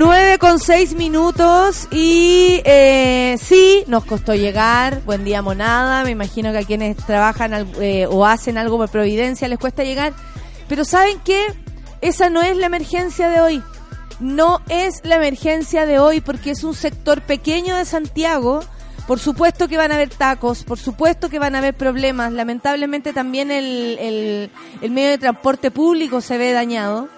[0.00, 5.02] 9 con 6 minutos y eh, sí, nos costó llegar.
[5.04, 6.04] Buen día, monada.
[6.04, 10.14] Me imagino que a quienes trabajan eh, o hacen algo por Providencia les cuesta llegar.
[10.70, 11.48] Pero ¿saben qué?
[12.00, 13.62] Esa no es la emergencia de hoy.
[14.20, 18.60] No es la emergencia de hoy porque es un sector pequeño de Santiago.
[19.06, 22.32] Por supuesto que van a haber tacos, por supuesto que van a haber problemas.
[22.32, 27.10] Lamentablemente también el, el, el medio de transporte público se ve dañado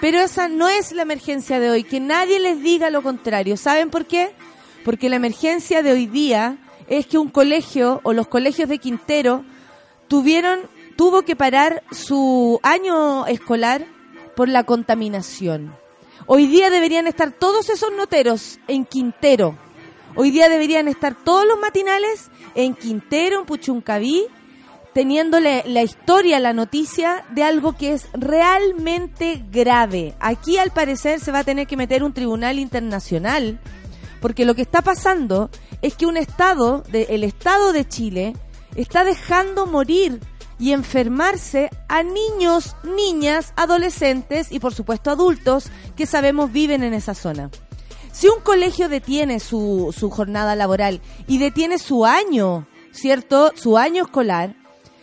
[0.00, 3.56] pero esa no es la emergencia de hoy, que nadie les diga lo contrario.
[3.56, 4.32] ¿Saben por qué?
[4.84, 6.56] Porque la emergencia de hoy día
[6.88, 9.44] es que un colegio o los colegios de Quintero
[10.08, 10.60] tuvieron
[10.96, 13.86] tuvo que parar su año escolar
[14.36, 15.74] por la contaminación.
[16.26, 19.56] Hoy día deberían estar todos esos noteros en Quintero.
[20.14, 24.26] Hoy día deberían estar todos los matinales en Quintero, en Puchuncaví,
[24.92, 30.14] teniéndole la historia, la noticia de algo que es realmente grave.
[30.20, 33.60] Aquí al parecer se va a tener que meter un tribunal internacional,
[34.20, 35.50] porque lo que está pasando
[35.82, 38.34] es que un Estado, de, el Estado de Chile,
[38.74, 40.20] está dejando morir
[40.58, 47.14] y enfermarse a niños, niñas, adolescentes y por supuesto adultos que sabemos viven en esa
[47.14, 47.50] zona.
[48.12, 53.52] Si un colegio detiene su, su jornada laboral y detiene su año, ¿cierto?
[53.54, 54.56] Su año escolar,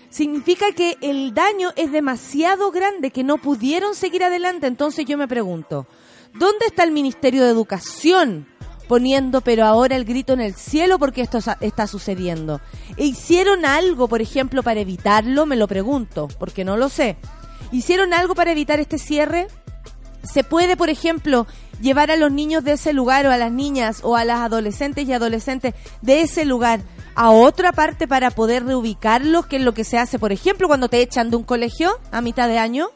[0.10, 4.68] significa que el daño es demasiado grande, que no pudieron seguir adelante.
[4.68, 5.88] Entonces yo me pregunto,
[6.34, 8.48] ¿dónde está el Ministerio de Educación
[8.88, 12.62] poniendo pero ahora el grito en el cielo porque esto está sucediendo?
[12.96, 15.46] ¿E ¿Hicieron algo, por ejemplo, para evitarlo?
[15.46, 17.18] Me lo pregunto, porque no lo sé.
[17.72, 19.48] ¿Hicieron algo para evitar este cierre?
[20.24, 21.48] ¿Se puede, por ejemplo,
[21.82, 25.08] llevar a los niños de ese lugar o a las niñas o a las adolescentes
[25.08, 26.82] y adolescentes de ese lugar
[27.18, 30.88] a otra parte para poder reubicarlos, que es lo que se hace, por ejemplo, cuando
[30.88, 32.92] te echan de un colegio a mitad de año?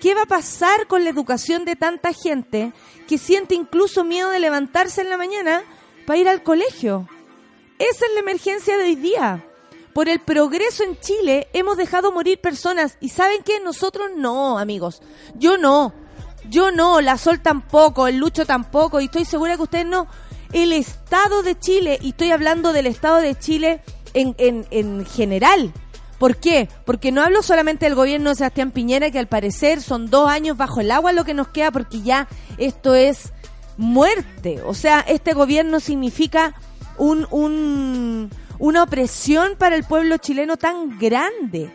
[0.00, 2.72] ¿Qué va a pasar con la educación de tanta gente
[3.06, 5.62] que siente incluso miedo de levantarse en la mañana
[6.06, 7.06] para ir al colegio?
[7.78, 9.44] Esa es la emergencia de hoy día.
[9.92, 13.60] Por el progreso en Chile hemos dejado morir personas y ¿saben qué?
[13.60, 15.02] Nosotros no, amigos.
[15.34, 15.92] Yo no.
[16.48, 20.08] Yo no, la Sol tampoco, el Lucho tampoco y estoy segura que ustedes no
[20.52, 23.82] el Estado de Chile, y estoy hablando del Estado de Chile
[24.14, 25.72] en, en, en general.
[26.18, 26.68] ¿Por qué?
[26.84, 30.56] Porque no hablo solamente del gobierno de Sebastián Piñera, que al parecer son dos años
[30.56, 33.32] bajo el agua lo que nos queda, porque ya esto es
[33.76, 34.62] muerte.
[34.64, 36.54] O sea, este gobierno significa
[36.98, 41.70] un, un, una opresión para el pueblo chileno tan grande.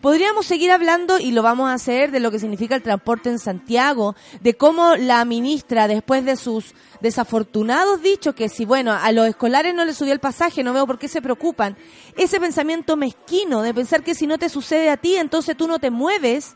[0.00, 3.40] Podríamos seguir hablando, y lo vamos a hacer, de lo que significa el transporte en
[3.40, 9.26] Santiago, de cómo la ministra, después de sus desafortunados dichos, que si, bueno, a los
[9.26, 11.76] escolares no les subió el pasaje, no veo por qué se preocupan,
[12.16, 15.80] ese pensamiento mezquino de pensar que si no te sucede a ti, entonces tú no
[15.80, 16.54] te mueves,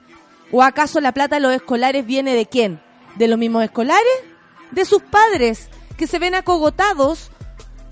[0.52, 2.80] o acaso la plata de los escolares viene de quién?
[3.16, 4.06] ¿De los mismos escolares?
[4.70, 7.31] De sus padres, que se ven acogotados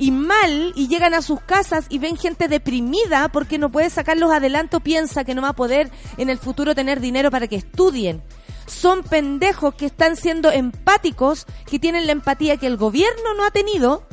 [0.00, 4.32] y mal y llegan a sus casas y ven gente deprimida porque no puede sacarlos
[4.32, 8.22] adelante piensa que no va a poder en el futuro tener dinero para que estudien.
[8.66, 13.50] Son pendejos que están siendo empáticos, que tienen la empatía que el gobierno no ha
[13.50, 14.06] tenido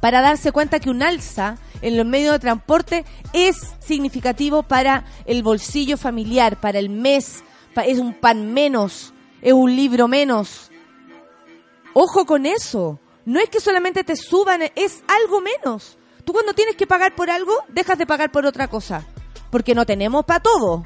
[0.00, 3.04] para darse cuenta que un alza en los medios de transporte
[3.34, 7.44] es significativo para el bolsillo familiar, para el mes,
[7.84, 9.12] es un pan menos,
[9.42, 10.70] es un libro menos.
[11.92, 12.98] Ojo con eso
[13.30, 15.96] no es que solamente te suban, es algo menos.
[16.24, 19.06] Tú cuando tienes que pagar por algo, dejas de pagar por otra cosa.
[19.52, 20.82] Porque no tenemos para todo.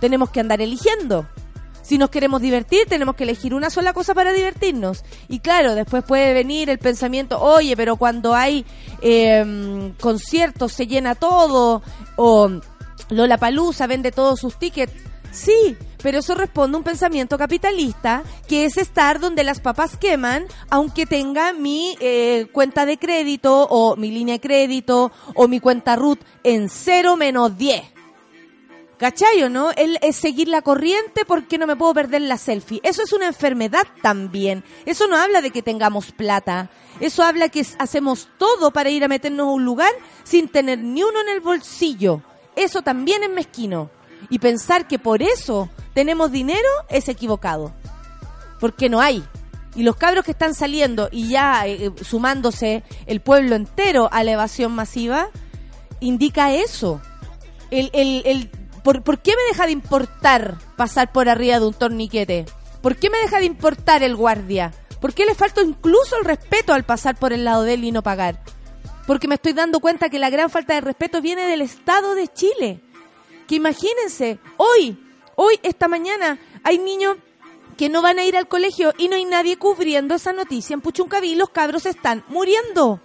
[0.00, 1.28] Tenemos que andar eligiendo.
[1.82, 5.04] Si nos queremos divertir, tenemos que elegir una sola cosa para divertirnos.
[5.28, 8.66] Y claro, después puede venir el pensamiento, oye, pero cuando hay
[9.00, 11.80] eh, conciertos se llena todo,
[12.16, 12.50] o
[13.08, 14.92] Lola Palusa vende todos sus tickets.
[15.30, 20.44] Sí, pero eso responde a un pensamiento capitalista que es estar donde las papas queman,
[20.68, 25.96] aunque tenga mi eh, cuenta de crédito o mi línea de crédito o mi cuenta
[25.96, 27.82] RUT en 0 menos 10.
[28.98, 29.70] ¿Cachai no?
[29.70, 32.80] Él es seguir la corriente porque no me puedo perder la selfie.
[32.82, 34.62] Eso es una enfermedad también.
[34.84, 36.68] Eso no habla de que tengamos plata.
[37.00, 39.92] Eso habla que hacemos todo para ir a meternos a un lugar
[40.22, 42.20] sin tener ni uno en el bolsillo.
[42.56, 43.88] Eso también es mezquino.
[44.28, 47.72] Y pensar que por eso tenemos dinero es equivocado.
[48.60, 49.24] Porque no hay.
[49.74, 54.32] Y los cabros que están saliendo y ya eh, sumándose el pueblo entero a la
[54.32, 55.30] evasión masiva,
[56.00, 57.00] indica eso.
[57.70, 58.50] El, el, el,
[58.84, 62.46] ¿por, ¿Por qué me deja de importar pasar por arriba de un torniquete?
[62.82, 64.72] ¿Por qué me deja de importar el guardia?
[65.00, 67.92] ¿Por qué le falta incluso el respeto al pasar por el lado de él y
[67.92, 68.42] no pagar?
[69.06, 72.28] Porque me estoy dando cuenta que la gran falta de respeto viene del Estado de
[72.28, 72.80] Chile.
[73.46, 75.03] Que imagínense, hoy,
[75.36, 77.16] hoy, esta mañana, hay niños
[77.76, 80.80] que no van a ir al colegio y no hay nadie cubriendo esa noticia en
[80.80, 81.34] Puchuncaví.
[81.34, 83.00] Los cabros están muriendo.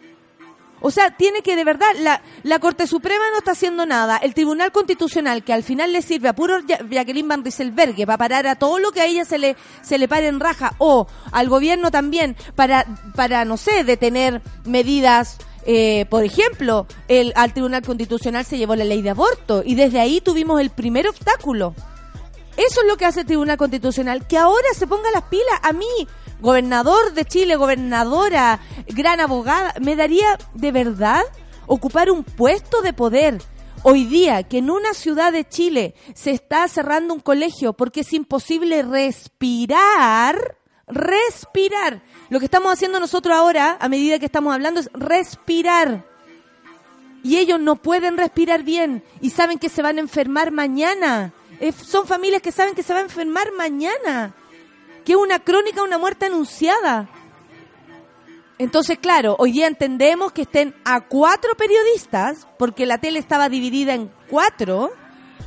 [0.82, 4.18] O sea, tiene que de verdad, la, la Corte Suprema no está haciendo nada.
[4.18, 8.48] El Tribunal Constitucional, que al final le sirve a puro Jacqueline Van Rieselberghe para parar
[8.48, 11.50] a todo lo que a ella se le, se le pare en raja, o al
[11.50, 12.86] gobierno también para,
[13.16, 18.86] para no sé, detener medidas eh, por ejemplo, el, al Tribunal Constitucional se llevó la
[18.86, 21.76] ley de aborto y desde ahí tuvimos el primer obstáculo.
[22.58, 25.60] Eso es lo que hace el Tribunal Constitucional, que ahora se ponga las pilas.
[25.64, 26.08] A mí,
[26.42, 31.24] gobernador de Chile, gobernadora, gran abogada, me daría de verdad
[31.68, 33.42] ocupar un puesto de poder.
[33.84, 38.12] Hoy día que en una ciudad de Chile se está cerrando un colegio porque es
[38.12, 42.02] imposible respirar, respirar.
[42.30, 46.06] Lo que estamos haciendo nosotros ahora, a medida que estamos hablando, es respirar.
[47.24, 51.34] Y ellos no pueden respirar bien y saben que se van a enfermar mañana.
[51.86, 54.34] Son familias que saben que se van a enfermar mañana
[55.10, 57.10] que es una crónica, una muerte anunciada.
[58.60, 63.94] Entonces, claro, hoy día entendemos que estén a cuatro periodistas, porque la tele estaba dividida
[63.94, 64.92] en cuatro.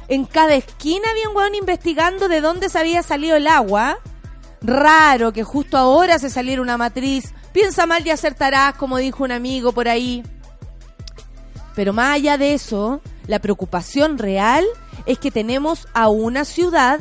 [0.08, 3.98] En cada esquina había un hueón investigando de dónde se había salido el agua.
[4.62, 7.34] Raro que justo ahora se saliera una matriz.
[7.52, 10.22] Piensa mal y acertarás, como dijo un amigo por ahí.
[11.74, 14.64] Pero más allá de eso, la preocupación real
[15.06, 17.00] es que tenemos a una ciudad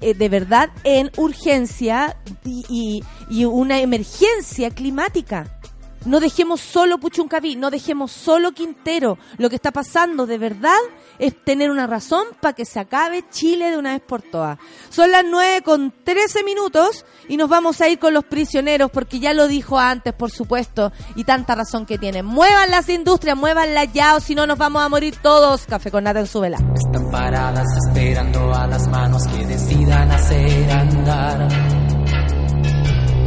[0.00, 5.57] eh, de verdad en urgencia y, y, una emergencia climática.
[6.04, 9.18] No dejemos solo Puchuncaví, no dejemos solo Quintero.
[9.36, 10.78] Lo que está pasando de verdad
[11.18, 14.58] es tener una razón para que se acabe Chile de una vez por todas.
[14.90, 19.18] Son las 9 con 13 minutos y nos vamos a ir con los prisioneros porque
[19.18, 22.24] ya lo dijo antes, por supuesto, y tanta razón que tienen.
[22.24, 25.66] Muevan las industrias, muevanlas ya o si no nos vamos a morir todos.
[25.66, 26.58] Café con nata en su vela.
[26.74, 31.87] Están paradas esperando a las manos que decidan hacer andar.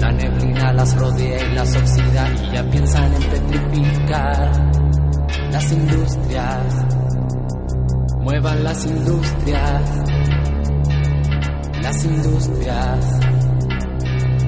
[0.02, 4.52] La neblina las rodea y las oxida y ya piensan en petrificar
[5.52, 6.92] las industrias
[8.22, 9.82] Muevan las industrias,
[11.82, 13.20] las industrias,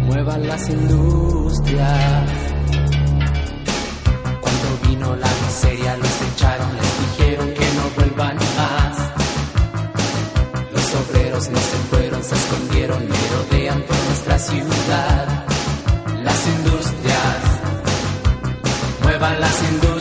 [0.03, 2.29] muevan las industrias.
[4.41, 9.11] Cuando vino la miseria los echaron, les dijeron que no vuelvan más.
[10.71, 15.43] Los obreros no se fueron, se escondieron, merodean por nuestra ciudad.
[19.23, 19.93] Muevan las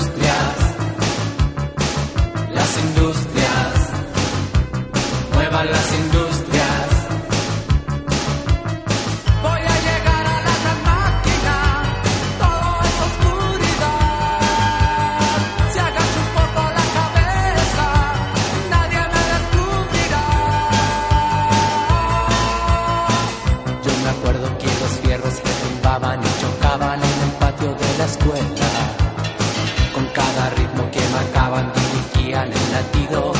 [32.73, 33.33] latido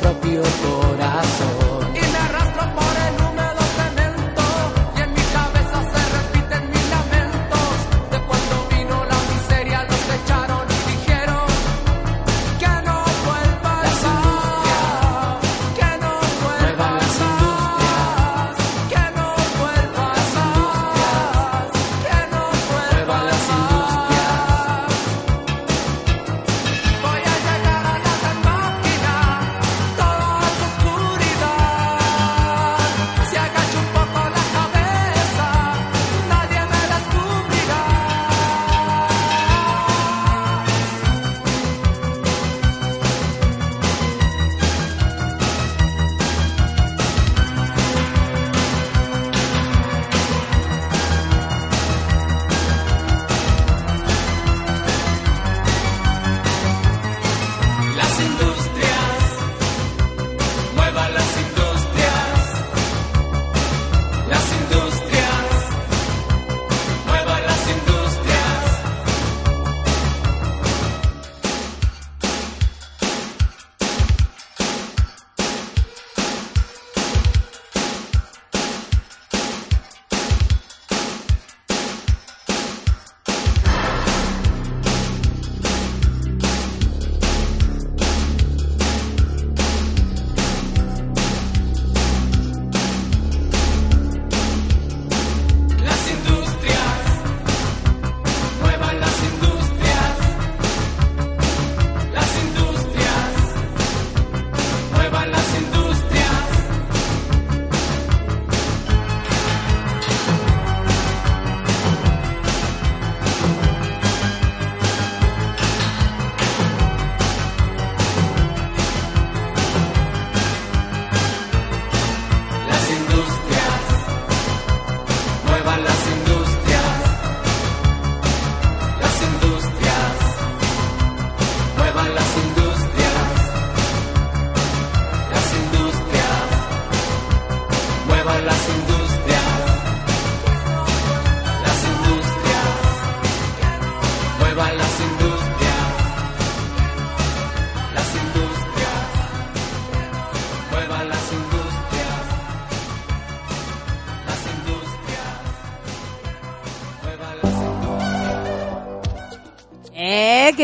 [0.00, 1.63] propio corazón.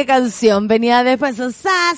[0.06, 0.68] Canción.
[0.68, 1.36] Venía después.
[1.36, 1.92] Sa.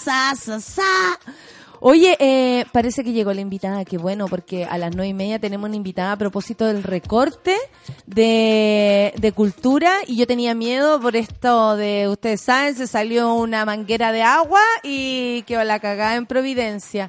[1.85, 5.41] Oye, eh, parece que llegó la invitada, qué bueno, porque a las nueve y media
[5.41, 7.57] tenemos una invitada a propósito del recorte
[8.07, 13.65] de, de cultura y yo tenía miedo por esto de, ustedes saben, se salió una
[13.65, 17.09] manguera de agua y quedó la cagada en Providencia.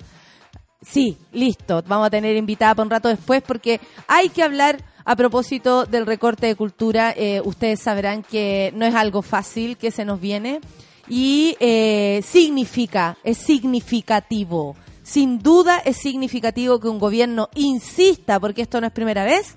[0.81, 5.15] Sí, listo, vamos a tener invitada para un rato después porque hay que hablar a
[5.15, 7.13] propósito del recorte de cultura.
[7.15, 10.61] Eh, ustedes sabrán que no es algo fácil que se nos viene
[11.07, 14.75] y eh, significa, es significativo.
[15.03, 19.55] Sin duda es significativo que un gobierno insista, porque esto no es primera vez,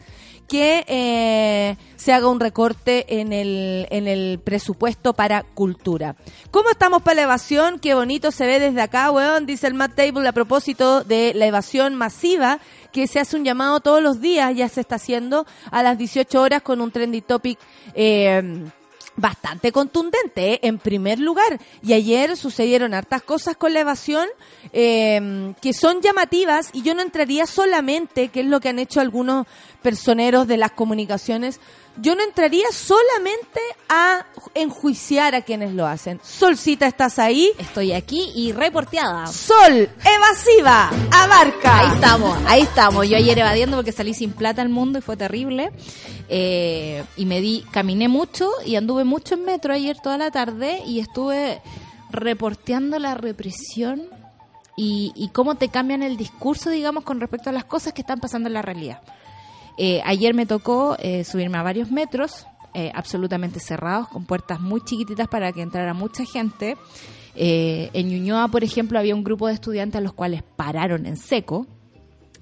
[0.48, 6.16] que eh, se haga un recorte en el, en el presupuesto para cultura.
[6.50, 7.78] ¿Cómo estamos para la evasión?
[7.78, 11.46] Qué bonito se ve desde acá, weón, dice el Matt Table a propósito de la
[11.46, 12.60] evasión masiva,
[12.92, 16.40] que se hace un llamado todos los días, ya se está haciendo a las 18
[16.40, 17.58] horas con un trendy topic.
[17.94, 18.64] Eh,
[19.16, 20.60] bastante contundente, ¿eh?
[20.62, 21.60] en primer lugar.
[21.82, 24.26] Y ayer sucedieron hartas cosas con la evasión
[24.72, 29.00] eh, que son llamativas y yo no entraría solamente, que es lo que han hecho
[29.00, 29.46] algunos
[29.82, 31.60] personeros de las comunicaciones,
[31.98, 36.20] yo no entraría solamente a enjuiciar a quienes lo hacen.
[36.22, 37.52] Solcita, ¿estás ahí?
[37.58, 39.26] Estoy aquí y reporteada.
[39.26, 41.80] Sol, evasiva, abarca.
[41.80, 43.08] Ahí estamos, ahí estamos.
[43.08, 45.72] Yo ayer evadiendo porque salí sin plata al mundo y fue terrible.
[46.28, 50.82] Eh, y me di, caminé mucho y anduve mucho en metro ayer toda la tarde
[50.84, 51.62] y estuve
[52.10, 54.02] reporteando la represión
[54.76, 58.20] y, y cómo te cambian el discurso, digamos, con respecto a las cosas que están
[58.20, 59.00] pasando en la realidad.
[59.78, 62.46] Eh, ayer me tocó eh, subirme a varios metros,
[62.78, 66.76] eh, absolutamente cerrados, con puertas muy chiquititas para que entrara mucha gente.
[67.34, 71.16] Eh, en Ñuñoa, por ejemplo, había un grupo de estudiantes a los cuales pararon en
[71.16, 71.66] seco,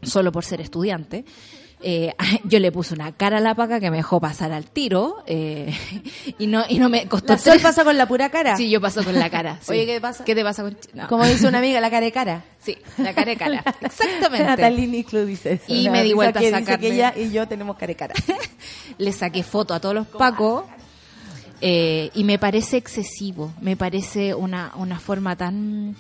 [0.03, 1.25] solo por ser estudiante.
[1.87, 2.14] Eh,
[2.45, 5.71] yo le puse una cara a la paca que me dejó pasar al tiro eh,
[6.38, 8.57] y no y no me costó ¿La tres- pasa con la pura cara?
[8.57, 9.59] Sí, yo paso con la cara.
[9.62, 9.73] sí.
[9.73, 10.25] Oye, ¿qué pasa?
[10.25, 11.09] ¿Qué te pasa con no.
[11.09, 12.43] Como dice una amiga, la cara de cara.
[12.59, 13.62] Sí, la cara de cara.
[13.83, 14.47] Exactamente.
[14.47, 15.64] Natalie Niclú dice eso.
[15.69, 18.14] Y me di vuelta a que dice que ella y yo tenemos cara de cara.
[18.97, 20.64] le saqué foto a todos los pacos
[21.61, 25.97] eh, y me parece excesivo, me parece una, una forma tan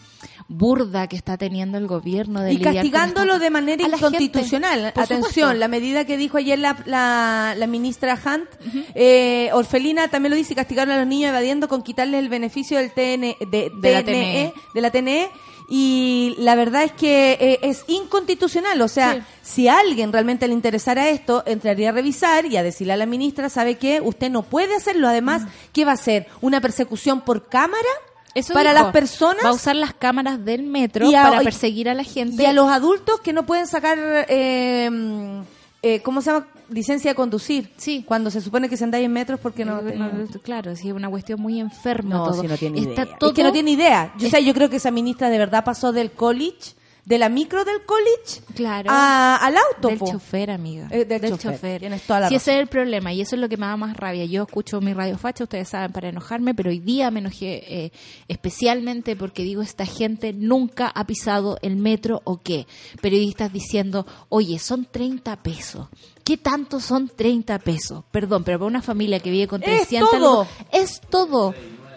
[0.48, 4.92] burda que está teniendo el gobierno de y castigándolo esta- de manera la inconstitucional.
[4.94, 5.54] Por Atención, supuesto.
[5.54, 8.48] la medida que dijo ayer la, la, la ministra Hunt,
[8.94, 12.90] eh, Orfelina también lo dice, castigaron a los niños evadiendo con quitarles el beneficio del
[12.92, 14.52] TN, de, De la TNE, TNE.
[14.74, 15.30] de la TNE.
[15.66, 18.82] Y la verdad es que eh, es inconstitucional.
[18.82, 19.20] O sea, Sí.
[19.62, 23.06] si a alguien realmente le interesara esto, entraría a revisar y a decirle a la
[23.06, 24.02] ministra, ¿sabe qué?
[24.02, 25.08] Usted no puede hacerlo.
[25.08, 26.26] Además, ¿qué va a hacer?
[26.42, 27.88] ¿Una persecución por cámara?
[28.34, 28.82] Eso para dijo.
[28.84, 32.04] las personas Va a usar las cámaras del metro Y a- para perseguir a la
[32.04, 32.42] gente.
[32.42, 33.98] Y a los adultos que no pueden sacar,
[34.28, 35.42] eh,
[35.82, 36.46] eh, ¿cómo se llama?
[36.70, 37.70] Licencia de conducir.
[37.76, 38.04] Sí.
[38.08, 39.86] Cuando se supone que se anda en metros porque no...
[39.86, 40.10] Eh, no,
[40.42, 42.40] claro, sí, es una cuestión muy enferma No, todo.
[42.40, 43.18] si no tiene Está idea.
[43.18, 44.14] todo Es que no tiene idea.
[44.18, 46.72] Yo, o sea, yo creo que esa ministra de verdad pasó del college,
[47.04, 48.90] de la micro del college, Claro.
[48.90, 49.88] a- al auto.
[49.88, 50.10] Del po.
[50.10, 50.88] chofer, amiga.
[50.90, 51.80] Eh, del chofer.
[51.80, 52.42] Tienes toda la sí, razón.
[52.50, 54.24] ese es el problema y eso es lo que me da más rabia.
[54.24, 57.92] Yo escucho mi radio facha, ustedes saben, para enojarme, pero hoy día me enojé eh,
[58.28, 62.66] especialmente porque digo, esta gente nunca ha pisado el metro o qué.
[63.00, 65.88] Periodistas diciendo, oye, son 30 pesos.
[66.24, 68.02] ¿Qué tanto son 30 pesos?
[68.10, 70.10] Perdón, pero para una familia que vive con Es 300...
[70.10, 70.40] todo.
[70.42, 71.54] algo- Es todo.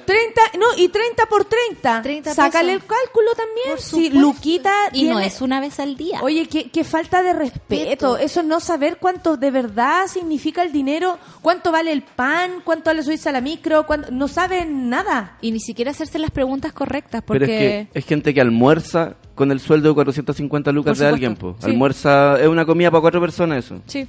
[0.08, 2.02] 30, no, y 30 por 30.
[2.02, 3.68] 30 Sácale el cálculo también.
[3.72, 4.10] Por Sí.
[4.10, 6.22] Luquita Y no es una vez al día.
[6.24, 7.76] Oye, qué, qué falta de respeto.
[7.84, 8.18] Respeto.
[8.18, 13.04] Eso no saber cuánto de verdad significa el dinero, cuánto vale el pan, cuánto vale
[13.04, 15.38] subirse a la micro, cuánto- no saben nada.
[15.42, 17.80] y ni siquiera hacerse las preguntas correctas Pero porque...
[17.82, 21.36] es que es gente que almuerza con el sueldo de 450 lucas Por de alguien.
[21.36, 21.56] po.
[21.60, 21.66] sí.
[21.66, 23.82] Almuerza es una comida para cuatro personas eso.
[23.88, 24.08] Sí.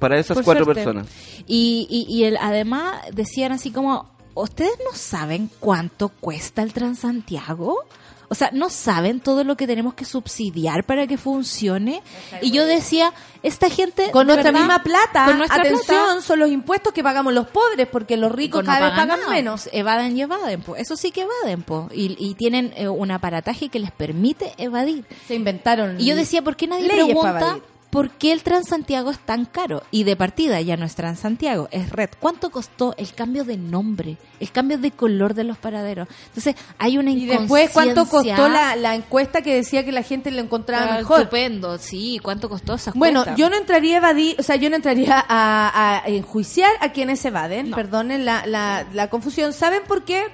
[0.00, 0.82] Para esas Por cuatro suerte.
[0.84, 1.06] personas.
[1.46, 7.84] Y, y, y el, además decían así como, ¿ustedes no saben cuánto cuesta el Transantiago?
[8.28, 12.02] O sea, ¿no saben todo lo que tenemos que subsidiar para que funcione?
[12.42, 13.12] Y yo decía,
[13.42, 14.10] esta gente...
[14.10, 17.46] Con nuestra verdad, misma plata, con nuestra atención, plata, son los impuestos que pagamos los
[17.46, 19.30] pobres, porque los ricos no cada vez pagan nada.
[19.30, 19.68] menos.
[19.72, 20.74] Evaden y evaden, po.
[20.74, 21.88] Eso sí que evaden, po.
[21.92, 25.04] Y, y tienen eh, un aparataje que les permite evadir.
[25.28, 26.00] Se inventaron.
[26.00, 27.75] Y yo decía, ¿por qué nadie leyes para pregunta evadir.
[27.90, 29.82] Por qué el Transantiago es tan caro?
[29.90, 32.10] Y de partida ya no es Transantiago, es Red.
[32.20, 36.08] ¿Cuánto costó el cambio de nombre, el cambio de color de los paraderos?
[36.26, 40.02] Entonces, hay una Y después, ¿cuánto inconsciencia- costó la, la encuesta que decía que la
[40.02, 41.20] gente lo encontraba Ah, mejor?
[41.20, 42.18] Estupendo, sí.
[42.22, 46.02] ¿Cuánto costó esa Bueno, yo no entraría a evadir, o sea, yo no entraría a,
[46.04, 47.76] a enjuiciar a quienes evaden, No.
[47.76, 49.52] perdonen la, la, la confusión.
[49.52, 50.24] ¿Saben por qué?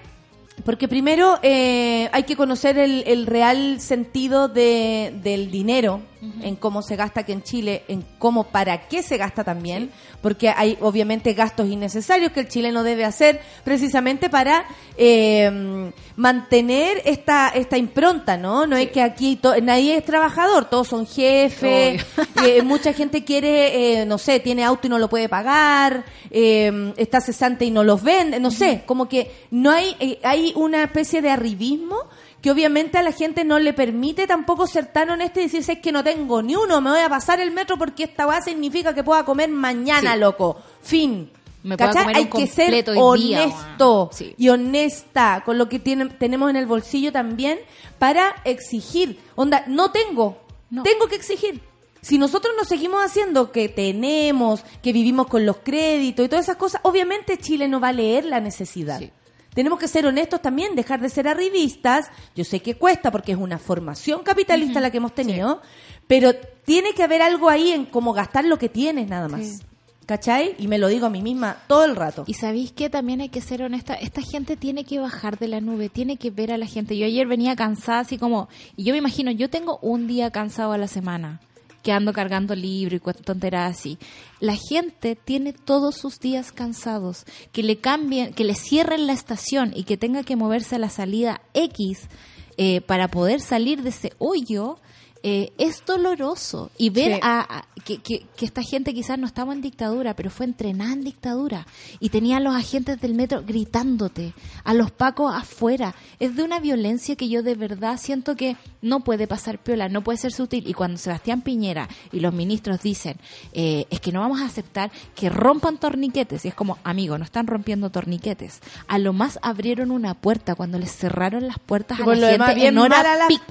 [0.64, 6.02] Porque primero eh, hay que conocer el, el real sentido de, del dinero,
[6.42, 10.50] en cómo se gasta aquí en Chile, en cómo, para qué se gasta también, porque
[10.50, 14.64] hay obviamente gastos innecesarios que el chileno debe hacer precisamente para
[14.96, 18.66] eh, mantener esta, esta impronta, ¿no?
[18.66, 22.04] No es que aquí nadie es trabajador, todos son jefes,
[22.44, 26.92] eh, mucha gente quiere, eh, no sé, tiene auto y no lo puede pagar, eh,
[26.96, 30.84] está cesante y no los vende, no sé, como que no hay, eh, hay una
[30.84, 31.96] especie de arribismo
[32.42, 35.78] que obviamente a la gente no le permite tampoco ser tan honesta y decirse es
[35.78, 38.94] que no tengo ni uno, me voy a pasar el metro porque esta weá significa
[38.94, 40.18] que pueda comer mañana, Sí.
[40.20, 40.60] loco.
[40.82, 41.30] Fin.
[41.62, 44.10] Me comer Hay que ser día, honesto.
[44.12, 44.34] Sí.
[44.36, 47.60] y honesta con lo que tiene- tenemos en el bolsillo también
[48.00, 49.20] para exigir.
[49.36, 50.82] Onda, no tengo, No.
[50.82, 51.60] tengo que exigir.
[52.00, 56.56] Si nosotros nos seguimos haciendo que tenemos, que vivimos con los créditos y todas esas
[56.56, 58.98] cosas, obviamente Chile no va a leer la necesidad.
[58.98, 59.12] Sí.
[59.54, 62.10] Tenemos que ser honestos también, dejar de ser arribistas.
[62.34, 65.60] Yo sé que cuesta porque es una formación capitalista la que hemos tenido,
[66.06, 66.34] pero
[66.64, 69.40] tiene que haber algo ahí en cómo gastar lo que tienes nada más.
[69.40, 69.62] Sí.
[70.06, 70.56] ¿Cachai?
[70.58, 72.24] Y me lo digo a mí misma todo el rato.
[72.26, 75.60] Y sabéis que también hay que ser honesta, esta gente tiene que bajar de la
[75.60, 76.98] nube, tiene que ver a la gente.
[76.98, 80.72] Yo ayer venía cansada así como, y yo me imagino, yo tengo un día cansado
[80.72, 81.40] a la semana,
[81.82, 83.98] que ando cargando libro y tonteras así.
[84.40, 89.72] La gente tiene todos sus días cansados, que le cambien, que le cierren la estación
[89.74, 92.08] y que tenga que moverse a la salida X
[92.56, 94.78] eh, para poder salir de ese hoyo.
[95.22, 97.20] Eh, es doloroso y ver Sí.
[97.22, 100.92] a, a- que, que- que esta gente quizás no estaba en dictadura, pero fue entrenada
[100.92, 101.66] en dictadura
[102.00, 105.94] y tenía a los agentes del metro gritándote, a los pacos afuera.
[106.20, 110.02] Es de una violencia que yo de verdad siento que no puede pasar piola, no
[110.02, 110.66] puede ser sutil.
[110.68, 113.16] Y cuando Sebastián Piñera y los ministros dicen,
[113.52, 117.24] eh, es que no vamos a aceptar que rompan torniquetes, y es como, amigo, no
[117.24, 118.60] están rompiendo torniquetes.
[118.88, 122.54] A lo más abrieron una puerta cuando les cerraron las puertas a la gente demás,
[122.54, 123.42] bien en hora mala pic.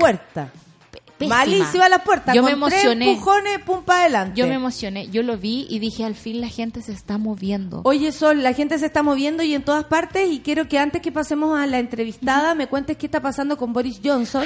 [1.22, 1.38] Pésima.
[1.38, 2.36] Malísima las puertas.
[2.36, 3.06] Yo con me emocioné.
[3.06, 4.40] Tres empujones, pum para adelante.
[4.40, 7.82] Yo me emocioné, yo lo vi y dije, al fin la gente se está moviendo.
[7.84, 11.02] Oye, Sol, la gente se está moviendo y en todas partes y quiero que antes
[11.02, 14.46] que pasemos a la entrevistada me cuentes qué está pasando con Boris Johnson.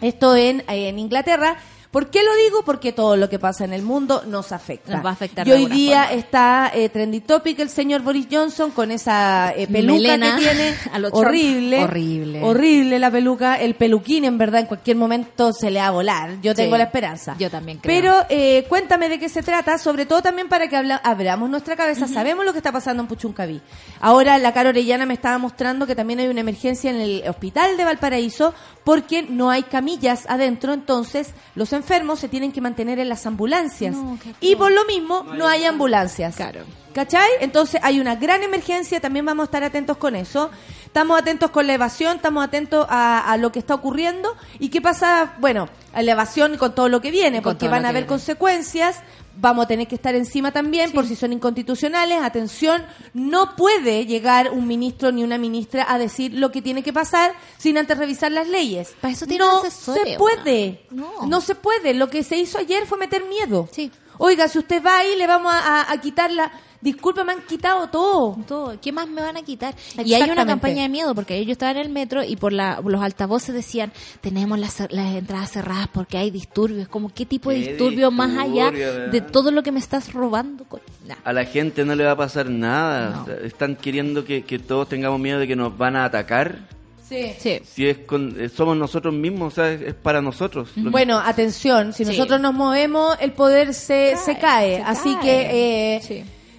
[0.00, 1.56] Esto en, en Inglaterra.
[1.94, 2.62] ¿Por qué lo digo?
[2.64, 4.92] Porque todo lo que pasa en el mundo nos afecta.
[4.96, 6.18] Nos va a afectar Y hoy día forma.
[6.18, 10.74] está eh, trendy topic el señor Boris Johnson con esa eh, peluca Melena que tiene.
[10.92, 11.24] a lo Trump.
[11.28, 11.84] horrible.
[11.84, 12.42] Horrible.
[12.42, 13.54] Horrible la peluca.
[13.60, 16.40] El peluquín, en verdad, en cualquier momento se le va a volar.
[16.42, 17.36] Yo tengo Sí, la esperanza.
[17.38, 17.94] yo también creo.
[18.02, 21.76] Pero eh, cuéntame de qué se trata, sobre todo también para que habla- abramos nuestra
[21.76, 22.08] cabeza.
[22.08, 23.60] Sabemos lo que está pasando en Puchuncaví.
[24.00, 27.76] Ahora la Caro Orellana me estaba mostrando que también hay una emergencia en el hospital
[27.76, 28.52] de Valparaíso
[28.82, 31.83] porque no hay camillas adentro, entonces los enfermos
[32.16, 33.94] se tienen que mantener en las ambulancias.
[33.94, 36.36] No, y por lo mismo no hay ambulancias.
[36.36, 36.60] Claro.
[36.94, 37.28] ¿Cachai?
[37.40, 40.50] Entonces hay una gran emergencia, también vamos a estar atentos con eso.
[40.84, 44.36] Estamos atentos con la evasión, estamos atentos a, a lo que está ocurriendo.
[44.60, 45.32] ¿Y qué pasa?
[45.40, 48.02] Bueno, a la evasión y con todo lo que viene, Con porque van a haber
[48.02, 48.08] viene.
[48.08, 49.00] consecuencias.
[49.36, 52.20] Vamos a tener que estar encima también por si son inconstitucionales.
[52.22, 56.92] Atención, no puede llegar un ministro ni una ministra a decir lo que tiene que
[56.92, 58.94] pasar sin antes revisar las leyes.
[59.00, 60.86] Para eso tienen no se puede.
[60.90, 61.26] No.
[61.26, 61.40] No.
[61.40, 61.94] se puede.
[61.94, 63.68] Lo que se hizo ayer fue meter miedo.
[63.72, 63.90] Sí.
[64.18, 66.50] Oiga, si usted va ahí, le vamos a, a- a quitar la...
[66.80, 68.36] Disculpa, me han quitado todo.
[68.46, 68.78] Todo.
[68.78, 69.74] ¿Qué más me van a quitar?
[70.04, 72.78] Y hay una campaña de miedo porque yo estaba en el metro y por la,
[72.84, 76.86] los altavoces decían tenemos las, las entradas cerradas porque hay disturbios.
[76.88, 78.70] Como qué tipo de disturbio más allá
[79.10, 80.66] de todo lo que me estás robando.
[81.08, 81.14] Nah.
[81.24, 83.10] A la gente no le va a pasar nada.
[83.16, 83.22] No.
[83.22, 86.68] O sea, están queriendo que, que todos tengamos miedo de que nos van a atacar.
[87.08, 87.34] Sí.
[87.38, 87.60] Sí.
[87.64, 90.70] Si es con, eh, somos nosotros mismos, o sea, es, es para nosotros.
[90.76, 92.10] Bueno, atención, si Sí.
[92.10, 94.76] nosotros nos movemos, el poder se Cae, se cae.
[94.76, 95.22] se Así cae.
[95.22, 96.14] que eh, Sí.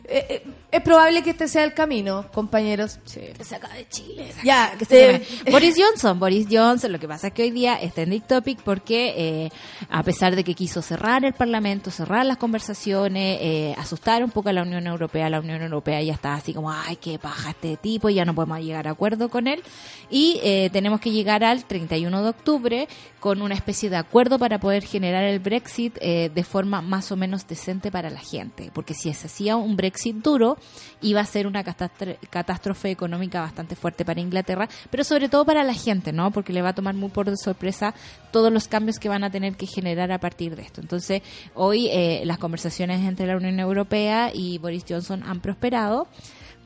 [0.05, 0.43] eh, eh,
[0.75, 2.99] es probable que este sea el camino, compañeros.
[3.11, 4.31] Que se acabe de Chile.
[4.43, 5.27] Ya, que se eh.
[5.51, 8.59] Boris Johnson, Boris Johnson, lo que pasa es que hoy día está en Dick Topic
[8.61, 9.49] porque eh,
[9.89, 14.49] a pesar de que quiso cerrar el Parlamento, cerrar las conversaciones, eh, asustar un poco
[14.49, 17.77] a la Unión Europea, la Unión Europea ya está así como, ay, qué paja este
[17.77, 19.61] tipo, ya no podemos llegar a acuerdo con él
[20.09, 22.87] y eh, tenemos que llegar al 31 de octubre
[23.19, 27.15] con una especie de acuerdo para poder generar el Brexit eh, de forma más o
[27.15, 30.57] menos decente para la gente, porque si se hacía un Brexit duro,
[31.01, 35.73] iba a ser una catástrofe, económica bastante fuerte para Inglaterra, pero sobre todo para la
[35.73, 36.31] gente, ¿no?
[36.31, 37.93] Porque le va a tomar muy por sorpresa
[38.31, 40.81] todos los cambios que van a tener que generar a partir de esto.
[40.81, 41.21] Entonces,
[41.53, 46.07] hoy eh, las conversaciones entre la Unión Europea y Boris Johnson han prosperado.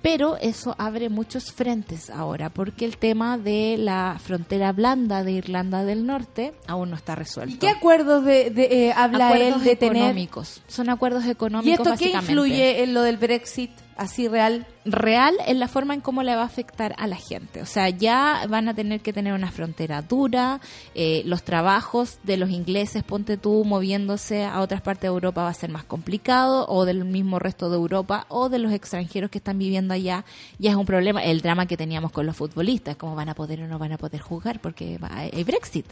[0.02, 5.84] Pero eso abre muchos frentes ahora, porque el tema de la frontera blanda de Irlanda
[5.84, 7.54] del Norte aún no está resuelto.
[7.54, 9.98] ¿Y qué acuerdos de, de, eh, habla acuerdos él de tener?
[9.98, 10.62] económicos.
[10.68, 13.72] Son acuerdos económicos ¿Y esto qué influye en lo del Brexit?
[14.00, 14.66] Así real?
[14.92, 17.62] real en la forma en cómo le va a afectar a la gente.
[17.62, 20.60] O sea, ya van a tener que tener una frontera dura,
[20.96, 25.50] eh, los trabajos de los ingleses, ponte tú, moviéndose a otras partes de Europa va
[25.50, 29.38] a ser más complicado, o del mismo resto de Europa, o de los extranjeros que
[29.38, 30.26] están viviendo allá,
[30.58, 31.24] ya es un problema.
[31.24, 33.98] El drama que teníamos con los futbolistas, cómo van a poder o no van a
[33.98, 35.86] poder jugar porque hay Brexit.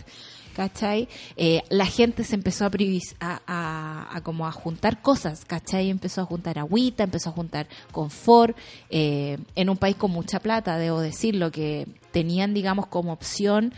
[0.58, 1.08] ¿Cachai?
[1.38, 2.72] Eh, la gente se empezó a,
[3.20, 5.92] a, a- a como a juntar cosas, ¿cachai?
[5.92, 8.58] Empezó a juntar agüita, empezó a juntar confort,
[8.90, 13.72] eh, en un país con mucha plata, debo decirlo, que tenían, digamos, como opción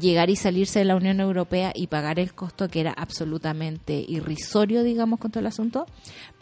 [0.00, 4.82] llegar y salirse de la Unión Europea y pagar el costo que era absolutamente irrisorio,
[4.82, 5.86] digamos, con todo el asunto,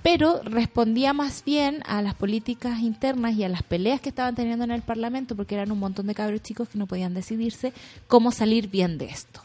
[0.03, 4.65] pero respondía más bien a las políticas internas y a las peleas que estaban teniendo
[4.65, 7.75] en el Parlamento, porque eran un montón de cabros chicos que no podían decidirse
[8.09, 9.43] cómo salir bien de esto.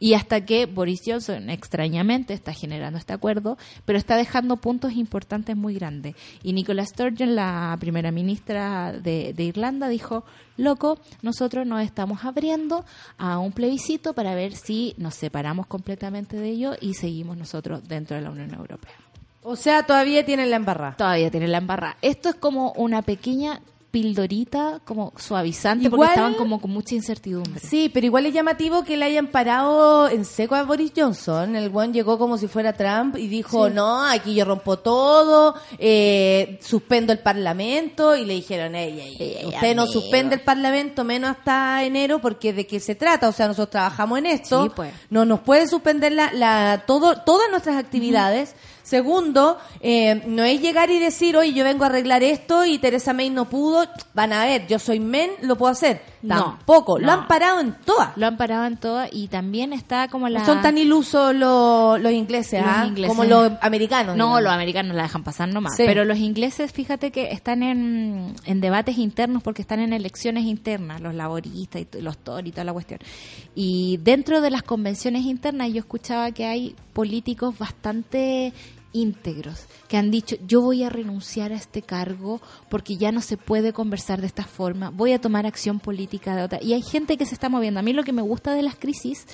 [0.00, 5.56] Y hasta que Boris Johnson, extrañamente, está generando este acuerdo, pero está dejando puntos importantes
[5.56, 6.14] muy grandes.
[6.42, 10.24] Y Nicola Sturgeon, la primera ministra de, de Irlanda, dijo,
[10.56, 12.84] loco, nosotros nos estamos abriendo
[13.16, 18.16] a un plebiscito para ver si nos separamos completamente de ello y seguimos nosotros dentro
[18.16, 18.94] de la Unión Europea.
[19.42, 20.96] O sea, todavía tienen la embarrada.
[20.96, 21.96] Todavía tiene la embarrada.
[22.02, 27.58] Esto es como una pequeña pildorita, como suavizante, Igual- porque estaban como con mucha incertidumbre.
[27.60, 31.56] Sí, pero igual es llamativo que le hayan parado en seco a Boris Johnson.
[31.56, 36.58] El buen llegó como si fuera Trump y dijo, no, aquí yo rompo todo, eh,
[36.62, 38.14] suspendo el parlamento.
[38.14, 42.52] Y le dijeron, ey, ey, ey, usted no suspende el parlamento menos hasta enero porque
[42.52, 43.28] de qué se trata.
[43.28, 44.64] O sea, nosotros trabajamos en esto.
[44.64, 44.92] Sí, pues.
[45.10, 48.54] No nos puede suspender la, la, todo, todas nuestras actividades.
[48.88, 53.12] Segundo, eh, no es llegar y decir, oye, yo vengo a arreglar esto y Teresa
[53.12, 53.84] May no pudo.
[54.14, 56.00] Van a ver, yo soy men, lo puedo hacer.
[56.22, 56.98] No, Tampoco.
[56.98, 57.12] Lo no.
[57.12, 58.16] han parado en todas.
[58.16, 60.40] Lo han parado en todas y también está como la...
[60.40, 62.86] No son tan ilusos los, los ingleses, Los ¿ah?
[62.86, 63.14] ingleses.
[63.14, 64.16] como los americanos.
[64.16, 64.42] No, digamos.
[64.42, 65.76] los americanos la dejan pasar nomás.
[65.76, 65.82] Sí.
[65.84, 71.02] Pero los ingleses, fíjate que están en, en debates internos porque están en elecciones internas,
[71.02, 73.00] los laboristas y los Tory y toda la cuestión.
[73.54, 78.54] Y dentro de las convenciones internas yo escuchaba que hay políticos bastante
[78.92, 83.36] íntegros que han dicho yo voy a renunciar a este cargo porque ya no se
[83.36, 87.16] puede conversar de esta forma voy a tomar acción política de otra y hay gente
[87.16, 87.80] que se está moviendo.
[87.80, 89.26] A mí lo que me gusta de las crisis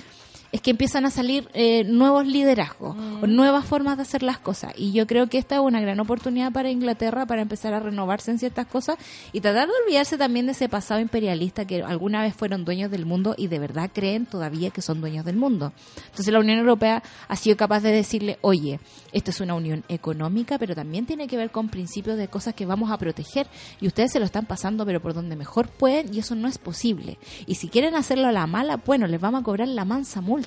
[0.51, 4.73] es que empiezan a salir eh, nuevos liderazgos, o nuevas formas de hacer las cosas.
[4.77, 8.31] Y yo creo que esta es una gran oportunidad para Inglaterra para empezar a renovarse
[8.31, 8.97] en ciertas cosas
[9.33, 13.05] y tratar de olvidarse también de ese pasado imperialista que alguna vez fueron dueños del
[13.05, 15.73] mundo y de verdad creen todavía que son dueños del mundo.
[16.09, 18.79] Entonces la Unión Europea ha sido capaz de decirle, oye,
[19.11, 22.65] esto es una unión económica, pero también tiene que ver con principios de cosas que
[22.65, 23.47] vamos a proteger
[23.81, 26.57] y ustedes se lo están pasando, pero por donde mejor pueden y eso no es
[26.57, 27.17] posible.
[27.45, 30.44] Y si quieren hacerlo a la mala, bueno, les vamos a cobrar la mansa multa.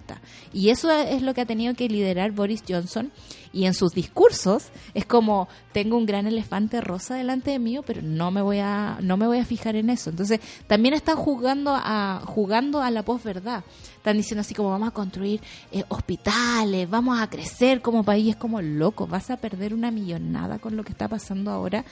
[0.53, 3.11] Y eso es lo que ha tenido que liderar Boris Johnson.
[3.53, 8.03] Y en sus discursos es como tengo un gran elefante rosa delante de mí, pero
[8.03, 10.11] no me voy a no me voy a fijar en eso.
[10.11, 13.65] Entonces también están jugando a jugando a la posverdad.
[13.97, 15.41] Están diciendo así como vamos a construir
[15.73, 18.31] eh, hospitales, vamos a crecer como país.
[18.31, 21.85] Es como loco, vas a perder una millonada con lo que está pasando ahora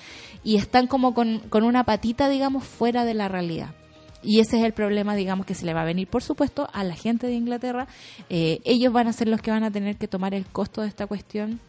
[0.44, 3.74] y están como con, con una patita, digamos, fuera de la realidad.
[4.22, 6.84] Y ese es el problema, digamos, que se le va a venir, por supuesto, a
[6.84, 7.86] la gente de Inglaterra.
[8.30, 10.88] Eh, ellos van a ser los que van a tener que tomar el costo de
[10.88, 11.60] esta cuestión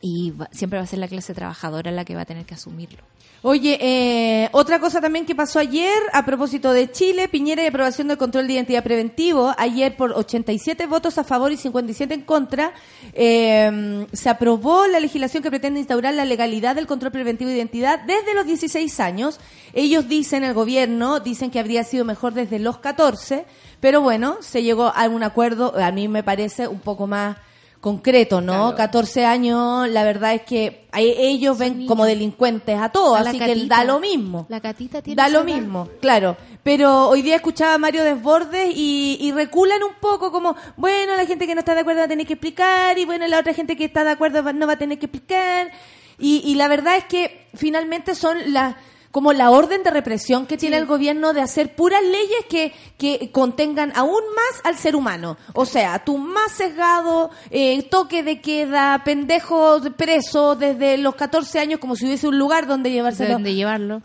[0.00, 2.54] y va- siempre va a ser la clase trabajadora la que va a tener que
[2.54, 3.02] asumirlo.
[3.42, 8.08] Oye, eh, otra cosa también que pasó ayer a propósito de Chile, Piñera y aprobación
[8.08, 12.72] del control de identidad preventivo, ayer por 87 votos a favor y 57 en contra,
[13.12, 18.00] eh, se aprobó la legislación que pretende instaurar la legalidad del control preventivo de identidad
[18.06, 19.38] desde los 16 años.
[19.74, 23.44] Ellos dicen, el gobierno, dicen que habría sido mejor desde los 14,
[23.80, 27.36] pero bueno, se llegó a un acuerdo, a mí me parece un poco más
[27.80, 28.74] concreto, ¿no?
[28.74, 31.88] 14 años, la verdad es que ellos ven niños.
[31.88, 34.46] como delincuentes a todos, A así que da lo mismo.
[34.48, 35.44] La Catita tiene Da lo edad.
[35.44, 36.36] mismo, claro.
[36.62, 41.26] Pero hoy día escuchaba a Mario Desbordes y, y reculan un poco como, bueno, la
[41.26, 43.54] gente que no está de acuerdo va a tener que explicar y bueno, la otra
[43.54, 45.70] gente que está de acuerdo va- no va a tener que explicar.
[46.18, 48.74] Y, y la verdad es que finalmente son las
[49.16, 53.30] como la orden de represión que tiene el gobierno de hacer puras leyes que, que
[53.32, 55.38] contengan aún más al ser humano.
[55.54, 61.80] O sea, tú más sesgado, eh, toque de queda, pendejos presos desde los 14 años
[61.80, 64.02] como si hubiese un lugar donde llevárselo Deben de llevarlo.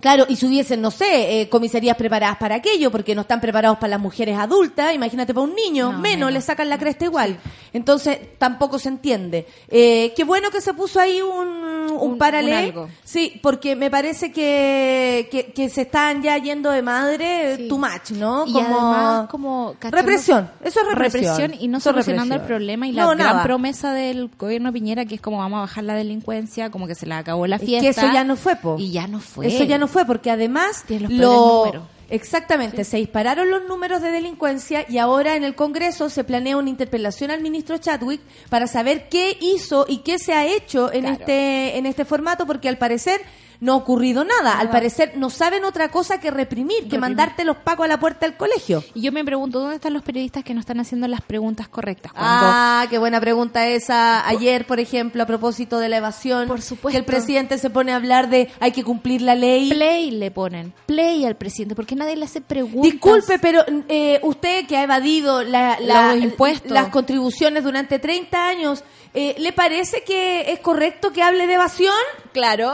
[0.00, 3.78] Claro, y si hubiesen, no sé, eh, comisarías preparadas para aquello, porque no están preparados
[3.78, 6.32] para las mujeres adultas, imagínate para un niño, No, menos, menos.
[6.32, 7.38] le sacan la cresta igual.
[7.72, 9.46] Entonces, tampoco se entiende.
[9.68, 12.84] Eh, qué bueno que se puso ahí un, un, Un- paralelo.
[12.84, 12.90] un.
[13.04, 17.68] Sí, porque me parece que, que, que se están ya yendo de madre Sí.
[17.68, 18.46] too much, ¿no?
[18.46, 21.54] Y además como cacharnos- Represión, eso es represión.
[21.58, 22.46] y no solucionando el represión.
[22.46, 23.42] problema y la No, gran nada.
[23.42, 27.06] promesa del gobierno Piñera que es como vamos a bajar la delincuencia, como que se
[27.06, 27.82] le acabó la Es fiesta.
[27.82, 28.76] que eso ya no fue, po.
[28.78, 29.46] Y ya no fue.
[29.46, 31.88] Eso ya no fue, porque además los lo...
[32.10, 36.70] Exactamente, se dispararon los números de delincuencia y ahora en el Congreso se planea una
[36.70, 41.16] interpelación al ministro Chadwick para saber qué hizo y qué se ha hecho en Claro.
[41.20, 43.20] este en este formato, porque al parecer
[43.60, 44.58] no ha ocurrido nada.
[44.58, 48.26] Al parecer no saben otra cosa que reprimir, que mandarte los pacos a la puerta
[48.26, 48.84] del colegio.
[48.94, 52.12] Y yo me pregunto, ¿dónde están los periodistas que no están haciendo las preguntas correctas?
[52.12, 54.26] Cuando Ah, qué buena pregunta esa.
[54.28, 56.90] Ayer, por ejemplo, a propósito de la evasión, Por supuesto.
[56.90, 59.70] que el presidente se pone a hablar de hay que cumplir la ley.
[59.70, 62.92] play le ponen, play al presidente, porque nadie le hace preguntas.
[62.92, 66.70] Disculpe, pero eh, usted que ha evadido la- la- Los impuestos.
[66.70, 71.94] las contribuciones durante 30 años, eh, ¿le parece que es correcto que hable de evasión?
[72.32, 72.72] Claro,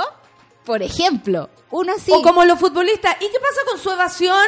[0.64, 4.44] por ejemplo, uno así, O como los futbolistas, ¿y qué pasa con su evasión?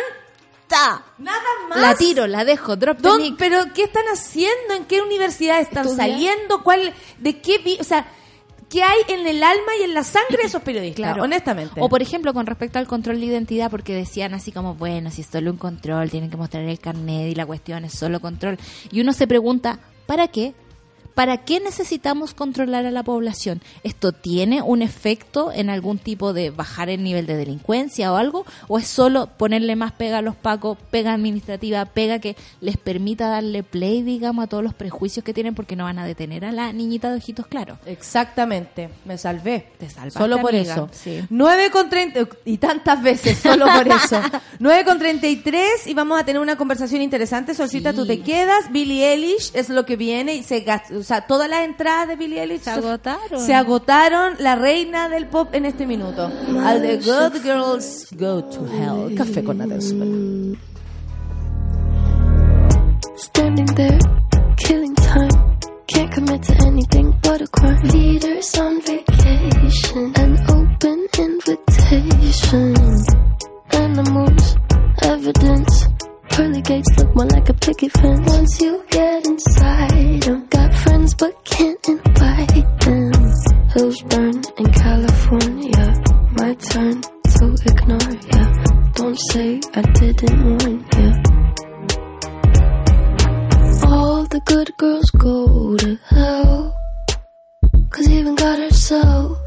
[0.69, 1.79] ta, Nada más.
[1.81, 3.37] la tiro, la dejo, drop the ¿Dó- mic.
[3.39, 4.75] ¿Pero qué están haciendo?
[4.75, 6.07] ¿En qué universidad están Estudia.
[6.09, 6.65] saliendo?
[6.65, 7.61] ¿Cuál, ¿De qué?
[7.79, 8.09] O sea,
[8.69, 10.97] ¿qué hay en el alma y en la sangre de esos periodistas?
[10.97, 11.23] Claro.
[11.23, 11.81] Honestamente.
[11.81, 15.21] O por ejemplo, con respecto al control de identidad, porque decían así como, bueno, si
[15.21, 18.59] es solo un control, tienen que mostrar el carnet y la cuestión es solo control.
[18.91, 20.53] Y uno se pregunta, ¿para qué?
[21.17, 23.63] ¿Para qué necesitamos controlar a la población?
[23.83, 28.45] ¿Esto tiene un efecto en algún tipo de bajar el nivel de delincuencia o algo?
[28.69, 33.29] ¿O es solo ponerle más pega a los pacos, pega administrativa, pega que les permita
[33.29, 36.53] darle play, digamos, a todos los prejuicios que tienen porque no van a detener a
[36.53, 37.79] la niñita de ojitos claros?
[37.87, 39.69] Exactamente, me salvé.
[39.79, 40.89] Te salvaste, Solo por amiga, eso.
[40.93, 41.23] sí.
[41.31, 44.21] 9 con 30, y tantas veces, solo por eso.
[44.59, 47.55] 9 con 33 y vamos a tener una conversación interesante.
[47.55, 47.97] Solcita, Sí.
[47.97, 48.71] tú te quedas.
[48.71, 52.17] Billie Eilish es lo que viene y se gast- o sea, todas las entradas de
[52.17, 53.41] Billie Eilish Se agotaron.
[53.41, 56.31] Se agotaron la reina del pop en este minuto.
[56.65, 59.15] Al The Good Girls Go to Hell.
[59.17, 60.09] Café con nata en Super.
[63.17, 63.99] Standing there,
[64.57, 65.59] killing time.
[65.87, 67.81] Can't commit to anything but a crime.
[67.85, 72.75] Leaders on vacation, an open invitation.
[73.73, 74.57] Animals,
[75.03, 75.96] evidence.
[76.37, 78.31] Pearly gates look more like a picket fence.
[78.31, 83.13] Once you get inside them, got friends but can't invite them.
[83.73, 85.85] Hills burn in California.
[86.39, 88.43] My turn to ignore ya.
[88.97, 91.09] Don't say I didn't warn ya.
[93.89, 96.75] All the good girls go to hell.
[97.89, 99.39] Cause even God herself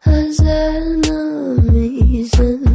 [0.00, 2.32] has enemies.
[2.40, 2.71] And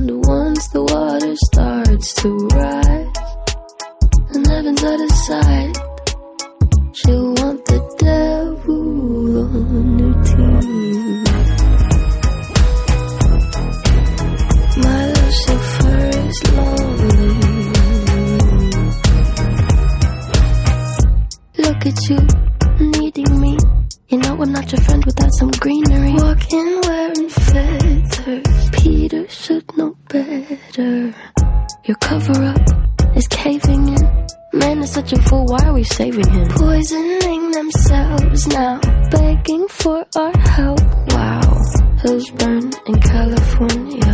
[0.57, 3.13] once the water starts to rise,
[4.33, 5.77] and heaven's out of sight,
[6.93, 10.87] she'll want the devil on her team.
[35.88, 36.47] Saving him?
[36.50, 38.80] Poisoning themselves now,
[39.12, 40.80] begging for our help.
[41.13, 41.62] Wow.
[42.04, 44.13] Hills burn in California.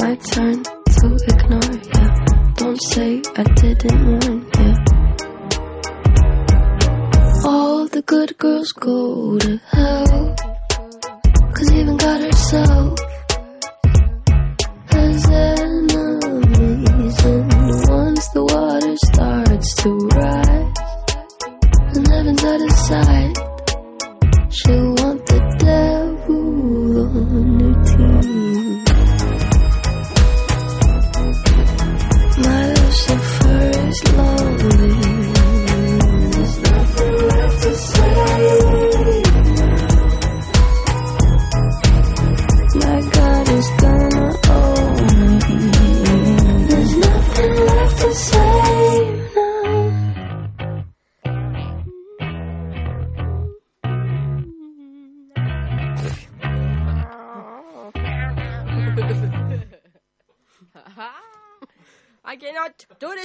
[0.00, 2.04] My turn to ignore ya.
[2.56, 4.74] Don't say I didn't warn ya.
[7.44, 9.99] All the good girls go to hell.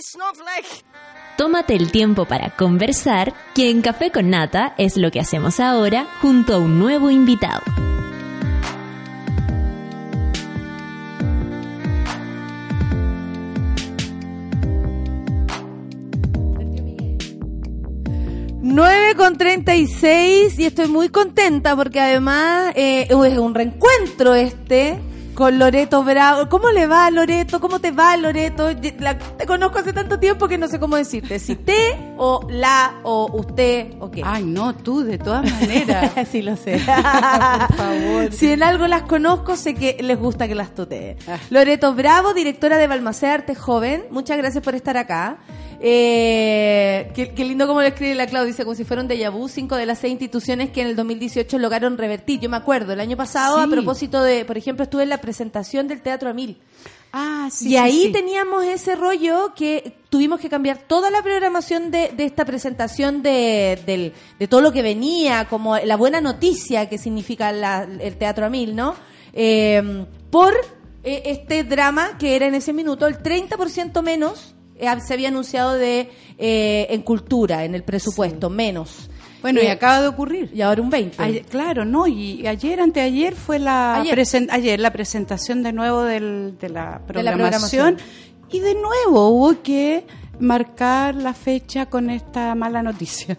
[0.06, 0.86] Snowflake!
[1.38, 6.06] Tómate el tiempo para conversar, que en Café con Nata es lo que hacemos ahora
[6.22, 7.64] junto a un nuevo invitado.
[19.16, 25.00] con 36 y estoy muy contenta porque además eh, es un reencuentro este
[25.36, 26.50] con Loreto Bravo.
[26.50, 27.60] ¿Cómo le va Loreto?
[27.60, 28.70] ¿Cómo te va Loreto?
[29.00, 31.38] La- te conozco hace tanto tiempo que no sé cómo decirte.
[31.40, 34.22] Si te o la o usted o qué.
[34.26, 36.12] Ay, no, tú, de todas maneras.
[36.32, 36.74] sí lo sé.
[37.68, 38.32] Por favor.
[38.32, 41.18] Si en algo las conozco, sé que les gusta que las tutee.
[41.28, 41.38] Ah.
[41.50, 44.06] Loreto Bravo, directora de Balmaceda Arte Joven.
[44.12, 45.38] Muchas gracias por estar acá.
[45.82, 49.32] Eh, qué, qué lindo como lo escribe la Claudia, dice como si fuera un déjà
[49.32, 52.40] vu, cinco de las seis instituciones que en el 2018 lograron revertir.
[52.40, 55.88] Yo me acuerdo, el año pasado, a propósito de, por ejemplo, estuve en la presentación
[55.88, 56.58] del Teatro Amil.
[57.18, 57.68] Ah, sí.
[57.68, 58.12] y sí, ahí sí.
[58.12, 64.12] teníamos ese rollo que tuvimos que cambiar toda la programación de, de esta presentación de,
[64.38, 68.50] de todo lo que venía, como la buena noticia que significa la- el Teatro a
[68.50, 68.96] Mil, ¿no?
[69.32, 70.54] Eh, por
[71.04, 74.55] eh, este drama que era en ese minuto el 30% menos
[75.06, 79.10] se había anunciado de eh, en cultura, en el presupuesto, menos.
[79.42, 80.50] Bueno, y Eh, acaba de ocurrir.
[80.54, 81.22] y ahora un 20.
[81.22, 84.18] Ayer- claro, no, y ayer, anteayer fue la Ayer.
[84.18, 87.98] presen- ayer la presentación de nuevo del- de, la De la programación, programación.
[88.52, 90.06] y de nuevo hubo que
[90.40, 93.38] marcar la fecha con esta mala noticia.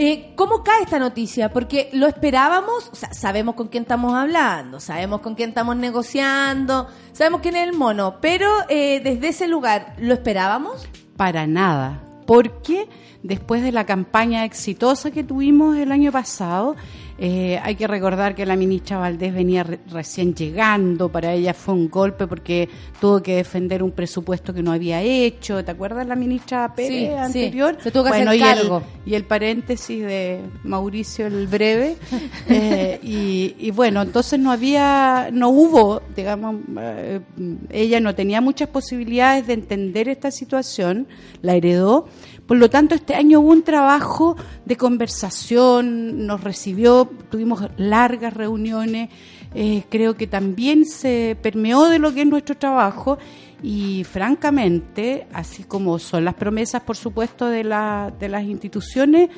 [0.00, 1.50] Eh, ¿Cómo cae esta noticia?
[1.50, 6.86] Porque lo esperábamos, o sea, sabemos con quién estamos hablando, sabemos con quién estamos negociando,
[7.10, 10.86] sabemos quién es el mono, pero eh, desde ese lugar, ¿lo esperábamos?
[11.16, 12.88] Para nada, porque
[13.24, 16.76] después de la campaña exitosa que tuvimos el año pasado,
[17.18, 21.74] eh, hay que recordar que la ministra Valdés venía re- recién llegando, para ella fue
[21.74, 22.68] un golpe porque
[23.00, 27.06] tuvo que defender un presupuesto que no había hecho, ¿te acuerdas la ministra Pérez Sí,
[27.06, 27.76] sí, anterior?
[27.82, 28.70] se tuvo que hacer y el-
[29.06, 31.96] y el paréntesis de Mauricio el breve.
[32.50, 37.20] Eh, y, y bueno entonces no había no hubo digamos eh,
[37.70, 41.06] ella no tenía muchas posibilidades de entender esta situación
[41.42, 42.06] la heredó
[42.48, 49.10] por lo tanto este año hubo un trabajo de conversación nos recibió tuvimos largas reuniones
[49.54, 53.18] eh, creo que también se permeó de lo que es nuestro trabajo
[53.62, 59.30] y francamente, así como son las promesas, por supuesto, de, la, de las instituciones,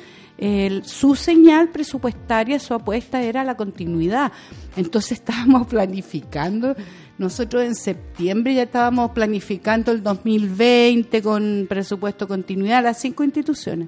[0.83, 4.31] su señal presupuestaria, su apuesta era la continuidad.
[4.75, 6.75] Entonces estábamos planificando,
[7.21, 13.87] nosotros en septiembre ya estábamos planificando el 2020 con presupuesto continuidad, las cinco instituciones.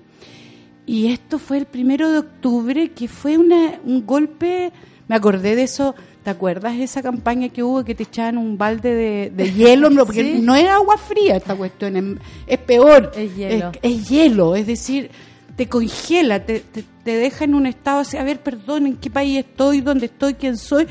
[0.85, 4.71] Y esto fue el primero de octubre, que fue una, un golpe,
[5.07, 8.57] me acordé de eso, ¿te acuerdas de esa campaña que hubo que te echaban un
[8.57, 9.89] balde de, de hielo?
[9.89, 10.39] No, porque Sí.
[10.41, 12.03] no era agua fría esta cuestión, es,
[12.47, 13.11] es peor.
[13.15, 13.71] Es hielo.
[13.81, 15.09] Es, es hielo, es decir,
[15.55, 19.09] te congela, te, te, te deja en un estado así, a ver, perdón, ¿en qué
[19.09, 19.81] país estoy?
[19.81, 20.33] ¿Dónde estoy?
[20.33, 20.85] ¿Quién soy?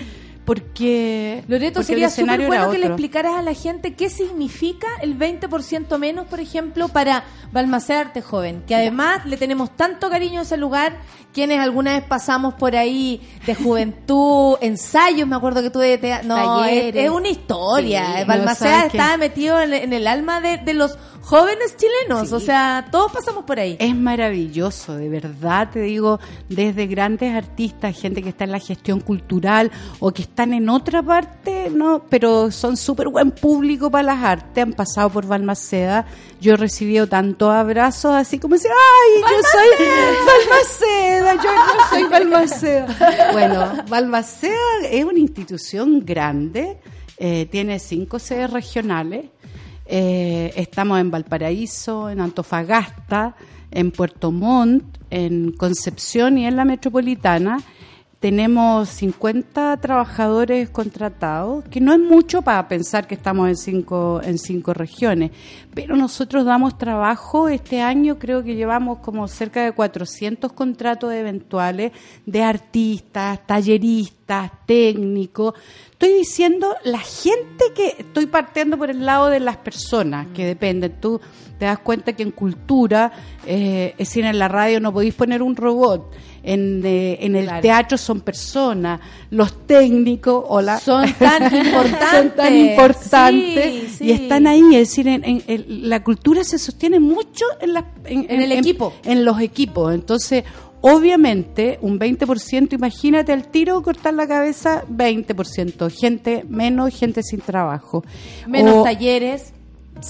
[0.45, 5.17] Porque, Loreto, porque sería súper bueno que le explicaras a la gente qué significa el
[5.17, 10.43] 20% menos, por ejemplo, para Balmaceda Arte Joven, que además le tenemos tanto cariño a
[10.43, 10.99] ese lugar,
[11.33, 16.65] quienes alguna vez pasamos por ahí de juventud, ensayos, me acuerdo que tuve de no,
[16.65, 20.97] es, una historia, Sí, no, Balmaceda estaba metido en, en el alma de, de los
[21.23, 22.35] jóvenes chilenos, Sí.
[22.35, 23.77] o sea, todos pasamos por ahí.
[23.79, 26.19] Es maravilloso, de verdad te digo,
[26.49, 29.71] desde grandes artistas, gente que está en la gestión cultural
[30.01, 34.63] o que están en otra parte, no, pero son súper buen público para las artes,
[34.65, 36.07] han pasado por Balmaceda,
[36.41, 39.87] yo he recibido tantos abrazos así como decir, ay, yo soy
[40.27, 43.33] Balmaceda, yo no soy Balmaceda.
[43.33, 44.57] Bueno, Balmaceda
[44.91, 46.79] es una institución grande,
[47.19, 49.27] eh, tiene cinco sedes regionales,
[49.87, 53.37] eh, estamos en Valparaíso, en Antofagasta,
[53.71, 57.59] en Puerto Montt, en Concepción y en la metropolitana.
[58.23, 64.39] Tenemos 50 trabajadores contratados, que no es mucho para pensar que estamos en cinco, en
[64.39, 65.33] cinco regiones,
[65.75, 71.91] pero nosotros damos trabajo este año, creo que llevamos como cerca de 400 contratos eventuales
[72.25, 75.55] de artistas, talleristas, técnicos.
[75.91, 81.01] Estoy diciendo la gente que estoy partiendo por el lado de las personas que dependen.
[81.01, 81.21] Tú
[81.59, 83.13] te das cuenta que en cultura,
[83.47, 86.13] eh, es decir, en la radio no podéis poner un robot.
[86.45, 87.61] En, eh, en el Claro.
[87.63, 92.09] teatro son personas, los técnicos o la- Son tan importantes.
[92.11, 94.05] son tan importantes Sí, sí.
[94.07, 94.75] y están ahí.
[94.75, 98.93] Es decir, en, en- en- la cultura se sostiene mucho en, la- en- el equipo.
[99.05, 99.95] En los equipos.
[99.95, 100.45] Entonces,
[100.81, 105.89] obviamente, un 20%, imagínate al tiro cortar la cabeza, 20%.
[105.91, 108.05] Gente menos, gente sin trabajo.
[108.49, 109.55] Menos O- talleres.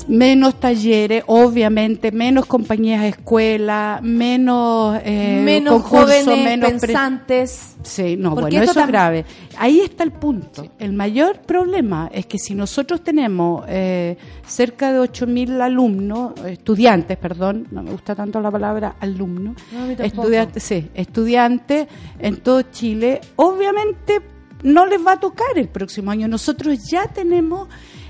[0.08, 7.76] Menos talleres, obviamente, menos compañías de escuela, menos eh, menos concursos, jóvenes menos pensantes.
[7.82, 9.24] Sí, no, Porque bueno, eso es grave.
[9.58, 10.66] Ahí está el punto.
[10.78, 14.16] El mayor problema es que si nosotros tenemos eh,
[14.46, 20.62] cerca de 8.000 alumnos, estudiantes, perdón, no me gusta tanto la palabra alumno, No, estudiantes,
[20.62, 21.86] sí, estudiantes
[22.18, 24.22] en todo Chile, obviamente
[24.62, 26.28] no les va a tocar el próximo año.
[26.28, 27.68] Nosotros ya tenemos,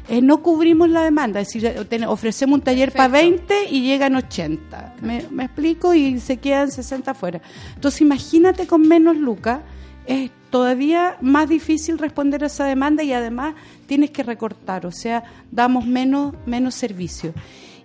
[0.09, 4.17] eh, no cubrimos la demanda, es decir, eh, ofrecemos un taller para 20 y llegan
[4.17, 4.97] 80.
[5.01, 5.95] ¿Me, me explico?
[5.95, 7.41] Y se quedan 60 afuera.
[7.75, 9.61] Entonces, imagínate con menos lucas,
[10.07, 13.55] es todavía más difícil responder a esa demanda y además
[13.87, 17.33] tienes que recortar, o sea, damos menos, menos servicio.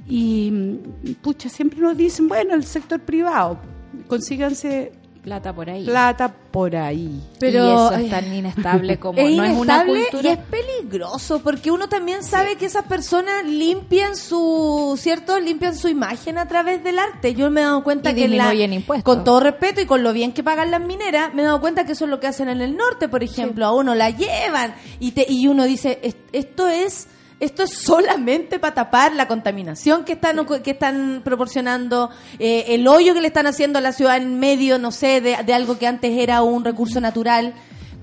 [0.08, 3.60] Y, mm, pucha, siempre nos dicen, bueno, el sector privado,
[4.08, 4.92] consíganse
[5.28, 5.84] Plata por ahí.
[5.86, 7.22] plata por ahí.
[7.38, 10.30] Pero, y eso es tan inestable como es no es una inestable cultura.
[10.30, 15.90] y es peligroso porque uno también sabe que esas personas limpian su cierto limpian su
[15.90, 19.04] imagen a través del arte yo me he dado cuenta Y que la- impuestos.
[19.04, 21.86] con todo respeto y con lo bien que pagan las mineras me he dado cuenta
[21.86, 24.74] que eso es lo que hacen en el norte por ejemplo a uno la llevan
[25.02, 27.08] y te y uno dice "Es- esto es
[27.40, 32.10] esto es solamente para tapar la contaminación que están que están proporcionando,
[32.40, 35.38] eh, el hoyo que le están haciendo a la ciudad en medio, no sé, de,
[35.46, 37.54] de algo que antes era un recurso natural.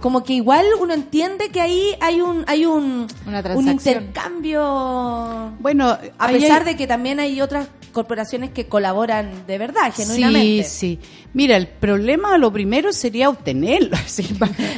[0.00, 5.52] Como que igual uno entiende que ahí hay un hay un, Una un intercambio.
[5.60, 10.64] Bueno, A pesar hay- de que también hay otras corporaciones que colaboran de verdad, genuinamente.
[10.64, 11.08] Sí, sí.
[11.32, 13.96] Mira, el problema lo primero sería obtenerlo.
[14.06, 14.26] Sí,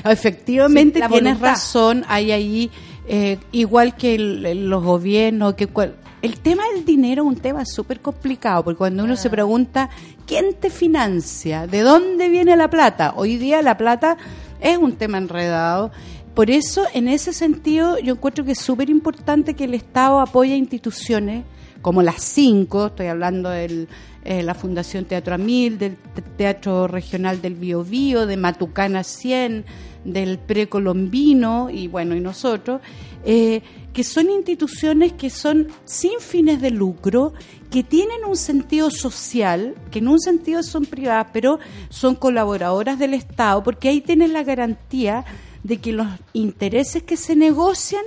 [0.04, 1.48] Efectivamente, Sí, tienes voluntad.
[1.48, 2.04] razón.
[2.08, 2.70] Hay ahí,
[3.08, 7.64] eh, igual que el- los gobiernos, que cual- el tema del dinero es un tema
[7.64, 9.16] súper complicado, porque cuando uno Ah.
[9.16, 9.90] se pregunta,
[10.26, 11.66] ¿quién te financia?
[11.66, 13.12] ¿De dónde viene la plata?
[13.16, 14.16] Hoy día la plata
[14.60, 15.90] es un tema enredado.
[16.34, 20.52] Por eso, en ese sentido, yo encuentro que es súper importante que el Estado apoye
[20.52, 21.44] a instituciones
[21.86, 23.86] como las cinco, estoy hablando de
[24.24, 29.64] la Fundación Teatro Amil, del Te- Teatro Regional del Biobío, de Matucana 100,
[30.04, 32.80] del Precolombino y bueno, y nosotros,
[33.24, 33.62] eh,
[33.92, 37.34] que son instituciones que son sin fines de lucro,
[37.70, 43.14] que tienen un sentido social, que en un sentido son privadas, pero son colaboradoras del
[43.14, 45.24] Estado, porque ahí tienes la garantía
[45.62, 48.02] de que los intereses que se negocian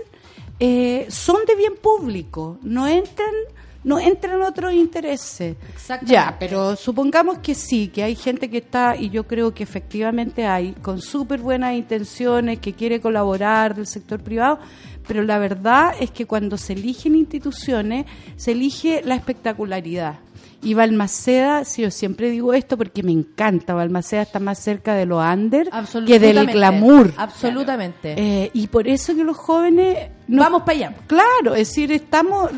[0.60, 3.32] eh, son de bien público, no entran
[3.84, 5.56] no entran otros intereses.
[5.74, 6.14] Exactamente.
[6.14, 10.46] Ya, pero supongamos que sí, que hay gente que está, y yo creo que efectivamente
[10.46, 14.60] hay, con súper buenas intenciones, que quiere colaborar del sector privado,
[15.08, 18.06] pero la verdad es que cuando se eligen instituciones,
[18.36, 20.20] se elige la espectacularidad.
[20.62, 25.06] Y Balmaceda, sí, yo siempre digo esto porque me encanta, Balmaceda está más cerca de
[25.06, 25.70] lo under
[26.06, 27.14] que del glamour.
[27.16, 28.14] Absolutamente.
[28.18, 30.96] Eh, y por eso que los jóvenes no- Vamos para allá.
[31.08, 32.52] Claro, es decir, estamos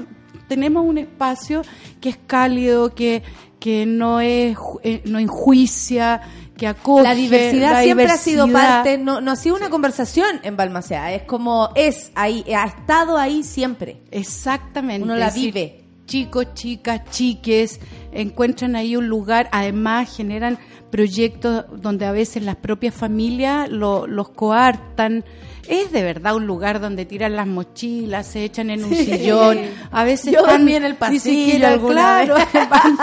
[0.51, 1.61] tenemos un espacio
[2.01, 3.23] que es cálido, que
[3.57, 6.19] que no es eh, no enjuicia,
[6.57, 10.41] que acoge La diversidad la siempre ha sido parte, no, no ha sido una conversación
[10.43, 14.01] en Balmaceda, es como es ahí, ha estado ahí siempre.
[14.11, 15.03] Exactamente.
[15.03, 15.85] Uno la vive.
[16.05, 17.79] Chicos, chicas, chiques,
[18.11, 20.57] encuentran ahí un lugar, además generan
[20.91, 25.23] proyectos donde a veces las propias familias lo- los coartan.
[25.71, 29.57] Es de verdad un lugar donde tiran las mochilas, se echan en un sillón.
[29.89, 31.93] A veces Yo están en el pasillo alguna
[32.25, 32.35] claro,
[32.69, 32.97] van-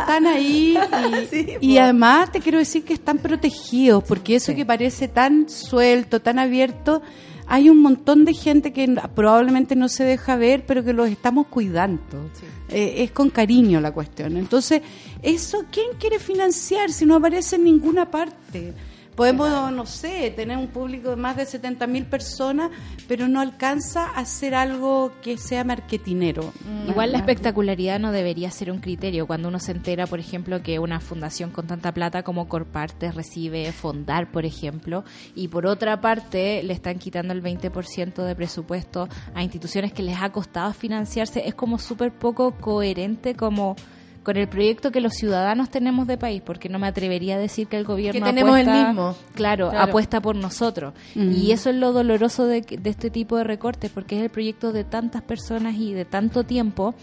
[0.00, 4.66] están ahí y, Sí, y además te quiero decir que están protegidos porque eso que
[4.66, 7.00] parece tan suelto, tan abierto,
[7.46, 11.46] hay un montón de gente que probablemente no se deja ver, pero que los estamos
[11.46, 12.30] cuidando.
[12.68, 14.36] Eh, es con cariño la cuestión.
[14.36, 14.82] Entonces,
[15.22, 18.74] ¿eso quién quiere financiar si no aparece en ninguna parte?
[19.20, 22.70] Podemos, no sé, tener un público de más de 70 mil personas,
[23.06, 26.54] pero no alcanza a hacer algo que sea marketinero.
[26.88, 29.26] Igual la espectacularidad no debería ser un criterio.
[29.26, 33.70] Cuando uno se entera, por ejemplo, que una fundación con tanta plata como Corparte recibe
[33.72, 35.04] Fondar, por ejemplo,
[35.34, 40.16] y por otra parte le están quitando el 20% de presupuesto a instituciones que les
[40.22, 43.76] ha costado financiarse, es como súper poco coherente como
[44.22, 47.66] con el proyecto que los ciudadanos tenemos de país, porque no me atrevería a decir
[47.68, 49.16] que el gobierno Que tenemos el mismo.
[49.34, 49.84] Claro, Claro.
[49.90, 50.92] apuesta por nosotros.
[51.14, 51.32] Mm.
[51.32, 54.72] Y eso es lo doloroso de, de este tipo de recortes, porque es el proyecto
[54.72, 56.94] de tantas personas y de tanto tiempo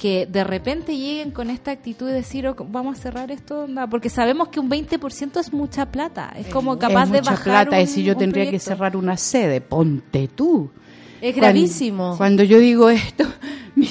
[0.00, 3.86] que de repente lleguen con esta actitud de decir, "Oh, vamos a cerrar esto, onda",
[3.86, 6.32] porque sabemos que un 20% es mucha plata.
[6.36, 8.94] Es como capaz es de mucha bajar plata, un- es decir, yo tendría que cerrar
[8.96, 10.70] una sede, ponte tú.
[11.20, 12.16] Es Cuando- gravísimo.
[12.16, 13.24] Cuando, yo digo esto,
[13.76, 13.86] mi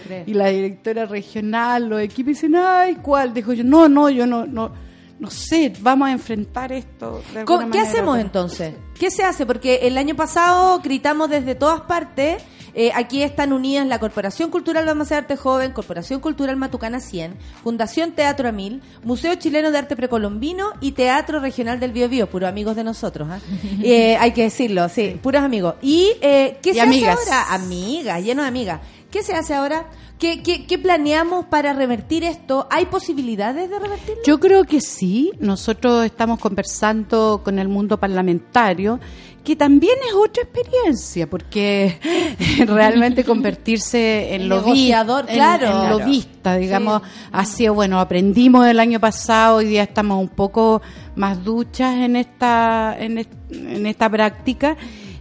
[0.00, 0.28] creer.
[0.28, 3.32] y la directora regional, los equipos dicen, ay, ¿cuál?
[3.34, 4.70] Dijo yo, no, no, yo no, no,
[5.18, 7.22] no sé, vamos a enfrentar esto.
[7.34, 8.74] De ¿Qué manera hacemos entonces?
[8.98, 9.46] ¿Qué se hace?
[9.46, 12.42] Porque el año pasado gritamos desde todas partes.
[12.74, 17.36] eh, aquí están unidas la Corporación Cultural Vamos a Arte Joven, Corporación Cultural Matucana 100,
[17.64, 22.76] Fundación Teatro Amil, Museo Chileno de Arte Precolombino y Teatro Regional del Biobío, puros amigos
[22.76, 23.26] de nosotros.
[23.30, 23.40] ¿ah?
[23.82, 25.74] Eh, hay que decirlo, sí, puros amigos.
[25.82, 27.18] ¿Y eh, qué Y se amigas.
[27.20, 27.54] hace ahora?
[27.54, 28.80] Amigas, lleno de amigas.
[29.10, 29.86] ¿Qué se hace ahora?
[30.18, 32.66] ¿Qué, qué, qué planeamos para revertir esto?
[32.70, 34.22] ¿Hay posibilidades de revertirlo?
[34.26, 35.30] Yo creo que sí.
[35.38, 38.98] Nosotros estamos conversando con el mundo parlamentario,
[39.44, 41.98] que también es otra experiencia, porque
[42.66, 45.84] realmente convertirse en lobista, claro.
[45.84, 48.00] en lobista, digamos, ha sido bueno.
[48.00, 50.82] Aprendimos el año pasado, hoy día estamos un poco
[51.14, 54.76] más duchas en esta en, est- en esta práctica.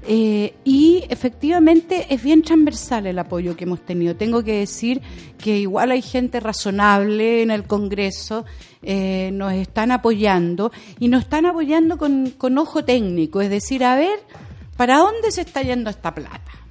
[0.10, 4.16] Eh, y efectivamente es bien transversal el apoyo que hemos tenido.
[4.16, 5.02] Tengo que decir
[5.38, 8.46] que igual hay gente razonable en el Congreso,
[8.82, 13.98] eh, nos están apoyando y nos están apoyando con, con ojo técnico, es decir, a
[13.98, 14.20] ver,
[14.78, 16.67] ¿para dónde se está yendo esta plata?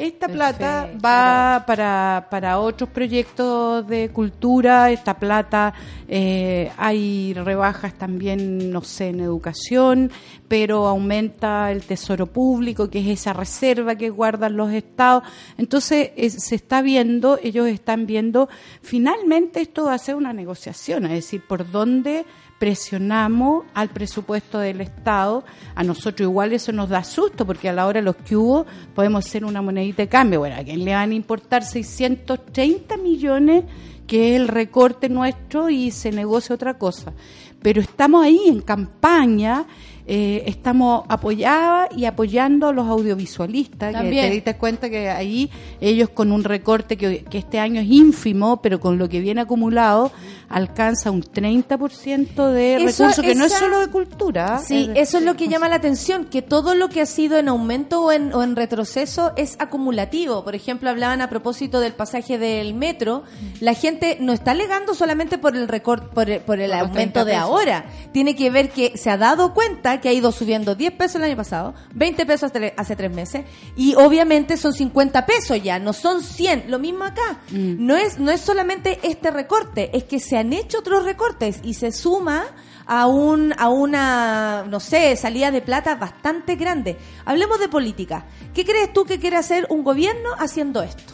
[0.00, 5.74] Esta plata va para, para otros proyectos de cultura, esta plata
[6.08, 10.10] eh, hay rebajas también, no sé, en educación,
[10.48, 15.22] pero aumenta el tesoro público, que es esa reserva que guardan los estados.
[15.58, 18.48] Entonces es- se está viendo, ellos están viendo,
[18.82, 22.24] finalmente esto va a ser una negociación, es decir, por dónde
[22.60, 25.44] presionamos al presupuesto del Estado.
[25.74, 29.24] A nosotros igual eso nos da susto, porque a la hora los que hubo podemos
[29.24, 30.40] ser una monedita de cambio.
[30.40, 33.64] Bueno, ¿a quién le van a importar 630 millones,
[34.06, 37.14] que es el recorte nuestro, y se negocia otra cosa?
[37.62, 39.64] Pero estamos ahí en campaña,
[40.12, 45.48] eh, estamos apoyadas y apoyando a los audiovisualistas, que te diste cuenta que ahí
[45.80, 49.40] ellos con un recorte que, que este año es ínfimo, pero con lo que viene
[49.42, 50.10] acumulado,
[50.48, 54.58] alcanza un 30% de Eso- recursos, que no es solo de cultura.
[54.58, 57.38] Sí, es- eso es lo que llama la atención, que todo lo que ha sido
[57.38, 60.42] en aumento o en, o en retroceso es acumulativo.
[60.42, 63.22] Por ejemplo, hablaban a propósito del pasaje del metro,
[63.60, 66.94] la gente no está alegando solamente por el recorte, por el, por el Por aumento
[66.94, 67.84] 30 de ahora.
[68.12, 71.24] Tiene que ver que se ha dado cuenta que ha ido subiendo 10 pesos el
[71.24, 73.44] año pasado, 20 pesos hace, tres meses,
[73.76, 76.70] y obviamente son 50 pesos ya, no son 100.
[76.70, 77.40] Lo mismo acá.
[77.50, 81.74] No, es, no es solamente este recorte, es que se han hecho otros recortes y
[81.74, 82.44] se suma
[82.86, 88.64] a un a una no sé salida de plata bastante grande hablemos de política qué
[88.64, 91.12] crees tú que quiere hacer un gobierno haciendo esto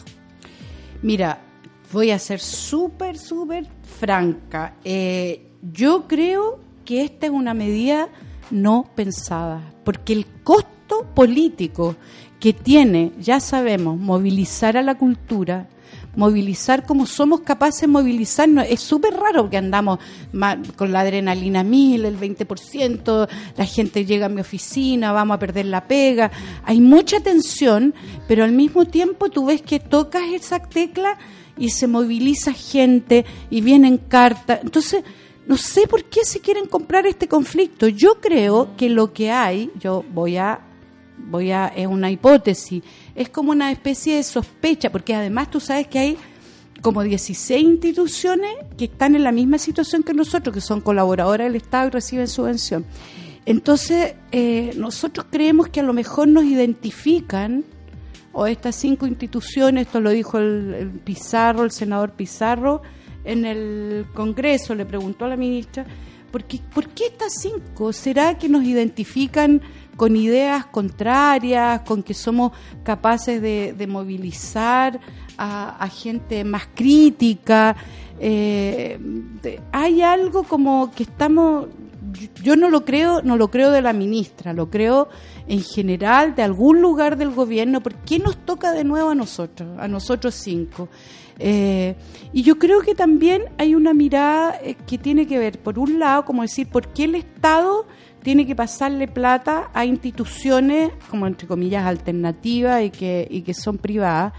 [1.01, 1.39] Mira,
[1.91, 3.67] voy a ser súper, súper
[3.99, 4.75] franca.
[4.83, 8.09] Eh, yo creo que esta es una medida
[8.51, 11.95] no pensada, porque el costo político
[12.39, 15.67] que tiene, ya sabemos, movilizar a la cultura,
[16.15, 19.99] movilizar como somos capaces de movilizarnos, es súper raro que andamos
[20.75, 25.67] con la adrenalina mil, el 20%, la gente llega a mi oficina, vamos a perder
[25.67, 26.31] la pega,
[26.63, 27.93] hay mucha tensión,
[28.27, 31.17] pero al mismo tiempo tú ves que tocas esa tecla
[31.55, 35.03] y se moviliza gente y vienen cartas, entonces
[35.47, 37.87] no sé por qué se quieren comprar este conflicto.
[37.87, 40.59] Yo creo que lo que hay, yo voy a,
[41.17, 42.83] voy a, es una hipótesis,
[43.15, 46.17] es como una especie de sospecha, porque además tú sabes que hay
[46.81, 51.55] como 16 instituciones que están en la misma situación que nosotros, que son colaboradoras del
[51.55, 52.85] Estado y reciben subvención.
[53.45, 57.63] Entonces, eh, nosotros creemos que a lo mejor nos identifican,
[58.33, 62.81] o estas cinco instituciones, esto lo dijo el, el Pizarro, el senador Pizarro,
[63.27, 65.85] en el Congreso, le preguntó a la ministra,
[66.31, 67.93] ¿por qué, ¿por qué estas cinco?
[67.93, 69.61] ¿Será que nos identifican
[69.95, 72.51] con ideas contrarias, con que somos
[72.83, 74.99] capaces de, movilizar
[75.37, 77.75] a, gente más crítica?
[78.19, 78.99] Eh,
[79.71, 81.67] hay algo como que estamos
[82.41, 85.09] yo no lo creo, no lo creo de la ministra, lo creo
[85.47, 87.81] en general de algún lugar del gobierno.
[87.81, 90.89] ¿Por qué nos toca de nuevo a nosotros, a nosotros cinco?
[91.39, 91.95] Eh,
[92.33, 95.99] y yo creo que también hay una mirada eh, que tiene que ver, por un
[95.99, 97.85] lado, como decir, ¿por qué el Estado
[98.23, 103.77] tiene que pasarle plata a instituciones, como entre comillas, alternativas y que, y que son
[103.77, 104.33] privadas?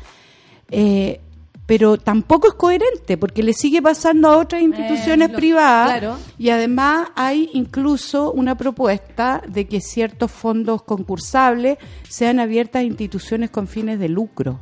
[0.71, 1.21] Eh,
[1.67, 6.17] pero tampoco es coherente porque le sigue pasando a otras instituciones lo- privadas claro.
[6.39, 11.77] y además hay incluso una propuesta de que ciertos fondos concursables
[12.09, 14.59] sean abiertas a instituciones con fines de lucro.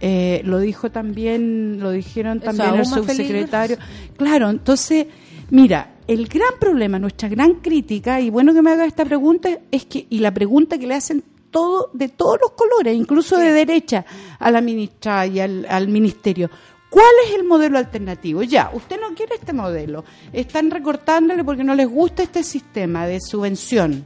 [0.00, 3.76] Eh, lo dijo también, lo dijeron también el subsecretario.
[4.16, 5.06] Claro, entonces,
[5.50, 9.84] mira, el gran problema, nuestra gran crítica, y bueno que me haga esta pregunta, es
[9.84, 14.06] que, y la pregunta que le hacen todo, de todos los colores, incluso de derecha,
[14.38, 16.50] a la ministra y al, al ministerio,
[16.90, 18.42] ¿Cuál es el modelo alternativo?
[18.42, 20.04] Ya, usted no quiere este modelo.
[20.32, 24.04] Están recortándole porque no les gusta este sistema de subvención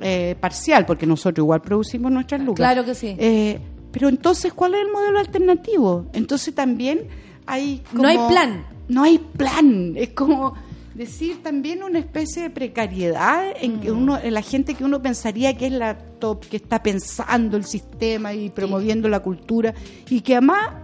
[0.00, 2.56] eh, parcial, porque nosotros igual producimos nuestras lucas.
[2.56, 3.14] Claro que sí.
[3.16, 3.60] Eh,
[3.98, 6.04] pero entonces, ¿cuál es el modelo alternativo?
[6.12, 7.08] Entonces también
[7.46, 7.82] hay...
[7.94, 8.66] No hay como- plan.
[8.88, 9.94] No hay plan.
[9.96, 10.52] Es como
[10.94, 15.56] decir también una especie de precariedad en que uno, en la gente que uno pensaría
[15.56, 19.72] que es la top, que está pensando el sistema y promoviendo la cultura
[20.10, 20.74] y que además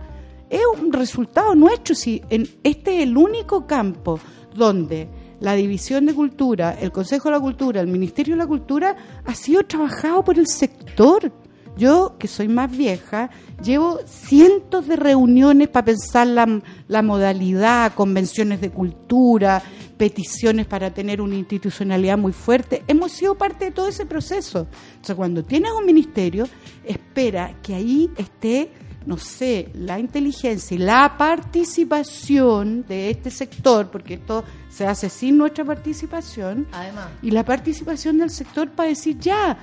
[0.49, 1.95] es un resultado nuestro.
[1.95, 4.19] Si en, este es el único campo
[4.55, 5.07] donde
[5.39, 8.97] la División de Cultura, el Consejo de la Cultura, el Ministerio de la Cultura
[9.27, 11.31] ha sido trabajado por el sector.
[11.77, 13.31] Yo, que soy más vieja,
[13.63, 19.63] llevo cientos de reuniones para pensar la, la modalidad, convenciones de cultura,
[19.97, 22.83] peticiones para tener una institucionalidad muy fuerte.
[22.89, 24.67] Hemos sido parte de todo ese proceso.
[24.91, 26.47] Entonces, cuando tienes un ministerio,
[26.85, 28.71] espera que ahí esté,
[29.07, 35.39] no sé, la inteligencia y la participación de este sector, porque esto se hace sin
[35.39, 37.09] nuestra participación, Además.
[37.23, 39.57] y la participación del sector para decir ya.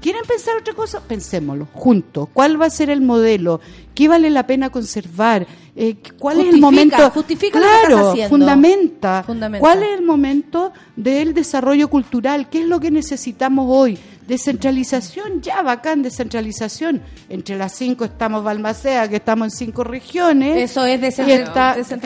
[0.00, 1.00] ¿Quieren pensar otra cosa?
[1.00, 2.28] Pensémoslo, juntos.
[2.32, 3.60] ¿Cuál va a ser el modelo?
[3.94, 5.46] ¿Qué vale la pena conservar?
[5.76, 7.10] Eh, ¿Cuál es el momento?
[7.10, 8.28] justifica lo que claro, estás haciendo.
[8.30, 9.22] fundamenta.
[9.24, 9.60] Fundamenta.
[9.60, 12.48] ¿Cuál es el momento del desarrollo cultural?
[12.48, 13.98] ¿Qué es lo que necesitamos hoy?
[14.26, 17.00] Descentralización, ya bacán, descentralización.
[17.28, 20.70] Entre las cinco estamos Balmaceda, que estamos en cinco regiones.
[20.70, 22.00] Eso es descentralización.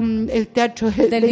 [0.00, 1.30] mm, el teatro del, Del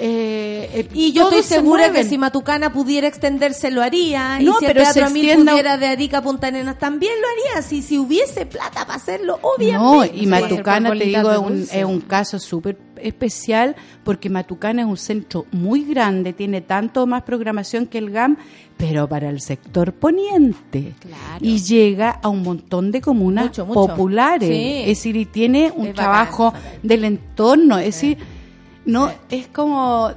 [0.00, 4.38] eh, eh, Y yo estoy se segura que si Matucana pudiera extenderse, lo haría.
[4.40, 6.78] y No, si el pero se Teatro Mil extienda- pudiera de Arica a Punta Arenas,
[6.78, 7.62] también lo haría.
[7.68, 9.78] Si, si hubiese plata para hacerlo, obviamente.
[9.84, 14.88] No, y Matucana, te digo, es un, es un caso súper especial porque Matucana es
[14.88, 18.36] un centro muy grande, tiene tanto más programación que el GAM,
[18.76, 20.94] pero para el sector poniente.
[21.00, 21.38] Claro.
[21.40, 23.80] Y llega a un montón de comunas Mucho, mucho.
[23.88, 24.48] populares.
[24.48, 24.80] Sí.
[24.82, 26.62] Es decir, y tiene un Es trabajo bacán.
[26.82, 27.78] del entorno.
[27.78, 28.18] Es decir,
[28.88, 30.10] no, es como.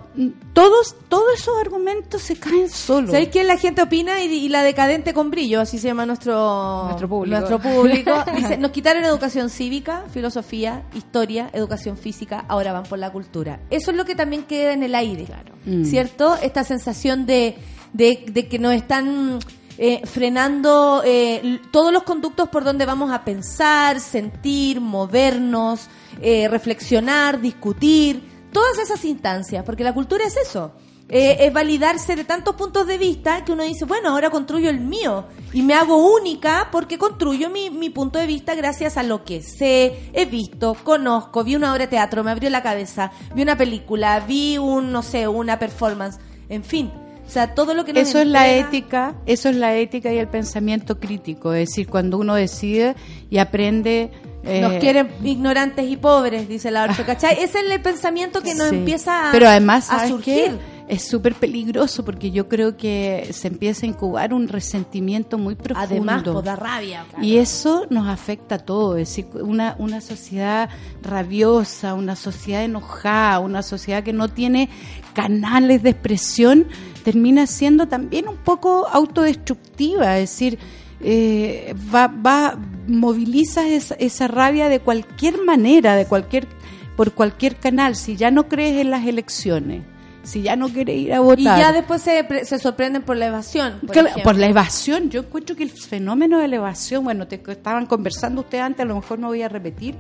[0.54, 3.12] Todos, todos esos argumentos se caen solos.
[3.12, 4.22] ¿Sabéis quién la gente opina?
[4.22, 7.38] Y, y la decadente con brillo, así se llama nuestro, Nuestro público.
[7.38, 8.12] nuestro público.
[8.36, 13.60] Dice, nos quitaron educación cívica, filosofía, historia, educación física, ahora van por la cultura.
[13.70, 15.28] Eso es lo que también queda en el aire,
[15.66, 15.86] Mm.
[15.86, 16.36] ¿cierto?
[16.42, 17.56] Esta sensación de,
[17.94, 19.38] de, de que nos están
[19.78, 25.88] eh, frenando eh, todos los conductos por donde vamos a pensar, sentir, movernos,
[26.22, 30.72] eh, reflexionar, discutir, todas esas instancias, porque la cultura es eso.
[31.14, 34.80] Eh, es validarse de tantos puntos de vista que uno dice, bueno, ahora construyo el
[34.80, 39.26] mío y me hago única porque construyo mi, mi punto de vista gracias a lo
[39.26, 43.42] que sé, he visto, conozco, vi una obra de teatro, me abrió la cabeza, vi
[43.42, 46.90] una película, vi un, no sé, una performance, en fin.
[47.28, 50.18] O sea, todo lo que nos Eso es la ética, eso es la ética y
[50.18, 52.96] el pensamiento crítico, es decir, cuando uno decide
[53.30, 54.12] y aprende
[54.44, 57.34] eh, Nos quieren ignorantes y pobres, dice la Orcho, ¿cachai?
[57.36, 58.76] Ese es el pensamiento que nos sí.
[58.76, 60.34] empieza a, Pero además, a ¿sabes surgir.
[60.36, 60.82] qué?
[60.88, 65.88] Es súper peligroso porque yo creo que se empieza a incubar un resentimiento muy profundo.
[65.90, 67.06] Además, pues da rabia.
[67.22, 70.70] Y eso nos afecta a todos, es decir, una, una sociedad
[71.02, 74.68] rabiosa, una sociedad enojada, una sociedad que no tiene
[75.14, 76.68] canales de expresión,
[77.06, 80.60] termina siendo también un poco autodestructiva, es decir,
[81.04, 86.48] eh, va, va, moviliza esa, esa rabia de cualquier manera, de cualquier,
[86.96, 89.84] por cualquier canal, si ya no crees en las elecciones,
[90.24, 91.40] si ya no quieres ir a votar.
[91.40, 93.80] Y ya después se, se sorprenden por la evasión.
[93.82, 97.42] Por, Claro, por la evasión, yo encuentro que el fenómeno de la evasión, bueno, te
[97.48, 99.96] estaban conversando usted antes, a lo mejor no voy a repetir,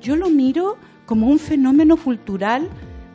[0.00, 0.76] yo lo miro
[1.06, 2.68] como un fenómeno cultural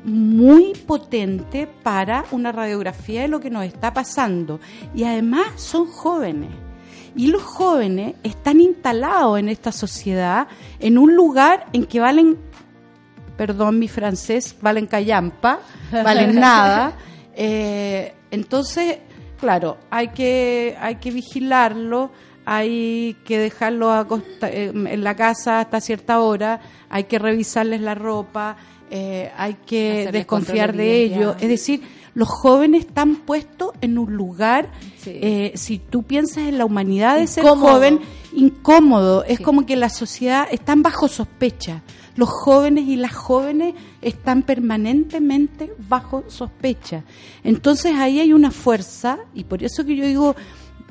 [0.03, 4.59] muy potente para una radiografía de lo que nos está pasando.
[4.95, 6.49] Y además son jóvenes.
[7.17, 10.47] Y los jóvenes están instalados en esta sociedad
[10.79, 12.37] en un lugar en que valen
[13.35, 15.59] perdón mi francés, valen callampa,
[15.91, 16.93] valen nada.
[17.35, 18.97] Eh, entonces,
[19.39, 22.11] claro, hay que, hay que vigilarlo,
[22.45, 26.59] hay que dejarlo acosta- eh, en la casa hasta cierta hora,
[26.89, 28.57] hay que revisarles la ropa,
[28.89, 31.35] eh, hay que Hacerles desconfiar de ellos.
[31.39, 31.81] Es decir,
[32.17, 34.71] los jóvenes están puestos en un lugar,
[35.03, 35.11] Sí.
[35.13, 37.99] eh, si tú piensas en la humanidad de ser joven,
[38.33, 39.23] incómodo.
[39.23, 41.83] Es como que la sociedad están bajo sospecha.
[42.15, 47.03] Los jóvenes y las jóvenes están permanentemente bajo sospecha.
[47.43, 50.35] Entonces ahí hay una fuerza y por eso que yo digo,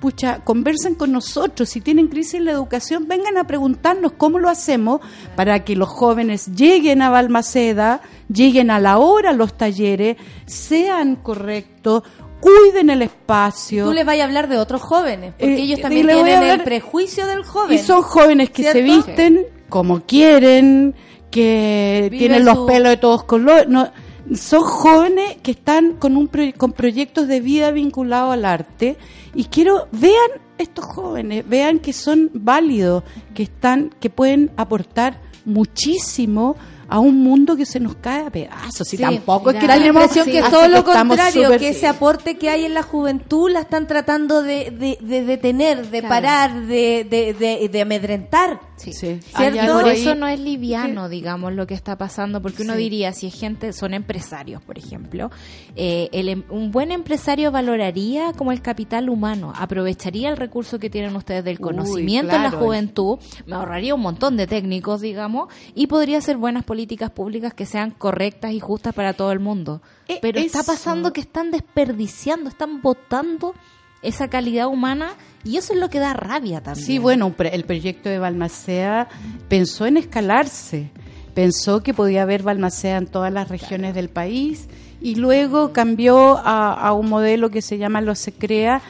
[0.06, 1.68] pucha, conversen con nosotros.
[1.68, 5.00] Si tienen crisis en la educación, vengan a preguntarnos cómo lo hacemos
[5.34, 8.00] para que los jóvenes lleguen a Balmaceda,
[8.32, 12.04] lleguen a la hora a los talleres, sean correctos,
[12.40, 13.84] cuiden el espacio.
[13.86, 17.26] Tú les vas a hablar de otros jóvenes, porque Eh, ellos también tienen el prejuicio
[17.26, 17.74] del joven.
[17.76, 20.94] Y son jóvenes que se visten como quieren,
[21.32, 23.66] que Vive tienen su- los pelos de todos colores.
[23.68, 23.90] No,
[24.34, 28.96] son jóvenes que están con, un con proyectos de vida vinculados al arte
[29.34, 33.04] y quiero, vean estos jóvenes, vean que son válidos,
[33.34, 36.56] que están, que pueden aportar muchísimo
[36.88, 38.92] a un mundo que se nos cae a pedazos.
[38.92, 41.70] Y Sí, tampoco es que da la impresión que es así todo lo contrario, que
[41.70, 45.98] ese aporte que hay en la juventud la están tratando de, de, de detener, de
[46.00, 46.08] Claro.
[46.08, 48.60] parar, de, de amedrentar.
[48.76, 48.92] Sí.
[49.34, 53.26] Algo por eso no es liviano, digamos, lo que está pasando, porque uno diría, si
[53.26, 55.30] es gente, son empresarios, por ejemplo,
[55.76, 60.90] eh, el em- un buen empresario valoraría como el capital humano, aprovecharía el recurso que
[60.90, 65.48] tienen ustedes del Uy, conocimiento en la juventud, me ahorraría un montón de técnicos, digamos,
[65.74, 69.80] y podría hacer buenas políticas públicas que sean correctas y justas para todo el mundo.
[70.08, 73.54] Eh, Pero está pasando que están desperdiciando, están botando
[74.02, 76.86] esa calidad humana y eso es lo que da rabia también.
[76.86, 79.08] Sí, bueno, el proyecto de Balmaceda
[79.48, 80.90] pensó en escalarse,
[81.34, 84.68] pensó que podía haber Balmaceda en todas las regiones del país
[85.00, 88.82] y luego cambió a, a un modelo que se llama Lo Se Crea,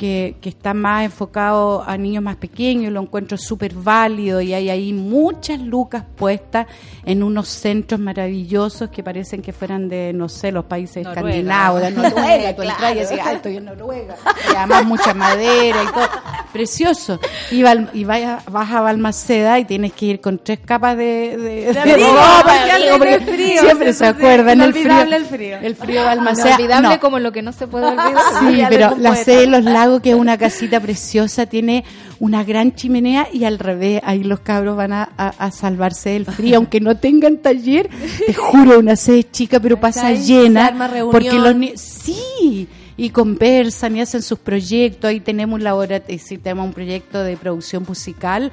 [0.00, 4.70] que, que está más enfocado a niños más pequeños, lo encuentro súper válido y hay
[4.70, 6.66] ahí muchas lucas puestas
[7.04, 11.20] en unos centros maravillosos que parecen que fueran de, no sé, los países Noruega.
[11.28, 14.16] escandinavos, de Noruega, tú entras y decís, "Ah, estoy en Noruega,
[14.50, 16.08] y además mucha madera y todo,
[16.50, 17.20] precioso.
[17.50, 21.36] Y, Val- y vaya, vas a Balmaceda y tienes que ir con tres capas de,
[21.36, 25.56] de, de ropa, porque porque frío, siempre se acuerdan el frío, el frío.
[25.60, 26.48] el frío Balmaceda.
[26.54, 28.14] Inolvidable No, como lo que no se puede olvidar.
[28.40, 29.24] Sí, pero algún la poeta.
[29.24, 31.84] sede de los lagos, que es una casita preciosa, tiene
[32.20, 36.26] una gran chimenea y al revés, ahí los cabros van a, a- a salvarse del
[36.26, 37.90] frío, aunque no tengan taller,
[38.26, 40.02] te juro, una sede chica, pero pasa.
[40.08, 40.68] Se llena.
[41.10, 45.08] Porque los ni- sí, y conversan y hacen sus proyectos.
[45.08, 48.52] Ahí tenemos un laboratorio, sí, tenemos un proyecto de producción musical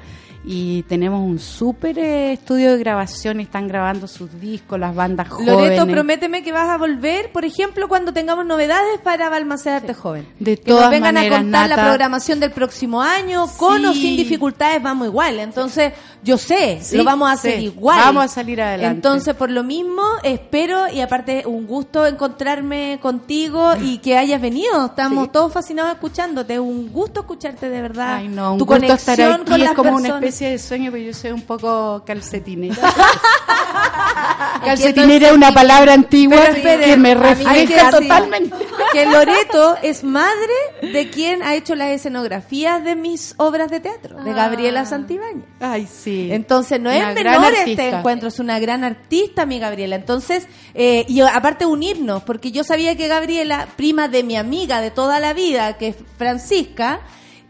[0.50, 5.52] y tenemos un súper eh, estudio de grabación están grabando sus discos, las bandas jóvenes.
[5.54, 10.26] Loreto, prométeme que vas a volver, por ejemplo, cuando tengamos novedades para Balmaceda Arte Joven.
[10.38, 13.92] De que nos todas vengan maneras, a contar la programación del próximo año, con o
[13.92, 14.00] Sí.
[14.00, 15.38] sin dificultades, vamos igual.
[15.38, 15.92] Entonces,
[16.22, 17.64] yo sé, Sí, lo vamos a hacer sí.
[17.66, 17.98] igual.
[17.98, 18.96] Vamos a salir adelante.
[18.96, 24.86] Entonces, por lo mismo, espero y aparte, un gusto encontrarme contigo y que hayas venido.
[24.86, 25.30] Estamos Sí.
[25.30, 26.58] todos fascinados escuchándote.
[26.58, 28.14] Un gusto escucharte de verdad.
[28.16, 29.44] Ay, no, un tu gusto conexión estar aquí.
[29.44, 29.78] con es las una
[30.46, 32.76] de sueño, pero yo soy un poco calcetinera.
[34.64, 38.56] calcetinera es una palabra antigua espere, que me refleja totalmente.
[38.92, 40.54] Que Loreto es madre
[40.92, 45.44] de quien ha hecho las escenografías de mis obras de teatro, de Gabriela Santibáñez.
[45.60, 46.28] Ay, sí.
[46.32, 49.96] Entonces no Una es menor este encuentro, es una gran artista mi Gabriela.
[49.96, 54.90] Entonces, eh, y aparte unirnos, porque yo sabía que Gabriela, prima de mi amiga de
[54.90, 57.00] toda la vida, que es Francisca,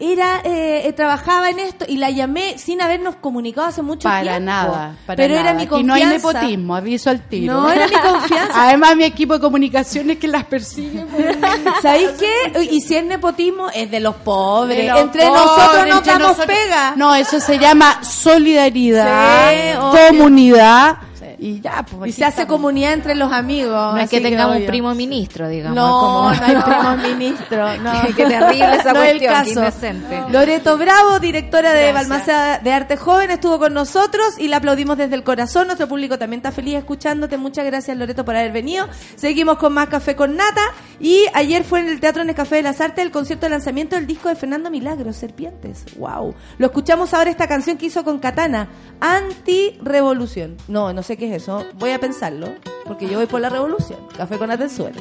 [0.01, 4.23] era eh, eh, trabajaba en esto y la llamé sin habernos comunicado hace mucho Para
[4.23, 4.41] tiempo.
[4.45, 5.51] nada, para Pero nada.
[5.51, 5.87] era mi confianza.
[5.87, 7.55] no hay nepotismo, aviso al tiro.
[7.55, 8.63] No, era mi confianza.
[8.63, 11.05] Además, mi equipo de comunicaciones que las persigue.
[11.83, 12.63] ¿Sabéis qué?
[12.71, 14.79] Y si es nepotismo, es de los pobres.
[14.79, 16.57] De los entre pobres, nosotros nos entre damos nosotros.
[16.57, 16.93] pega.
[16.97, 19.79] No, eso se llama solidaridad, Sí,
[20.11, 20.99] comunidad.
[21.39, 22.11] Y ya, pues.
[22.11, 22.57] Y se hace estamos.
[22.61, 23.95] comunidad entre los amigos.
[23.95, 24.67] No es que tengamos un obvio.
[24.69, 25.77] primo ministro, digamos.
[25.77, 27.69] No, es no como- hay primo ministro.
[27.79, 27.93] No.
[28.17, 29.51] Qué terrible esa No es el cuestión, qué caso.
[29.51, 30.23] indecente.
[30.31, 31.93] Loreto Bravo, directora de.
[31.93, 35.67] Balmaceda de Arte Joven, estuvo con nosotros y la aplaudimos desde el corazón.
[35.69, 37.37] Nuestro público también está feliz escuchándote.
[37.37, 38.87] Muchas gracias, Loreto, por haber venido.
[39.17, 40.61] Seguimos con más Café con Nata.
[41.01, 43.51] Y ayer fue en el Teatro en el Café de las Artes el concierto de
[43.51, 45.85] lanzamiento del disco de Fernando Milagros, Serpientes.
[45.97, 46.35] ¡Wow!
[46.59, 48.69] Lo escuchamos ahora esta canción que hizo con Katana,
[49.01, 50.57] Anti-Revolución.
[50.69, 51.65] No, no sé qué es eso.
[51.79, 52.49] Voy a pensarlo,
[52.85, 53.99] porque yo voy por la revolución.
[54.17, 55.01] Café con Nata en suelo.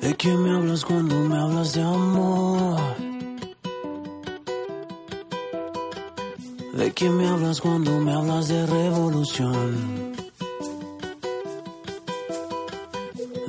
[0.00, 2.80] ¿De quién me hablas cuando me hablas de amor?
[6.74, 10.14] ¿De quién me hablas cuando me hablas de revolución?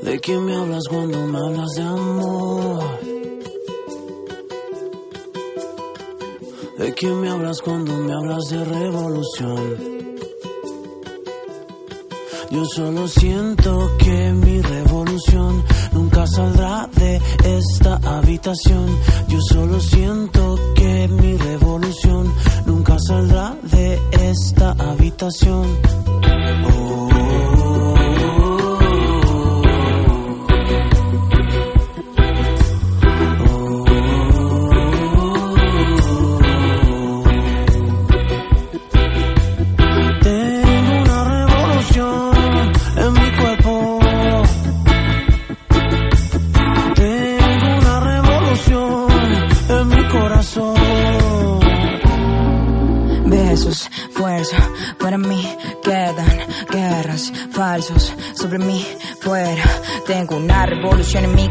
[0.01, 3.16] ¿De quién me hablas cuando me hablas de amor?
[6.77, 9.77] ¿De quién me hablas cuando me hablas de revolución?
[12.51, 18.85] Yo solo siento que mi revolución nunca saldrá de esta habitación.
[19.27, 22.31] Yo solo siento que mi revolución
[22.67, 23.99] nunca saldrá de
[24.29, 25.65] esta habitación.
[26.75, 27.16] Oh,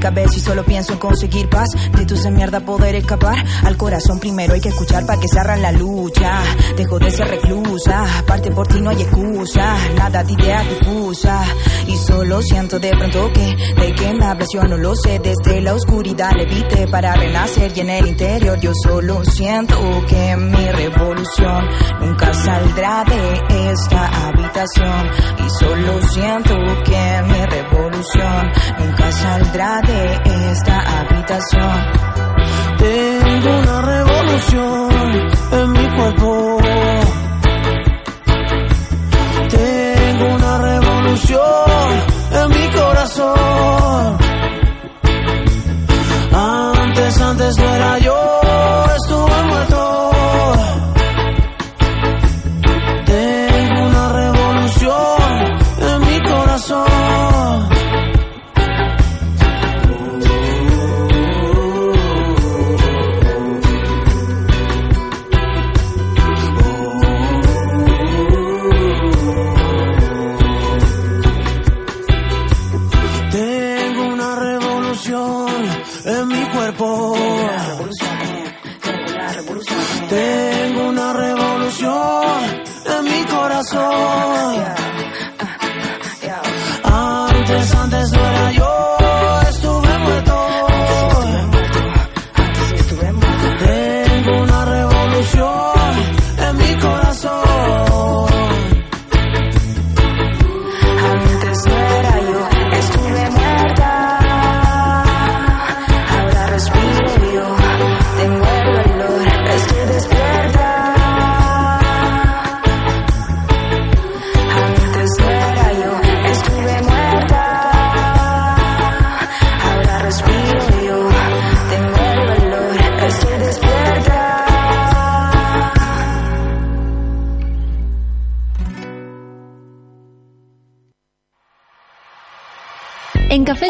[0.07, 1.71] cabeza y solo pienso en conseguir paz.
[1.97, 3.45] De tu esa mierda poder escapar.
[3.65, 6.43] Al corazón primero hay que escuchar para que se arran la lucha.
[6.77, 9.77] Dejo de ser reclusa, parte por ti no hay excusa.
[9.97, 11.49] Nada de ideas difusas.
[11.89, 15.19] Y solo siento de pronto que de qué me hablas yo no lo sé.
[15.19, 19.77] Desde la oscuridad levité para renacer y en el interior yo solo siento
[20.07, 21.69] que mi revolución
[22.01, 25.11] nunca saldrá de esta habitación.
[25.45, 26.55] Y solo siento
[26.85, 29.96] que mi revolución nunca saldrá de
[30.51, 31.87] esta habitación.
[32.79, 34.91] Tengo una revolución
[35.53, 36.59] en mi cuerpo.
[39.49, 41.91] Tengo una revolución
[42.33, 44.19] en mi corazón.
[46.33, 48.41] Antes, antes no era yo,
[48.97, 50.16] estuve muerto.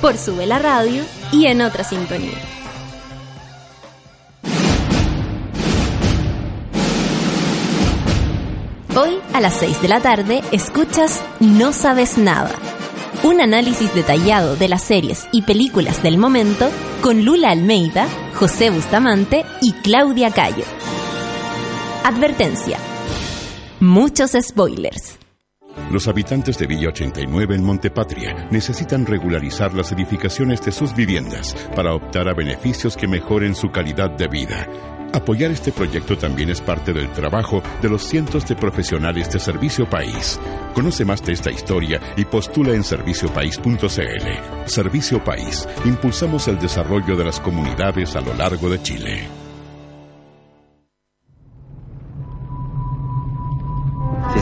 [0.00, 2.38] por Sube la Radio y en otra sintonía.
[8.96, 12.50] Hoy a las 6 de la tarde escuchas No Sabes Nada,
[13.22, 16.68] un análisis detallado de las series y películas del momento
[17.00, 20.64] con Lula Almeida, José Bustamante y Claudia Cayo.
[22.04, 22.78] Advertencia.
[23.78, 25.19] Muchos spoilers.
[25.90, 31.94] Los habitantes de Villa 89 en Montepatria necesitan regularizar las edificaciones de sus viviendas para
[31.94, 34.68] optar a beneficios que mejoren su calidad de vida.
[35.12, 39.88] Apoyar este proyecto también es parte del trabajo de los cientos de profesionales de Servicio
[39.88, 40.38] País.
[40.74, 44.66] Conoce más de esta historia y postula en serviciopaís.cl.
[44.66, 45.68] Servicio País.
[45.84, 49.39] Impulsamos el desarrollo de las comunidades a lo largo de Chile.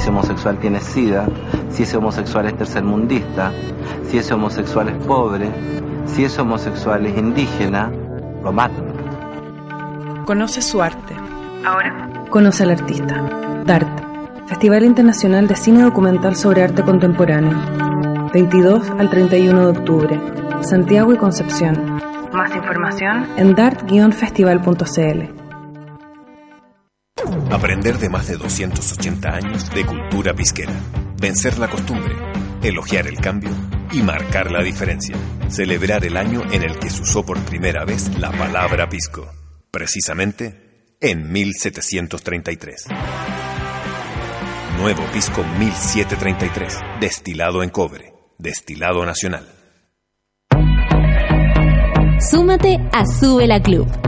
[0.08, 1.26] Ese homosexual tiene sida,
[1.68, 3.52] si ese homosexual es tercermundista,
[4.06, 5.50] si ese homosexual es pobre,
[6.06, 7.92] si ese homosexual es indígena,
[8.42, 8.86] lo matan.
[10.24, 11.14] Conoce su arte.
[11.62, 12.08] Ahora.
[12.30, 13.22] Conoce al artista.
[13.66, 13.86] DART.
[14.46, 17.58] Festival Internacional de Cine Documental sobre Arte Contemporáneo.
[18.32, 20.20] 22 al 31 de octubre.
[20.62, 22.00] Santiago y Concepción.
[22.32, 25.37] Más información en dart-festival.cl.
[27.50, 30.72] Aprender de más de 280 años de cultura pisquera.
[31.20, 32.14] Vencer la costumbre,
[32.62, 33.50] elogiar el cambio
[33.92, 35.16] y marcar la diferencia.
[35.48, 39.26] Celebrar el año en el que se usó por primera vez la palabra pisco.
[39.70, 42.86] Precisamente en 1733.
[44.78, 46.78] Nuevo pisco 1733.
[47.00, 48.12] Destilado en cobre.
[48.38, 49.46] Destilado nacional.
[52.20, 54.07] Súmate a Sube la Club.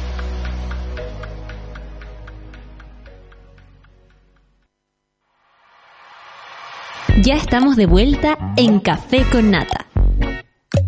[7.23, 9.85] Ya estamos de vuelta en Café con Nata.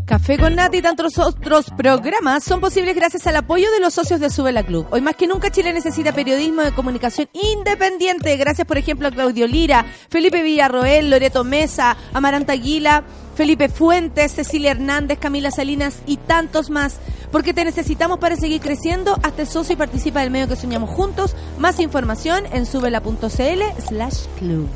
[0.05, 4.19] Café con Nata y tantos otros programas son posibles gracias al apoyo de los socios
[4.19, 4.87] de Sube la Club.
[4.89, 8.35] Hoy más que nunca Chile necesita periodismo de comunicación independiente.
[8.37, 13.03] Gracias, por ejemplo, a Claudio Lira, Felipe Villarroel, Loreto Mesa, Amaranta Aguila,
[13.35, 16.97] Felipe Fuentes, Cecilia Hernández, Camila Salinas y tantos más.
[17.31, 19.19] Porque te necesitamos para seguir creciendo.
[19.21, 21.35] Hazte socio y participa del medio que soñamos juntos.
[21.59, 24.67] Más información en subela.cl slash club.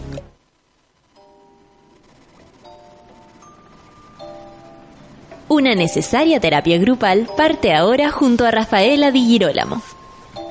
[5.57, 9.81] Una necesaria terapia grupal parte ahora junto a Rafaela Di Girolamo.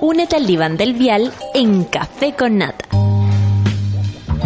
[0.00, 2.85] Únete al diván del vial en Café con Nata.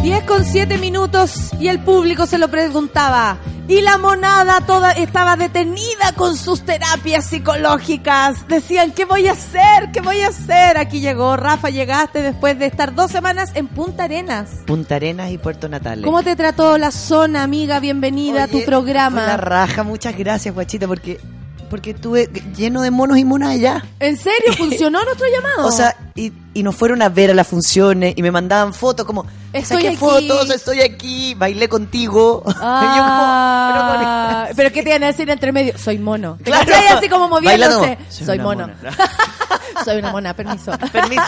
[0.03, 3.37] 10 con 7 minutos y el público se lo preguntaba.
[3.69, 8.49] Y la monada toda estaba detenida con sus terapias psicológicas.
[8.49, 9.93] Decían, ¿qué voy a hacer?
[9.93, 10.79] ¿Qué voy a hacer?
[10.79, 14.49] Aquí llegó Rafa, llegaste después de estar dos semanas en Punta Arenas.
[14.67, 16.07] Punta Arenas y Puerto Natales.
[16.07, 17.79] ¿Cómo te trató la zona, amiga?
[17.79, 19.27] Bienvenida a tu programa.
[19.27, 21.21] La raja, muchas gracias, guachita, porque
[21.69, 23.85] porque estuve lleno de monos y monas allá.
[24.01, 24.53] ¿En serio?
[24.59, 25.69] ¿Funcionó nuestro llamado?
[25.69, 29.07] O sea, y, y nos fueron a ver a las funciones y me mandaban fotos
[29.07, 29.97] como, Estoy saqué aquí.
[29.97, 32.43] fotos, estoy aquí, bailé contigo.
[32.63, 35.77] Ah, pero ¿qué te iban a decir entre medio?
[35.79, 36.37] Soy mono.
[36.39, 36.73] ¿Te Claro.
[36.97, 37.79] así como moviéndose.
[37.81, 38.05] Bailando.
[38.11, 38.67] Soy, mono.
[38.69, 38.77] mona.
[39.85, 40.73] Soy una mona, permiso.
[40.93, 41.23] Permiso.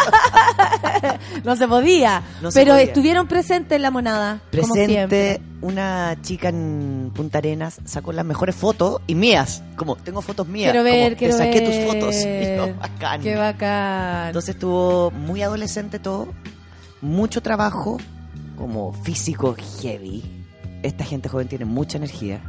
[1.45, 2.23] no se podía.
[2.41, 2.85] No se pero podía.
[2.85, 4.41] estuvieron presentes en la monada.
[4.51, 9.63] Presente, una chica en Punta Arenas sacó las mejores fotos y mías.
[9.77, 10.73] Como, tengo fotos mías.
[10.73, 11.71] Quiero ver, como, quiero Te saqué ver.
[11.71, 12.15] tus fotos.
[12.17, 13.21] Y yo, bacán.
[13.23, 14.27] Qué bacán.
[14.29, 14.82] Entonces estuvo
[15.13, 16.29] muy adolescente todo,
[17.01, 17.99] mucho trabajo,
[18.57, 20.23] como físico heavy.
[20.83, 22.41] Esta gente joven tiene mucha energía,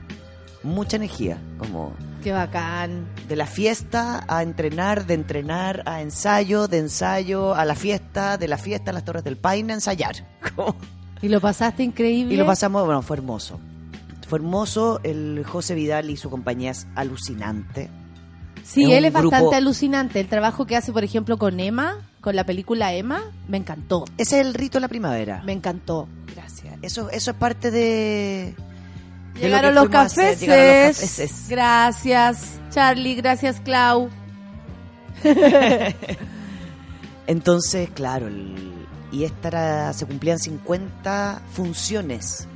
[0.64, 3.06] mucha energía, como Qué bacán.
[3.28, 8.48] de la fiesta a entrenar, de entrenar a ensayo, de ensayo a la fiesta, de
[8.48, 10.16] la fiesta a las Torres del Paine a ensayar.
[10.56, 10.76] Como-
[11.22, 12.34] Y lo pasaste increíble.
[12.34, 13.60] y lo pasamos, bueno, fue hermoso.
[14.28, 17.90] Fue hermoso, el José Vidal y su compañía es alucinante.
[18.64, 20.20] Sí, Es él es bastante alucinante.
[20.22, 24.06] El trabajo que hace, por ejemplo, con Emma, con la película Emma, me encantó.
[24.18, 25.42] Ese es el rito de la primavera.
[25.46, 26.08] Me encantó.
[26.34, 26.76] Gracias.
[26.82, 28.56] Eso, eso es parte de...
[29.34, 30.40] de lo Llegaron que los cafés.
[30.40, 31.46] llegaron los cafeses.
[31.50, 33.16] Gracias, Charlie.
[33.16, 34.10] Gracias, Clau.
[37.28, 38.72] Entonces, claro, el-
[39.12, 42.48] y esta era- se cumplían 50 funciones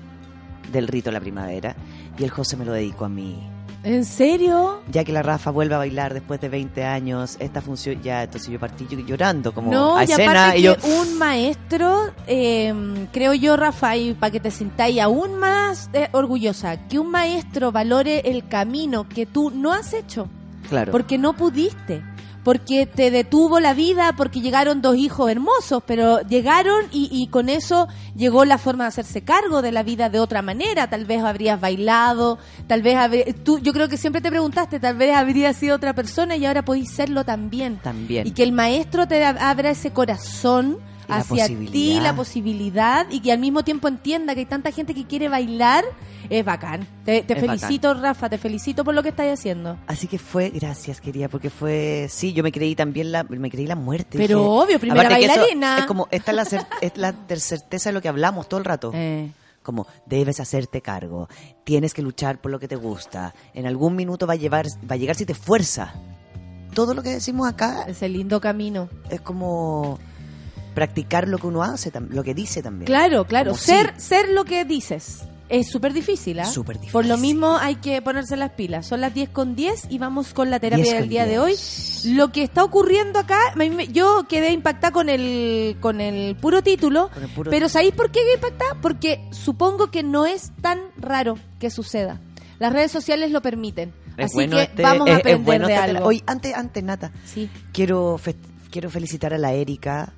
[0.72, 1.76] del rito de la primavera
[2.18, 3.48] y el José me lo dedicó a mí.
[3.88, 4.82] ¿En serio?
[4.92, 8.50] Ya que la Rafa vuelve a bailar después de 20 años, esta función ya, entonces
[8.50, 12.74] yo partí llorando como No, a y escena y yo que un maestro, eh,
[13.14, 18.24] creo yo, Rafael, para que te sintáis aún más eh, orgullosa, que un maestro valore
[18.26, 20.28] el camino que tú no has hecho,
[20.68, 20.92] claro.
[20.92, 22.04] porque no pudiste,
[22.48, 27.50] porque te detuvo la vida, porque llegaron dos hijos hermosos, pero llegaron y, y con
[27.50, 30.90] eso llegó la forma de hacerse cargo de la vida de otra manera.
[30.90, 34.96] Tal vez habrías bailado, tal vez habrí- tú, yo creo que siempre te preguntaste, tal
[34.96, 37.80] vez habrías sido otra persona y ahora podéis serlo también.
[37.84, 38.26] También.
[38.26, 40.78] Y que el maestro te ab- abra ese corazón
[41.08, 45.06] hacia ti, la posibilidad, y que al mismo tiempo entienda que hay tanta gente que
[45.06, 45.84] quiere bailar,
[46.30, 46.88] es bacán.
[47.06, 49.78] Te, te Es felicito, Rafa, te felicito por lo que estás haciendo.
[49.88, 53.66] Así que fue, gracias quería, porque fue, sí, yo me creí también la, me creí
[53.68, 54.18] la muerte.
[54.18, 55.80] Pero dije, obvio, primera bailarina.
[55.80, 58.66] Es como, esta es la, cer- es la certeza de lo que hablamos todo el
[58.66, 58.92] rato.
[58.94, 59.32] Eh.
[59.64, 61.28] Como, debes hacerte cargo,
[61.66, 64.94] tienes que luchar por lo que te gusta, en algún minuto va a, llevar, va
[64.94, 65.94] a llegar si te esfuerza.
[66.74, 68.88] Todo lo que decimos acá Ese lindo camino.
[69.10, 70.00] es como
[70.78, 72.86] practicar lo que uno hace, lo que dice también.
[72.86, 73.50] Claro, claro.
[73.54, 74.10] Como Ser, sí.
[74.10, 75.24] ser lo que dices.
[75.50, 76.46] Es súper difícil, ¿ah?
[76.46, 76.92] Súper difícil.
[76.92, 78.86] Por lo mismo hay que ponerse las pilas.
[78.86, 81.54] Son las 10 con 10 y vamos con la terapia 10 del día de hoy.
[81.54, 82.06] 10.
[82.16, 83.40] Lo que está ocurriendo acá,
[83.92, 87.70] yo quedé impactada con el, con el puro título, Con el puro pero.
[87.70, 88.78] ¿sabéis por qué quedé impactada?
[88.80, 92.22] Porque supongo que no es tan raro que suceda.
[92.60, 93.94] Las redes sociales lo permiten.
[94.16, 96.06] Es Así bueno que este- vamos a es- aprender bueno de algo.
[96.06, 97.50] Oye, antes, antes, Nata, Sí.
[97.72, 98.36] quiero, fe-
[98.70, 100.12] quiero felicitar a la Erika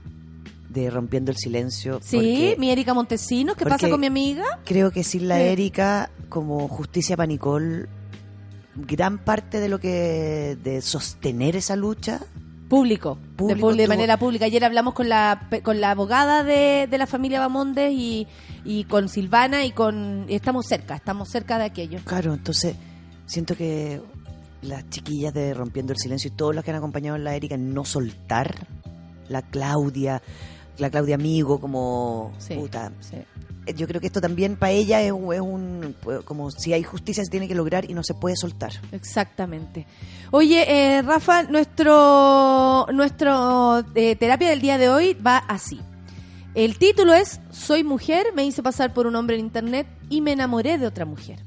[0.70, 2.00] de Rompiendo el Silencio.
[2.02, 4.44] Sí, mi Erika Montesinos, ¿qué pasa con mi amiga?
[4.66, 5.44] Creo que sin la Sí.
[5.44, 7.90] Erika, como Justicia Panicol,
[8.76, 10.58] gran parte de lo que.
[10.64, 12.20] de sostener esa lucha.
[12.70, 14.46] Público, de, Público de tuvo- manera pública.
[14.46, 18.28] Ayer hablamos con la con la abogada de, de la familia Bamondes y,
[18.64, 21.98] y con Silvana y con y estamos cerca, estamos cerca de aquello.
[22.06, 22.76] Claro, entonces
[23.26, 24.00] siento que
[24.62, 27.56] las chiquillas de Rompiendo el Silencio y todos los que han acompañado a la Erika
[27.56, 28.68] en no soltar,
[29.30, 30.22] la Claudia,
[30.80, 32.92] la Claudia Amigo, como puta.
[33.14, 35.96] Eh, Yo creo que esto también para ella es, un- es un.
[36.02, 38.72] pues, como si hay justicia se tiene que lograr y no se puede soltar.
[38.92, 39.86] Exactamente.
[40.32, 40.66] Oye,
[40.98, 45.80] eh, Rafa, nuestro nuestro eh, terapia del día de hoy va así.
[46.56, 50.32] El título es Soy mujer, me hice pasar por un hombre en internet y me
[50.32, 51.40] enamoré de otra mujer.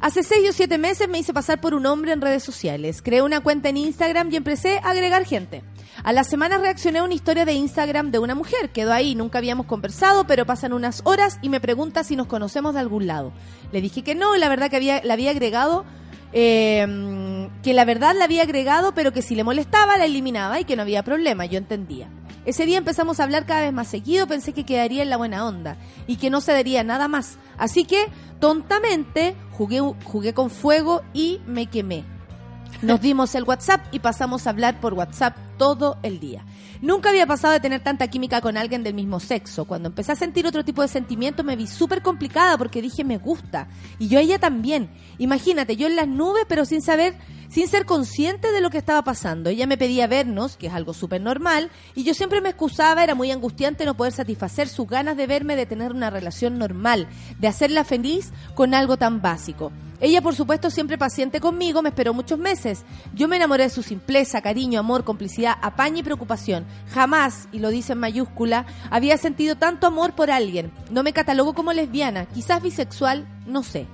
[0.00, 3.02] Hace seis o siete meses me hice pasar por un hombre en redes sociales.
[3.02, 5.62] Creé una cuenta en Instagram y empecé a agregar gente.
[6.04, 8.70] A las semanas reaccioné a una historia de Instagram de una mujer.
[8.70, 12.74] Quedó ahí, nunca habíamos conversado, pero pasan unas horas y me pregunta si nos conocemos
[12.74, 13.32] de algún lado.
[13.72, 15.84] Le dije que no, y la verdad que había, la había agregado,
[16.32, 20.64] eh, que la verdad la había agregado, pero que si le molestaba la eliminaba y
[20.64, 22.08] que no había problema, yo entendía.
[22.44, 25.46] Ese día empezamos a hablar cada vez más seguido, pensé que quedaría en la buena
[25.46, 25.76] onda
[26.06, 27.38] y que no se daría nada más.
[27.58, 28.06] Así que,
[28.40, 32.04] tontamente, jugué, jugué con fuego y me quemé.
[32.80, 36.44] Nos dimos el WhatsApp y pasamos a hablar por WhatsApp todo el día.
[36.80, 39.64] Nunca había pasado de tener tanta química con alguien del mismo sexo.
[39.64, 43.18] Cuando empecé a sentir otro tipo de sentimiento me vi súper complicada porque dije me
[43.18, 43.66] gusta.
[43.98, 44.88] Y yo a ella también.
[45.18, 47.16] Imagínate, yo en las nubes pero sin saber,
[47.48, 49.50] sin ser consciente de lo que estaba pasando.
[49.50, 53.14] Ella me pedía vernos, que es algo súper normal, y yo siempre me excusaba, era
[53.14, 57.48] muy angustiante no poder satisfacer sus ganas de verme, de tener una relación normal, de
[57.48, 59.72] hacerla feliz con algo tan básico.
[60.00, 62.84] Ella, por supuesto, siempre paciente conmigo, me esperó muchos meses.
[63.14, 66.66] Yo me enamoré de su simpleza, cariño, amor, complicidad, apaño y preocupación.
[66.92, 70.72] Jamás, y lo dice en mayúscula, había sentido tanto amor por alguien.
[70.90, 73.86] No me catalogo como lesbiana, quizás bisexual, no sé.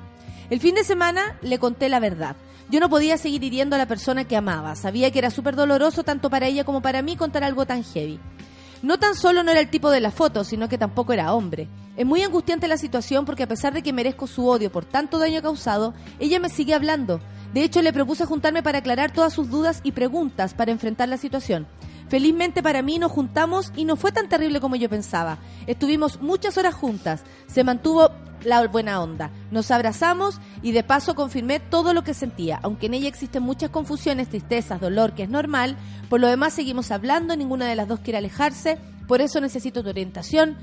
[0.51, 2.37] El fin de semana le conté la verdad.
[2.69, 4.75] Yo no podía seguir hiriendo a la persona que amaba.
[4.75, 8.19] Sabía que era súper doloroso tanto para ella como para mí contar algo tan heavy.
[8.83, 11.69] No tan solo no era el tipo de la foto, sino que tampoco era hombre.
[11.97, 15.19] Es muy angustiante la situación porque a pesar de que merezco su odio por tanto
[15.19, 17.21] daño causado, ella me sigue hablando.
[17.55, 21.19] De hecho, le propuse juntarme para aclarar todas sus dudas y preguntas para enfrentar la
[21.19, 21.69] situación.
[22.09, 25.39] Felizmente para mí nos juntamos y no fue tan terrible como yo pensaba.
[25.69, 28.11] Estuvimos muchas horas juntas, se mantuvo
[28.43, 32.59] la buena onda, nos abrazamos y de paso confirmé todo lo que sentía.
[32.65, 35.77] Aunque en ella existen muchas confusiones, tristezas, dolor, que es normal,
[36.11, 39.91] por lo demás seguimos hablando, ninguna de las dos quiere alejarse, por eso necesito tu
[39.91, 40.57] orientación.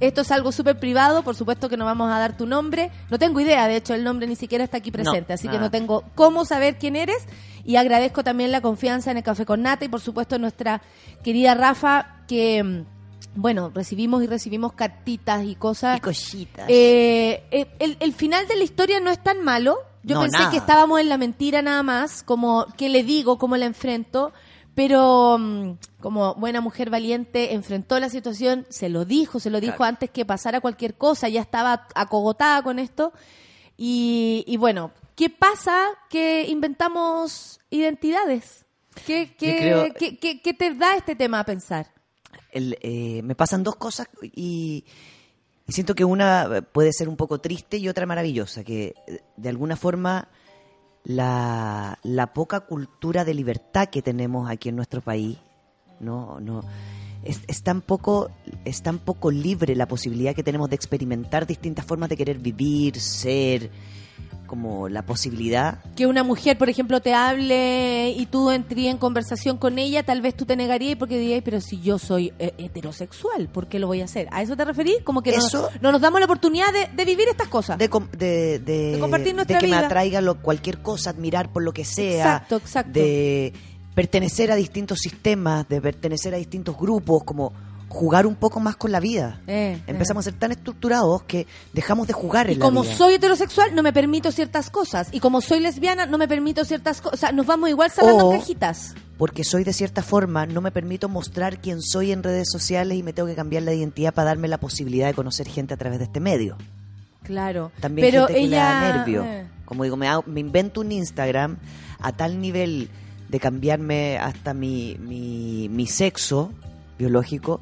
[0.00, 2.90] Esto es algo súper privado, por supuesto que no vamos a dar tu nombre.
[3.10, 5.70] No tengo idea, de hecho el nombre ni siquiera está aquí presente, así que no
[5.70, 7.18] tengo cómo saber quién eres.
[7.64, 10.80] Y agradezco también la confianza en el Café con Nata y por supuesto nuestra
[11.22, 12.84] querida Rafa, que mm,
[13.34, 15.98] bueno, recibimos y recibimos cartitas y cosas.
[15.98, 16.66] Y cositas.
[16.68, 19.76] Eh, eh, el, el final de la historia no es tan malo.
[20.04, 20.50] Yo No, pensé nada.
[20.50, 24.32] que estábamos en la mentira nada más, como qué le digo, cómo la enfrento,
[24.78, 29.78] pero mm, como buena mujer valiente enfrentó la situación, se lo dijo, se lo dijo
[29.78, 29.88] Claro.
[29.88, 33.12] antes que pasara cualquier cosa, ya estaba acogotada con esto.
[33.76, 38.66] Y, y bueno, ¿qué pasa que inventamos identidades?
[39.04, 41.88] ¿Qué, qué, creo- qué- qué- qué te da este tema a pensar?
[42.52, 44.84] el, eh, me pasan dos cosas y,
[45.66, 49.48] y siento que una puede ser un poco triste y otra maravillosa, que eh, de
[49.48, 50.28] alguna forma
[51.08, 55.38] la, la poca cultura de libertad que tenemos aquí en nuestro país,
[56.00, 56.60] no, no,
[57.24, 58.30] es, es tan poco,
[58.66, 63.00] es tan poco libre la posibilidad que tenemos de experimentar distintas formas de querer vivir,
[63.00, 63.70] ser,
[64.48, 69.58] como la posibilidad que una mujer, por ejemplo, te hable y tú entres en conversación
[69.58, 73.46] con ella, tal vez tú te negarías porque dirías, pero si yo soy eh, heterosexual,
[73.48, 74.26] ¿por qué lo voy a hacer?
[74.32, 74.96] ¿A eso te referís?
[75.04, 77.78] Como que no- Eso- no, nos damos la oportunidad de, de vivir estas cosas.
[77.78, 79.80] de, com- de, de- De compartir nuestra de que vida.
[79.80, 82.92] me atraiga lo- cualquier cosa, admirar por lo que sea, Exacto, exacto.
[82.98, 83.52] de
[83.94, 87.52] pertenecer a distintos sistemas, de pertenecer a distintos grupos, como
[87.88, 89.40] jugar un poco más con la vida.
[89.46, 92.94] Eh, Empezamos a ser tan estructurados que dejamos de jugar Y en la como vida.
[92.94, 95.08] soy heterosexual, no me permito ciertas cosas.
[95.12, 97.14] Y como soy lesbiana, no me permito ciertas cosas.
[97.14, 98.94] O sea, nos vamos igual cerrando O- en cajitas.
[99.16, 103.02] Porque soy de cierta forma, no me permito mostrar quién soy en redes sociales y
[103.02, 105.98] me tengo que cambiar la identidad para darme la posibilidad de conocer gente a través
[105.98, 106.56] de este medio.
[107.24, 107.72] Claro.
[107.80, 109.24] También Pero gente que le da nervio.
[109.24, 109.46] eh.
[109.64, 111.56] Como digo, me, hago- me invento un Instagram
[111.98, 112.90] a tal nivel
[113.28, 116.52] de cambiarme hasta mi, mi, mi sexo
[116.98, 117.60] biológico,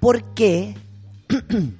[0.00, 0.74] porque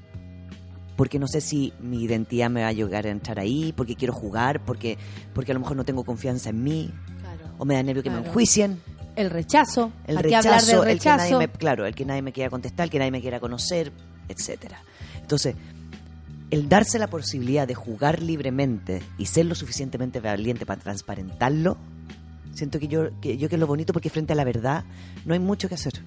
[0.97, 4.13] porque no sé si mi identidad me va a llegar a entrar ahí, porque quiero
[4.13, 4.99] jugar, porque
[5.35, 6.91] porque a lo mejor no tengo confianza en mí,
[7.59, 8.81] o me da nervio que me enjuicien.
[9.17, 9.93] El rechazo.
[10.07, 11.39] El que hablar rechazo, el que nadie rechazo.
[11.39, 13.93] me, claro, el que nadie me quiera contestar, el que nadie me quiera conocer,
[14.29, 14.81] etcétera.
[15.21, 15.55] Entonces,
[16.51, 21.77] el darse la posibilidad de jugar libremente y ser lo suficientemente valiente para transparentarlo,
[22.53, 24.85] siento que yo que, yo que es lo bonito porque frente a la verdad
[25.25, 26.03] no hay mucho que hacer.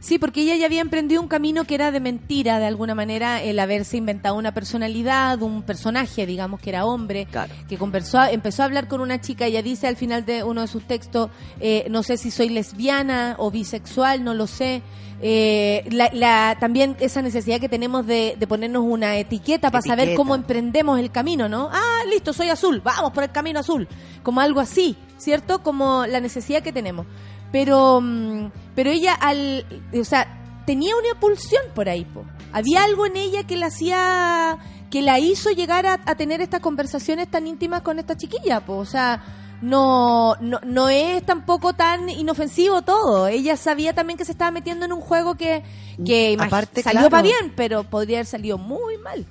[0.00, 3.42] Sí, porque ella ya había emprendido un camino que era de mentira, de alguna manera,
[3.42, 7.26] el haberse inventado una personalidad, un personaje, digamos, que era hombre,
[7.68, 10.68] que conversó, empezó a hablar con una chica, ella dice al final de uno de
[10.68, 11.30] sus textos,
[11.60, 14.82] eh, no sé si soy lesbiana o bisexual, no lo sé.
[15.20, 20.14] Eh, la, la- también esa necesidad que tenemos de, de ponernos una etiqueta para saber
[20.14, 21.70] cómo emprendemos el camino, ¿no?
[21.72, 23.88] Ah, listo, soy azul, vamos por el camino azul.
[24.22, 25.60] Como algo así, ¿cierto?
[25.64, 27.04] Como la necesidad que tenemos.
[27.52, 29.64] Pero, mm, pero ella, al,
[29.98, 30.26] o sea,
[30.66, 32.24] tenía una pulsión por ahí, po.
[32.52, 34.58] Había algo en ella que la hacía,
[34.90, 38.76] que la hizo llegar a, a tener estas conversaciones tan íntimas con esta chiquilla, po.
[38.76, 39.22] O sea,
[39.60, 43.26] no, no, no es tampoco tan inofensivo todo.
[43.28, 45.62] Ella sabía también que se estaba metiendo en un juego que,
[46.04, 47.10] que imag- Aparte, salió claro.
[47.10, 49.26] para bien, pero podría haber salido muy mal.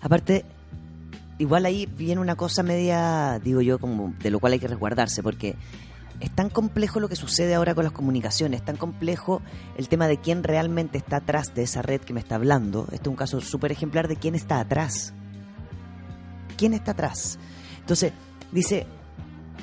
[0.00, 0.44] Aparte,
[1.38, 5.22] igual ahí viene una cosa media, digo yo, como de lo cual hay que resguardarse,
[5.22, 5.56] porque
[6.22, 9.42] es tan complejo lo que sucede ahora con las comunicaciones, es tan complejo
[9.76, 12.86] el tema de quién realmente está atrás de esa red que me está hablando.
[12.92, 15.12] Este es un caso súper ejemplar de quién está atrás.
[16.56, 17.40] ¿Quién está atrás?
[17.80, 18.12] Entonces,
[18.52, 18.86] dice,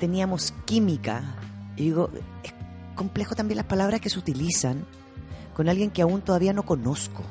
[0.01, 1.35] teníamos química.
[1.77, 2.09] Y digo,
[2.43, 2.53] es
[2.93, 4.83] complejo también las palabras que se utilizan
[5.53, 7.23] con alguien que aún todavía no conozco.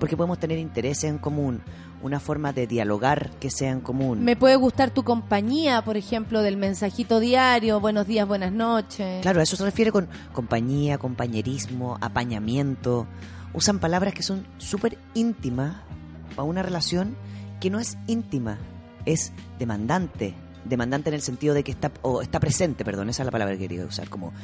[0.00, 1.62] Porque podemos tener intereses en común,
[2.04, 4.22] una forma de dialogar que sea en común.
[4.22, 9.22] Me puede gustar tu compañía, por ejemplo, del mensajito diario, buenos días, buenas noches.
[9.22, 13.06] Claro, a eso se refiere con compañía, compañerismo, apañamiento.
[13.54, 15.76] Usan palabras que son súper íntimas
[16.36, 17.16] para una relación
[17.58, 18.58] que no es íntima,
[19.06, 20.34] es demandante.
[20.66, 23.54] Demandante en el sentido de que está, o está presente, perdón, esa es la palabra
[23.54, 24.10] que quería usar.
[24.10, 24.34] Como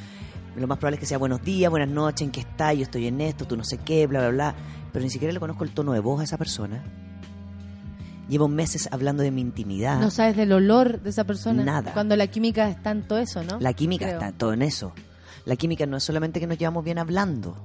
[0.56, 3.06] lo más probable es que sea buenos días, buenas noches, en qué está, yo estoy
[3.06, 4.54] en esto, tú no sé qué, bla, bla, bla.
[4.94, 6.82] Pero ni siquiera le conozco el tono de voz a esa persona.
[8.30, 10.00] Llevo meses hablando de mi intimidad.
[10.00, 11.62] No sabes del olor de esa persona.
[11.64, 11.92] Nada.
[11.92, 13.58] Cuando la química es tanto eso, ¿no?
[13.60, 14.20] La química Creo.
[14.20, 14.92] está todo en eso.
[15.44, 17.56] La química no es solamente que nos llevamos bien hablando,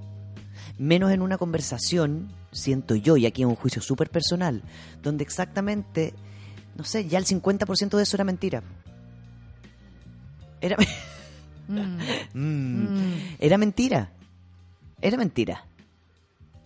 [0.80, 4.64] menos en una conversación, siento yo, y aquí es un juicio súper personal,
[5.04, 6.14] donde exactamente,
[6.76, 8.64] no sé, ya el 50% de eso era mentira.
[10.62, 10.78] Era,
[11.68, 11.98] Mm.
[12.34, 13.18] Mm.
[13.40, 14.12] era mentira.
[15.02, 15.66] Era mentira.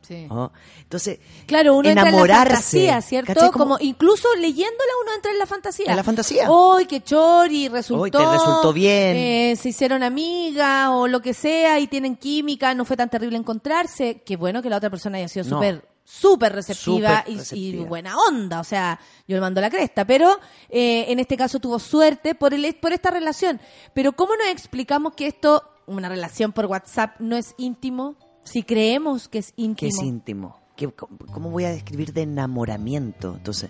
[0.09, 0.25] Sí.
[0.27, 0.51] ¿no?
[0.81, 3.33] Entonces, Claro, uno entra en la enamorarse, fantasía, ¿cierto?
[3.35, 3.51] ¿cachai?
[3.51, 5.85] Como, incluso leyéndola uno entra en la fantasía.
[5.87, 6.49] En la fantasía.
[6.49, 7.67] ¡Ay, qué chori!
[7.69, 8.01] Resultó.
[8.01, 9.15] Hoy te resultó bien.
[9.15, 13.37] eh, se hicieron amigas o lo que sea y tienen química, no fue tan terrible
[13.37, 14.23] encontrarse.
[14.25, 15.57] Qué bueno que la otra persona haya sido No.
[15.57, 17.23] súper súper receptiva,
[17.53, 21.59] y- buena onda, o sea, yo le mando la cresta, pero eh, en este caso
[21.59, 23.61] tuvo suerte por el por esta relación.
[23.93, 28.15] Pero ¿cómo nos explicamos que esto, una relación por WhatsApp, no es íntimo?
[28.51, 29.75] Si creemos que es íntimo.
[29.77, 30.59] que es íntimo.
[30.75, 30.89] ¿Qué-
[31.31, 33.35] ¿Cómo voy a describir de enamoramiento?
[33.35, 33.69] Entonces,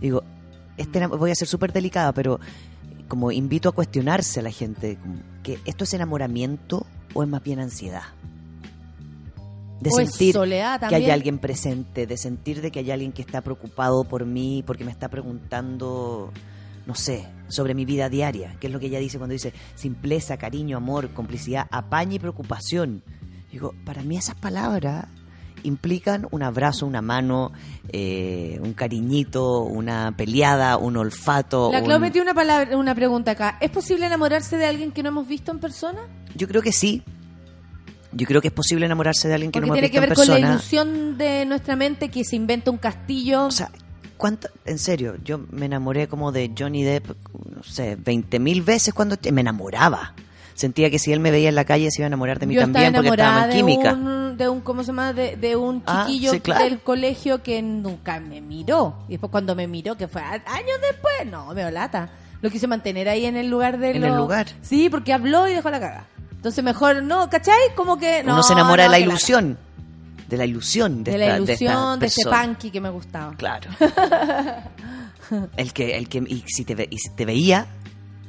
[0.00, 0.22] digo,
[0.76, 2.38] este, voy a ser súper delicada, pero
[3.08, 4.98] como invito a cuestionarse a la gente,
[5.42, 6.84] que ¿esto es enamoramiento
[7.14, 8.02] o es más bien ansiedad?
[9.80, 13.22] De O sentir soledad que hay alguien presente, de sentir de que hay alguien que
[13.22, 16.32] está preocupado por mí, porque me está preguntando,
[16.84, 20.36] no sé, sobre mi vida diaria, que es lo que ella dice cuando dice simpleza,
[20.36, 23.04] cariño, amor, complicidad, apaño y preocupación.
[23.58, 25.06] Digo, para mí esas palabras
[25.64, 27.50] implican un abrazo, una mano,
[27.88, 31.70] eh, un cariñito, una peleada, un olfato.
[31.72, 33.58] La un- Clau metió una, palabra, una pregunta acá.
[33.60, 35.98] ¿Es posible enamorarse de alguien que no hemos visto en persona?
[36.36, 37.02] Yo creo que sí.
[38.12, 40.00] Yo creo que es posible enamorarse de alguien que Porque no me ha tiene visto
[40.00, 40.52] que ver en con la persona.
[40.86, 43.46] ilusión de nuestra mente que se inventa un castillo.
[43.46, 43.72] O sea,
[44.16, 44.48] ¿cuánto?
[44.66, 47.08] En serio, yo me enamoré como de Johnny Depp,
[47.56, 50.14] no sé, 20 mil veces cuando me enamoraba.
[50.58, 52.54] Sentía que si él me veía en la calle se iba a enamorar de mí
[52.56, 53.94] Yo también estaba porque estábamos en química.
[53.94, 55.12] de un, de un, ¿cómo se llama?
[55.12, 56.64] De, de un Ah, chiquillo sí, claro.
[56.64, 58.96] del colegio que nunca me miró.
[59.06, 62.10] Y después cuando me miró, que fue años después, no, me lata.
[62.42, 64.48] Lo quise mantener ahí en el lugar de En el lugar.
[64.60, 66.06] Sí, porque habló y dejó la caga.
[66.32, 67.54] Entonces mejor, no, ¿cachai?
[67.76, 68.24] Como que...
[68.24, 69.58] No, Uno se enamora no, de la ilusión.
[70.28, 72.90] De la ilusión de, De, esta- la de esta ilusión, de, ese punky que me
[72.90, 73.32] gustaba.
[73.36, 73.70] Claro.
[75.58, 77.66] El que, el que, y si te, ve- y si te veía,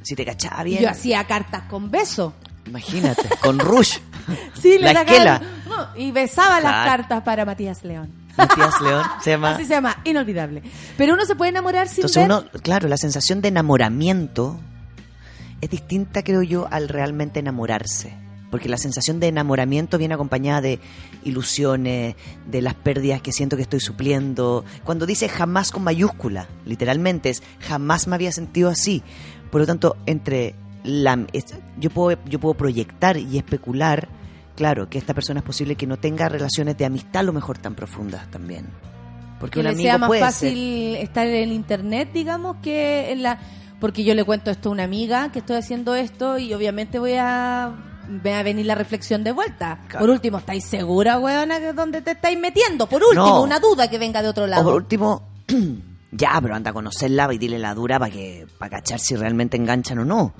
[0.03, 2.33] si te cachaba bien, yo hacía cartas con beso.
[2.65, 3.97] imagínate, con Rush.
[4.61, 5.41] Sí, le La esquela.
[5.67, 8.11] no, y besaba las cartas para Matías León.
[8.37, 9.51] Matías León se llama.
[9.51, 10.61] Así se llama, inolvidable.
[10.97, 12.31] Pero uno se puede enamorar sin Entonces ver.
[12.31, 14.59] uno, claro, la sensación de enamoramiento
[15.61, 18.13] es distinta, creo yo, al realmente enamorarse.
[18.51, 20.79] Porque la sensación de enamoramiento viene acompañada de
[21.23, 22.15] ilusiones,
[22.47, 24.65] de las pérdidas que siento que estoy supliendo.
[24.83, 29.03] Cuando dice jamás con mayúscula, literalmente es jamás me había sentido así.
[29.51, 34.07] Por lo tanto, entre la, es- yo puedo yo puedo proyectar y especular,
[34.55, 37.57] claro, que esta persona es posible que no tenga relaciones de amistad a lo mejor
[37.57, 38.67] tan profundas también.
[39.39, 43.11] Porque que un le amigo sea más puede ser- fácil estar en internet, digamos, que
[43.11, 43.39] en la...
[43.79, 47.13] Porque yo le cuento esto a una amiga que estoy haciendo esto y obviamente voy
[47.13, 47.73] a...
[48.25, 49.79] Va a venir la reflexión de vuelta.
[49.97, 52.87] Por último, ¿estáis segura, weona, que dónde te estáis metiendo?
[52.87, 53.43] Por último, No.
[53.43, 54.63] una duda que venga de otro O lado.
[54.63, 55.29] por último,
[56.11, 59.57] ya, pero anda a conocerla y dile la dura para que para cachar si realmente
[59.57, 60.33] enganchan o no.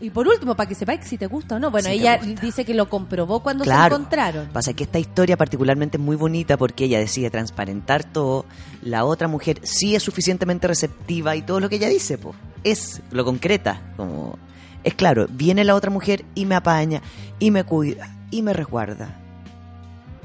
[0.00, 1.70] Y por último, para que sepáis si te gusta o no.
[1.70, 4.48] Bueno, Si ella dice que lo comprobó cuando se encontraron.
[4.48, 8.44] Pasa que esta historia particularmente es muy bonita porque ella decide transparentar todo.
[8.82, 13.00] La otra mujer sí es suficientemente receptiva y todo lo que ella dice, pues, es
[13.12, 13.80] lo concreta.
[13.96, 14.40] Como
[14.82, 17.00] es claro, viene la otra mujer y me apaña
[17.38, 19.20] y me cuida y me resguarda.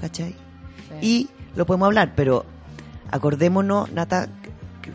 [0.02, 0.34] ¿Cachai?
[1.02, 2.48] Y lo podemos hablar, pero
[3.12, 4.28] acordémonos, Nata,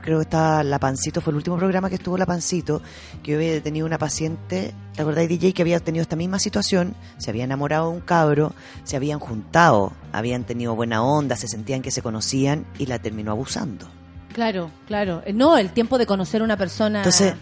[0.01, 2.81] creo que está La Pancito, fue el último programa que estuvo La Pancito,
[3.23, 6.95] que yo había tenido una paciente, ¿te acordás, DJ, que había tenido esta misma situación?
[7.19, 8.53] Se había enamorado de un cabro,
[8.85, 13.33] se habían juntado, habían tenido buena onda, se sentían que se conocían y la terminó
[13.33, 13.87] abusando.
[14.33, 15.23] Claro, claro.
[15.27, 17.01] Eh, No, el tiempo de conocer a una persona...
[17.01, 17.35] Entonces,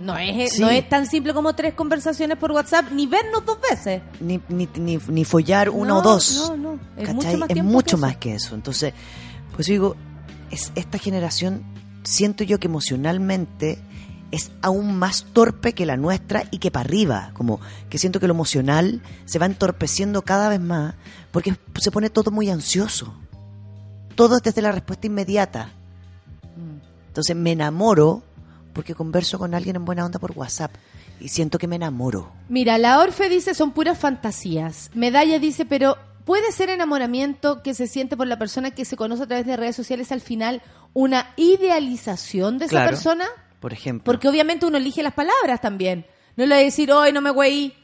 [0.00, 0.60] no es, sí.
[0.60, 4.02] no es tan simple como tres conversaciones por WhatsApp, ni vernos dos veces.
[4.20, 6.50] Ni, ni, ni, ni follar una No, o dos.
[6.50, 6.78] no, no.
[6.96, 7.14] Es ¿cachai?
[7.14, 8.06] mucho más Es tiempo mucho que eso.
[8.06, 8.54] más que eso.
[8.56, 8.92] Entonces,
[9.54, 9.96] pues digo,
[10.54, 11.62] es esta generación,
[12.04, 13.78] siento yo que emocionalmente
[14.30, 17.30] es aún más torpe que la nuestra y que para arriba.
[17.34, 20.94] Como que siento que lo emocional se va entorpeciendo cada vez más
[21.30, 23.14] porque se pone todo muy ansioso.
[24.14, 25.70] Todo es desde la respuesta inmediata.
[27.08, 28.22] Entonces me enamoro
[28.72, 30.72] porque converso con alguien en buena onda por WhatsApp
[31.20, 32.32] y siento que me enamoro.
[32.48, 34.90] Mira, la Orfe dice son puras fantasías.
[34.94, 39.22] Medalla dice, pero ¿puede ser enamoramiento que se siente por la persona que se conoce
[39.24, 42.90] a través de redes sociales al final una idealización de esa Claro.
[42.90, 43.26] persona?
[43.60, 44.04] Por ejemplo.
[44.04, 46.06] Porque obviamente uno elige las palabras también.
[46.36, 47.74] No le voy a decir, hoy no me güey.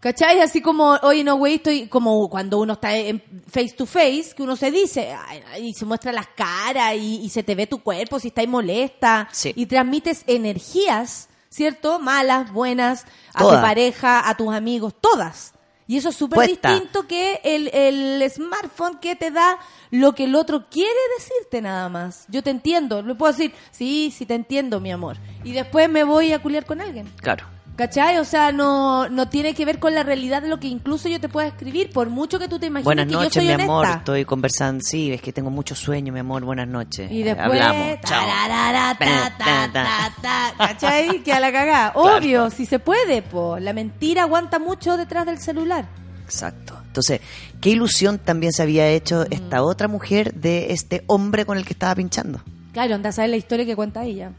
[0.00, 0.40] ¿Cachai?
[0.40, 4.42] Así como, oye, no, güey, estoy como cuando uno está en face to face, que
[4.42, 5.14] uno se dice,
[5.52, 8.48] ay, y se muestra las caras y, y se te ve tu cuerpo si estáis
[8.48, 9.28] molesta.
[9.54, 11.98] Y transmites energías, ¿cierto?
[11.98, 13.04] Malas, buenas,
[13.34, 13.60] a Todas.
[13.60, 15.52] tu pareja, a tus amigos, todas.
[15.90, 19.58] Y eso es súper distinto que el, el smartphone que te da
[19.90, 22.26] lo que el otro quiere decirte nada más.
[22.28, 25.16] Yo te entiendo, le puedo decir, sí, sí te entiendo, mi amor.
[25.42, 27.12] Y después me voy a culiar con alguien.
[27.16, 27.44] Claro.
[27.80, 28.18] ¿Cachai?
[28.18, 31.18] O sea, no, no tiene que ver con la realidad de lo que incluso yo
[31.18, 33.54] te pueda escribir, por mucho que tú te imagines Buenas que noches, yo soy mi
[33.54, 33.72] honesta.
[33.72, 33.86] amor.
[33.88, 34.82] Estoy conversando.
[34.86, 36.44] Sí, es que tengo mucho sueño, mi amor.
[36.44, 37.10] Buenas noches.
[37.10, 37.98] Y después, Hablamos.
[38.04, 38.20] Chao.
[38.20, 41.22] tararara, ta, ta, ta, ta, ¿cachai?
[41.22, 41.92] Que a la cagada.
[41.94, 42.16] Claro.
[42.18, 43.58] Obvio, si se puede, po.
[43.58, 45.86] La mentira aguanta mucho detrás del celular.
[46.22, 46.76] Exacto.
[46.86, 47.22] Entonces,
[47.62, 49.32] ¿qué ilusión también se había hecho Mm.
[49.32, 52.42] esta otra mujer de este hombre con el que estaba pinchando?
[52.74, 54.32] Claro, anda a saber la historia que cuenta ella.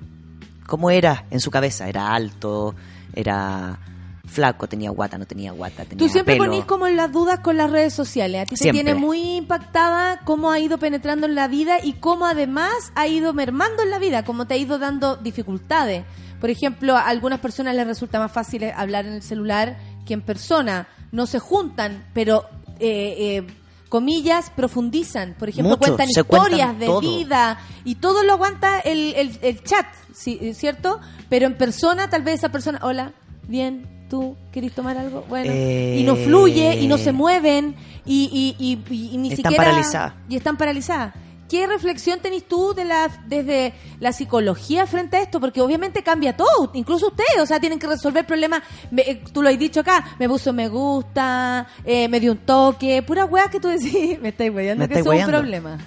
[0.68, 1.90] ¿Cómo era en su cabeza?
[1.90, 2.76] ¿Era alto?
[3.14, 3.80] ¿Era
[4.26, 4.68] flaco?
[4.68, 5.18] ¿Tenía guata?
[5.18, 5.84] ¿No tenía guata?
[5.84, 6.46] ¿Tenía Tú siempre pelo?
[6.46, 8.42] ponís como en las dudas con las redes sociales.
[8.42, 8.84] A ti te Siempre.
[8.84, 13.34] tiene muy impactada cómo ha ido penetrando en la vida y cómo además ha ido
[13.34, 16.06] mermando en la vida, cómo te ha ido dando dificultades.
[16.40, 20.22] Por ejemplo, a algunas personas les resulta más fácil hablar en el celular que en
[20.22, 20.88] persona.
[21.12, 22.46] No se juntan, pero,
[22.80, 23.48] eh, eh,
[23.92, 25.36] comillas, profundizan.
[25.38, 27.02] Por ejemplo, Mucho, cuentan historias cuentan de todo.
[27.02, 29.86] vida y todo lo aguanta el, el, el chat,
[30.16, 31.00] ¿sí- ¿cierto?
[31.30, 33.12] Pero en persona, tal vez esa persona, hola,
[33.48, 35.26] bien, tú, ¿querés tomar algo?
[35.28, 39.28] Bueno, Eh, y no fluye, y no se mueven, y, y, y- y- y ni
[39.34, 39.64] Están siquiera...
[39.66, 40.14] paralizadas.
[40.30, 41.14] Y están paralizadas.
[41.52, 45.42] ¿Qué reflexión tenés tú de la, desde la psicología frente a esto?
[45.42, 48.62] Porque obviamente cambia todo, incluso ustedes, o sea, tienen que resolver problemas.
[48.90, 52.38] Me- eh, tú lo has dicho acá, me puso me gusta, eh, me dio un
[52.38, 55.78] toque, pura weá que tú decís, me estáis weyando que es un problema.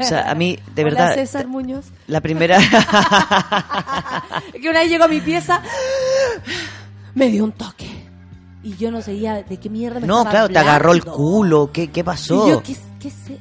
[0.00, 1.86] O sea, a mí, de Hola, verdad, César Muñoz.
[2.06, 2.58] la primera...
[4.52, 5.60] que una vez llegó a mi pieza,
[7.14, 8.07] me dio un toque.
[8.62, 11.70] Y yo no sabía de qué mierda me no, estaba claro, te agarró el culo.
[11.72, 12.46] ¿Qué, qué pasó?
[12.46, 13.38] Y yo, ¿qué, qué sé?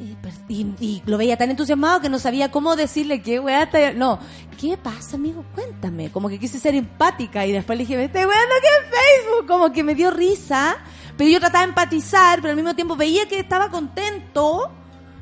[0.48, 4.20] Y, y lo veía tan entusiasmado que no sabía cómo decirle qué weá está- No,
[4.62, 5.44] ¿qué pasa, amigo?
[5.56, 6.12] Cuéntame.
[6.12, 9.48] Como que quise ser empática y después le dije, me estoy weando que en Facebook.
[9.48, 10.78] Como que me dio risa.
[11.18, 14.72] Pero yo trataba de empatizar, pero al mismo tiempo veía que estaba contento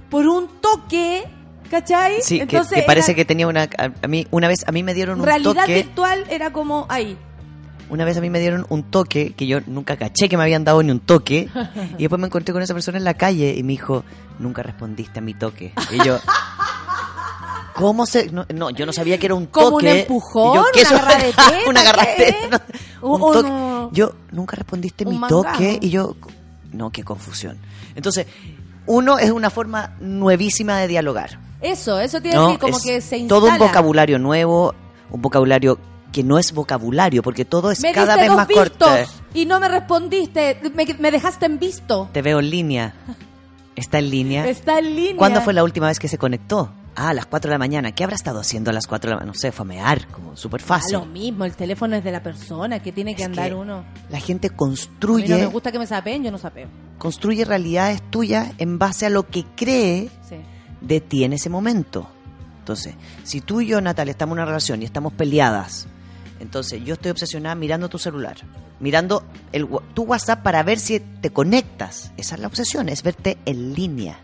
[0.09, 1.23] por un toque.
[1.71, 2.21] ¿Cachai?
[2.21, 3.67] Sí, que- Entonces que, parece era- que tenía una...
[4.01, 5.73] A, mí, una vez, a mí me dieron un realidad toque...
[5.75, 7.17] virtual era como ahí.
[7.89, 10.63] Una vez a mí me dieron un toque que yo nunca caché que me habían
[10.63, 11.49] dado ni un toque.
[11.97, 14.03] Y después me encontré con esa persona en la calle y me dijo,
[14.39, 15.71] nunca respondiste a mi toque.
[15.91, 16.17] Y yo,
[17.75, 18.31] ¿cómo se...?
[18.31, 20.01] No, no, yo no sabía que era un Como un toque.
[20.01, 21.83] empujón, yo, ¿qué una de teta, una
[23.01, 23.95] no, un Un- toque.
[23.95, 25.77] Yo, nunca respondiste un mi toque.
[25.81, 26.15] Y yo,
[26.73, 27.57] no, qué confusión.
[27.95, 28.25] Entonces,
[28.87, 31.39] uno es una forma nuevísima de dialogar.
[31.61, 32.45] Eso, eso a ¿no?
[32.45, 33.39] decir, como Es que se instala.
[33.39, 34.73] Todo un vocabulario nuevo,
[35.11, 35.79] un vocabulario
[36.15, 38.87] que no es vocabulario, porque todo es Me cada vez más corto.
[39.33, 42.07] y no me respondiste, me, me dejaste en visto.
[42.13, 42.93] Te veo en línea.
[43.75, 44.47] Está en línea.
[44.47, 45.17] Está en línea.
[45.17, 46.71] ¿Cuándo fue la última vez que se conectó?
[46.95, 47.91] Ah, a las 4 de la mañana.
[47.91, 49.33] ¿Qué habrá estado haciendo a las 4 de la mañana?
[49.33, 50.93] No sé, famear, como súper Ah, fácil.
[50.93, 53.83] lo mismo, el teléfono es de la persona, que tiene que Es andar que uno.
[54.09, 56.69] La gente A mí construye, no me gusta que me sapeen, yo no sapeo.
[56.97, 60.37] construye realidades tuyas en base a lo que cree Sí.
[60.79, 62.07] de ti en ese momento.
[62.59, 65.87] Entonces, si tú y yo, Natalia, estamos en una relación y estamos peleadas,
[66.39, 68.35] entonces yo estoy obsesionada mirando tu celular,
[68.79, 72.11] mirando el, tu WhatsApp para ver si te conectas.
[72.17, 74.19] Esa es la obsesión, es verte en línea.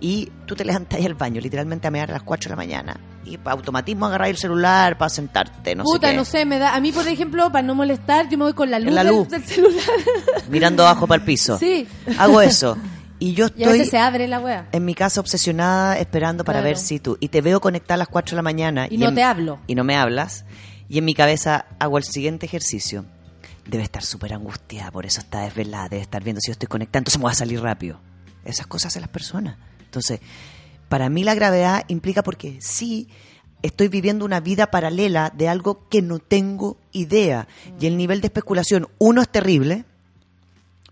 [0.00, 3.00] Y tú te levantas al baño, literalmente a mear a las 4 de la mañana.
[3.24, 6.76] Y para automatismo agarrar el celular para sentarte, no Puta, sé no sé, me da.
[6.76, 9.12] A mí, por ejemplo, para no molestar, yo me voy con la luz, la del-
[9.16, 9.28] luz.
[9.28, 9.82] Del, celular.
[10.50, 11.58] Mirando abajo para el piso.
[11.58, 11.88] Sí.
[12.16, 12.78] Hago eso.
[13.18, 14.68] Y yo Y a veces estoy se abre la wea.
[14.70, 16.68] en mi casa obsesionada esperando para Claro.
[16.68, 17.18] ver si tú.
[17.20, 18.86] Y te veo conectada a las 4 de la mañana.
[18.88, 19.58] Y no en- te hablo.
[19.66, 20.44] Y no me hablas.
[20.88, 23.04] Y en mi cabeza hago el siguiente ejercicio.
[23.66, 27.00] Debe estar súper angustiada, por eso está desvelada, debe estar viendo si yo estoy conectada,
[27.00, 28.00] entonces me voy a salir rápido.
[28.44, 29.58] Esas cosas hacen las personas.
[29.80, 30.20] Entonces,
[30.88, 33.08] para mí la gravedad implica porque sí
[33.62, 37.46] estoy viviendo una vida paralela de algo que no tengo idea.
[37.78, 39.84] Y el nivel de especulación, uno es terrible,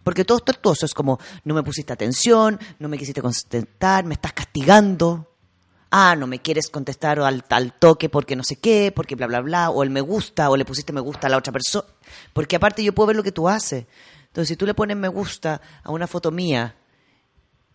[0.02, 4.14] porque todo es tortuoso, es como, no me pusiste atención, no me quisiste contestar, me
[4.14, 5.32] estás castigando.
[5.98, 9.40] Ah, no me quieres contestar al, al toque porque no sé qué, porque bla, bla,
[9.40, 11.86] bla, o el me gusta, o le pusiste me gusta a la otra persona.
[12.35, 13.86] Porque aparte yo puedo ver lo que tú haces.
[14.27, 16.74] Entonces, si tú le pones me gusta a una foto mía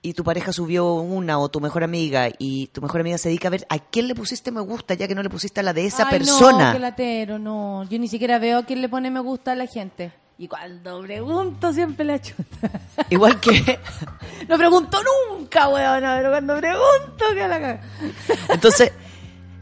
[0.04, 3.48] y tu pareja subió una o tu mejor amiga y tu mejor amiga se dedica
[3.48, 5.74] a ver a quién le pusiste me gusta ya que no le pusiste a la
[5.74, 6.68] de esa Ay, persona.
[6.68, 7.86] No, qué latero, no.
[7.90, 10.14] Yo ni siquiera veo a quién le pone me gusta a la gente.
[10.42, 12.72] Y cuando pregunto, siempre la chuta.
[13.12, 13.80] Igual que
[14.50, 14.98] No pregunto
[15.38, 17.82] nunca, weón, pero cuando pregunto, que la caga.
[18.50, 18.92] Entonces,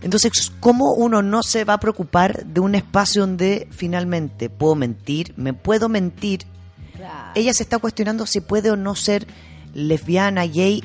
[0.01, 5.33] entonces, ¿cómo uno no se va a preocupar de un espacio donde finalmente puedo mentir,
[5.35, 6.45] me puedo mentir?
[7.35, 9.27] Ella se está cuestionando si puede o no ser
[9.73, 10.81] lesbiana, gay,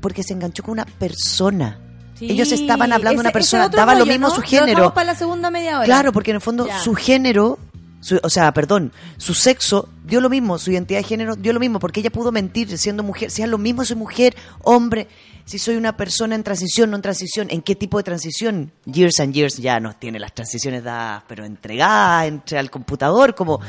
[0.00, 1.78] porque se enganchó con una persona.
[2.18, 4.34] Sí, Ellos estaban hablando de una persona, daba lo mismo ¿no?
[4.34, 4.92] su género.
[4.92, 5.84] para la segunda media hora.
[5.84, 6.80] Claro, porque en el fondo Ya.
[6.80, 7.56] su género,
[8.00, 11.60] su- o sea, perdón, su sexo dio lo mismo, su identidad de género dio lo
[11.60, 15.06] mismo, porque ella pudo mentir siendo mujer, si es lo mismo soy mujer, hombre,
[15.44, 18.72] si soy una persona en transición, no en transición, en qué tipo de transición.
[18.86, 23.60] Years and Years ya no tiene las transiciones dadas, pero entregadas entre al computador, como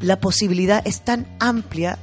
[0.00, 1.98] la posibilidad es tan amplia.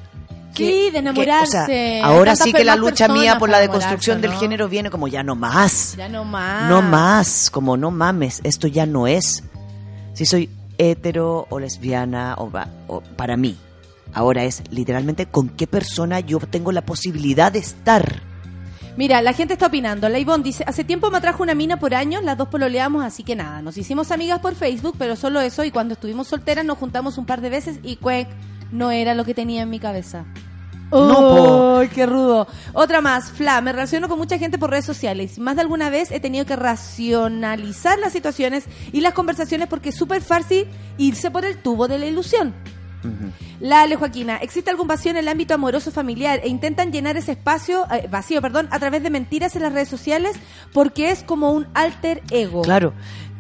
[0.56, 1.66] que- Sí, de que, o enamorarse.
[1.68, 5.22] sea, ahora sí que la lucha mía por la deconstrucción del género viene como ya
[5.22, 5.94] no más.
[5.96, 6.68] Ya no más.
[6.68, 9.44] No más, como no mames, esto ya no es.
[10.16, 12.52] Si soy hetero o lesbiana o,
[12.88, 13.58] o para mí,
[14.14, 18.22] ahora es literalmente con qué persona yo tengo la posibilidad de estar.
[18.98, 20.10] Mira, la gente está opinando.
[20.10, 23.36] La dice, hace tiempo me atrajo una mina por años, las dos pololeamos, así que
[23.36, 27.20] nada, nos hicimos amigas por Facebook, pero solo eso, y cuando estuvimos solteras nos juntamos
[27.20, 28.28] un par de veces y cuec,
[28.72, 30.26] no era lo que tenía en mi cabeza.
[30.92, 32.48] No, ¡Ay, qué rudo!
[32.74, 35.38] Otra más, Fla, me relaciono con mucha gente por redes sociales.
[35.38, 39.96] Más de alguna vez he tenido que racionalizar las situaciones y las conversaciones porque es
[39.96, 42.54] súper fácil irse por el tubo de la ilusión.
[43.60, 47.34] La Ale Joaquina, ¿existe algún vacío en el ámbito amoroso familiar e intentan llenar ese
[47.34, 50.36] espacio, eh, vacío, perdón, a través de mentiras en las redes sociales
[50.74, 52.62] porque es como un alter ego?
[52.64, 52.94] Claro.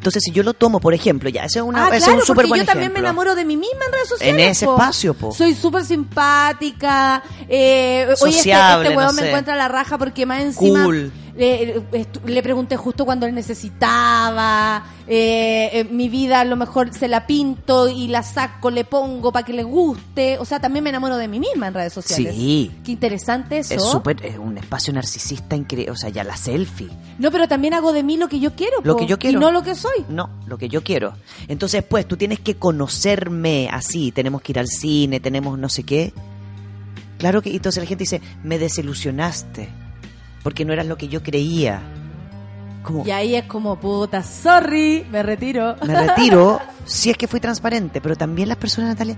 [0.08, 2.20] Entonces, si yo lo tomo, por ejemplo, ya, ese es, una, ah, ese es claro,
[2.20, 3.10] un súper buen yo también me ejemplo.
[3.10, 4.42] enamoro de mí misma en redes sociales.
[4.46, 4.74] En ese po.
[4.74, 5.32] espacio, po.
[5.34, 7.22] Soy súper simpática.
[7.50, 9.28] Eh, oye, este, Sociable, este no me sé.
[9.28, 11.12] encuentra la raja porque más encima Cool.
[11.38, 14.86] Le, pregunté justo cuando él necesitaba.
[15.08, 19.32] eh, eh, mi vida a lo mejor se la pinto y la saco, le pongo
[19.32, 20.38] para que le guste.
[20.40, 22.36] O sea, también me enamoro de mí misma en redes sociales.
[22.36, 22.72] Sí.
[22.84, 23.76] Qué interesante eso.
[23.76, 26.90] Es súper, es un espacio narcisista increíble, o sea, ya la selfie.
[27.20, 28.78] No, pero también hago de mí lo que yo quiero.
[28.84, 29.38] Lo po, que yo quiero.
[29.38, 30.06] Y no lo que soy.
[30.10, 31.14] No, lo que yo quiero.
[31.48, 34.12] Entonces, pues, tú tienes que conocerme así.
[34.12, 36.14] Tenemos que ir al cine, tenemos no sé qué.
[37.18, 39.87] Claro que, entonces la gente dice, me desilusionaste.
[40.48, 41.82] Porque no eras lo que yo creía.
[42.82, 45.76] Como, Y ahí es como, puta, sorry, me retiro.
[45.86, 48.00] me retiro si es que fui transparente.
[48.00, 49.18] Pero también las personas, Natalia,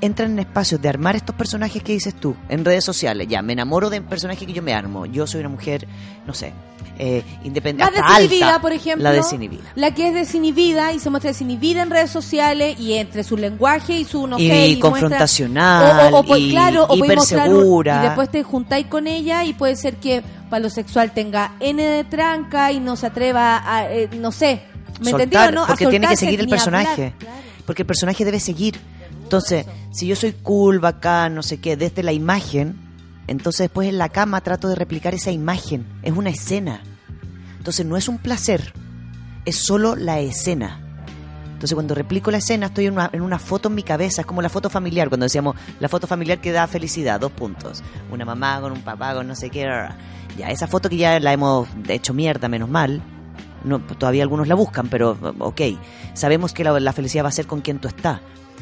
[0.00, 3.26] entran en espacios de armar estos personajes que dices tú, en redes sociales.
[3.28, 5.06] Ya, me enamoro de un personaje que yo me armo.
[5.06, 5.88] Yo soy una mujer,
[6.24, 6.52] no sé,
[7.00, 7.98] eh, La independiente.
[7.98, 8.60] hasta desinhibida, alta.
[8.60, 9.02] por ejemplo.
[9.04, 9.62] La desinhibida.
[9.74, 13.98] La que es desinhibida y se muestra desinhibida en redes sociales y entre su lenguaje
[13.98, 17.04] y su, no Y sé, muestra- confrontacional, o, o, o, pues, y claro, o un-
[17.86, 21.82] y después te juntáis con ella y puede ser que para lo sexual tenga N
[21.82, 24.62] de tranca y no se atreva a, eh, no sé,
[25.00, 25.64] ¿me soltar, entendió, no?
[25.64, 26.58] A porque tiene que seguir el hablar.
[26.58, 27.14] personaje.
[27.66, 28.80] Porque el personaje debe seguir.
[29.22, 32.74] Entonces, si yo soy cool, bacán, no sé qué, desde la imagen,
[33.28, 35.86] entonces después en la cama trato de replicar esa imagen.
[36.02, 36.82] Es una escena.
[37.60, 38.72] Entonces no es un placer,
[39.44, 40.80] es solo la escena.
[41.52, 44.26] Entonces cuando replico la escena estoy en una, en una foto en mi cabeza, es
[44.26, 47.82] como la foto familiar, cuando decíamos la foto familiar que da felicidad, dos puntos.
[48.10, 49.68] Una mamá con un papá con no sé qué.
[50.38, 53.02] Ya, esa foto que ya la hemos hecho mierda, menos mal.
[53.62, 55.60] No, todavía algunos la buscan, pero ok.
[56.14, 58.20] Sabemos que la, la felicidad va a ser con quien tú estás.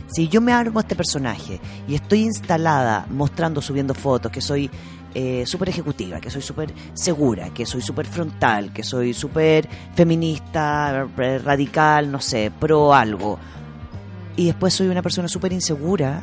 [0.09, 4.69] Si yo me armo este personaje y estoy instalada mostrando, subiendo fotos, que soy
[5.15, 11.07] eh, súper ejecutiva, que soy súper segura, que soy súper frontal, que soy súper feminista,
[11.19, 13.39] eh, radical, no sé, pro algo,
[14.37, 16.23] y después soy una persona súper insegura,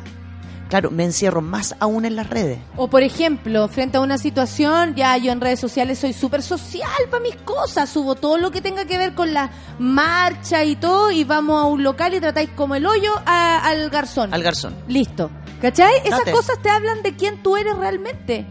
[0.68, 2.58] claro, me encierro más aún en las redes.
[2.76, 6.90] O por ejemplo, frente a una situación, ya yo en redes sociales soy súper social
[7.10, 11.10] para mis cosas, subo todo lo que tenga que ver con la marcha y todo,
[11.10, 14.32] y vamos a un local y tratáis como el hoyo a- al garzón.
[14.32, 14.74] Al garzón.
[14.88, 15.30] Listo.
[15.60, 15.92] ¿Cachai?
[16.04, 18.46] Esas cosas te hablan de quién tú eres realmente.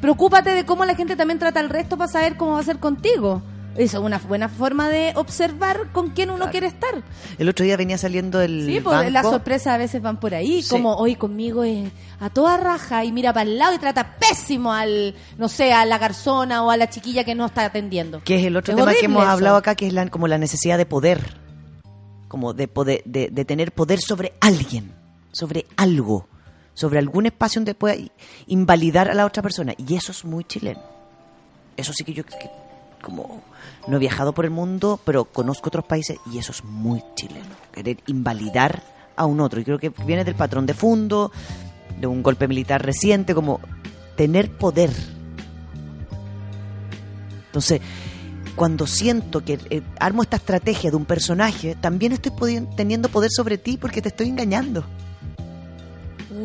[0.00, 2.78] Preocúpate de cómo la gente también trata al resto para saber cómo va a ser
[2.78, 3.42] contigo.
[3.76, 7.02] Esa es una buena forma de observar con quién uno quiere estar.
[7.36, 9.10] El otro día venía saliendo el Sí, banco.
[9.10, 10.70] las sorpresas a veces van por ahí, Sí.
[10.70, 14.72] como hoy conmigo es a toda raja y mira para el lado y trata pésimo
[14.72, 18.22] al, no sé, a la garzona o a la chiquilla que no está atendiendo.
[18.24, 19.30] Que es el otro Es tema que hemos eso.
[19.32, 21.36] hablado acá, que es la, como la necesidad de poder.
[22.28, 24.90] Como de, poder, de, de tener poder sobre alguien,
[25.32, 26.28] sobre algo,
[26.76, 27.96] sobre algún espacio donde pueda
[28.46, 29.72] invalidar a la otra persona.
[29.78, 30.80] Y eso es muy chileno.
[31.76, 32.50] Eso sí que yo, que-
[33.02, 33.42] como
[33.88, 37.46] no he viajado por el mundo, pero conozco otros países y eso es muy chileno.
[37.72, 38.82] Querer invalidar
[39.16, 39.58] a un otro.
[39.60, 41.32] Y creo que viene del patrón de fondo,
[41.98, 43.58] de un golpe militar reciente, como
[44.16, 44.90] tener poder.
[47.46, 47.80] Entonces,
[48.54, 52.32] cuando siento que eh, armo esta estrategia de un personaje, también estoy
[52.76, 54.84] teniendo poder sobre ti porque te estoy engañando.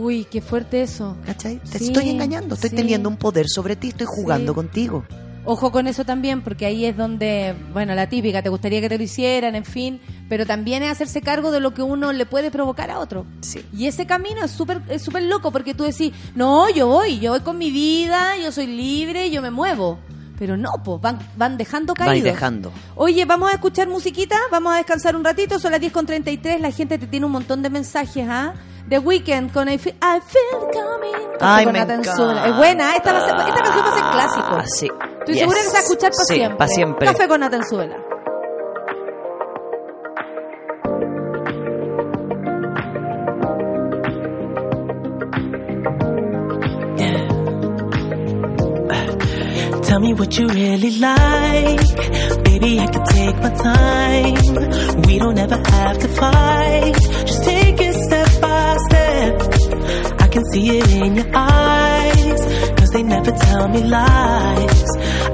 [0.01, 1.15] Uy, qué fuerte eso.
[1.25, 1.59] ¿Cachai?
[1.59, 2.75] Te Sí, estoy engañando, estoy sí.
[2.75, 4.55] teniendo un poder sobre ti, estoy jugando Sí.
[4.55, 5.05] contigo.
[5.43, 8.97] Ojo con eso también, porque ahí es donde, bueno, la típica, te gustaría que te
[8.97, 9.99] lo hicieran, en fin,
[10.29, 13.25] pero también es hacerse cargo de lo que uno le puede provocar a otro.
[13.41, 13.59] Sí.
[13.75, 17.31] Y ese camino es súper es súper loco, porque tú decís, no, yo voy, yo
[17.31, 19.97] voy con mi vida, yo soy libre, yo me muevo.
[20.37, 22.23] Pero no, pues van, van dejando caídos.
[22.23, 22.71] dejando.
[22.95, 26.97] Oye, vamos a escuchar musiquita, vamos a descansar un ratito, son las 10.33, la gente
[26.99, 28.53] te tiene un montón de mensajes, ¿ah?
[28.89, 31.27] The Weeknd con I Feel, I Feel Coming.
[31.39, 32.47] Ay, con me Nathan encanta.
[32.47, 34.47] Es buena, esta, va a ser- esta canción va a ser clásico.
[34.51, 34.87] Ah, sí.
[35.19, 35.39] Estoy Yes.
[35.39, 36.57] segura que se va a escuchar para Sí, siempre.
[36.57, 37.07] pa' siempre.
[37.07, 37.95] Café con Natanzuela.
[49.83, 51.79] Tell me what you really like.
[52.43, 55.01] Baby, I can take my time.
[55.07, 56.95] We don't ever have to fight.
[57.25, 57.60] Just take
[60.51, 62.41] see it in your eyes.
[62.77, 64.87] Cause they never tell me lies.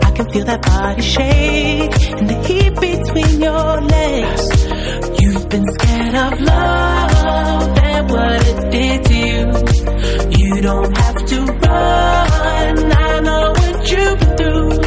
[0.03, 4.45] I can feel that body shake and the heat between your legs.
[5.21, 9.43] You've been scared of love and what it did to you.
[10.39, 12.91] You don't have to run.
[12.91, 14.86] I know what you've been through.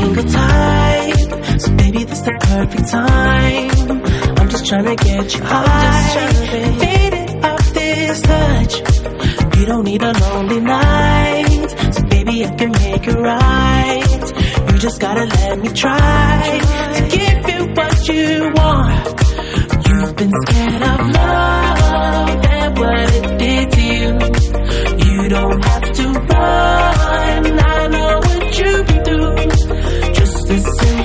[0.00, 3.70] Single type, so baby, this the perfect time.
[4.38, 6.32] I'm just trying to get you high,
[6.82, 8.72] faded off this touch.
[9.58, 14.72] You don't need a lonely night, so baby, I can make it right.
[14.72, 16.60] You just gotta let me try
[16.96, 19.06] to give you what you want.
[19.86, 24.10] You've been scared of love and what it did to you.
[25.04, 27.60] You don't have to run.
[27.60, 29.69] I know what you've been through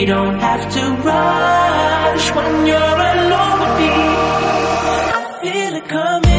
[0.00, 3.90] We don't have to rush when you're alone with me.
[5.12, 6.29] I feel it coming.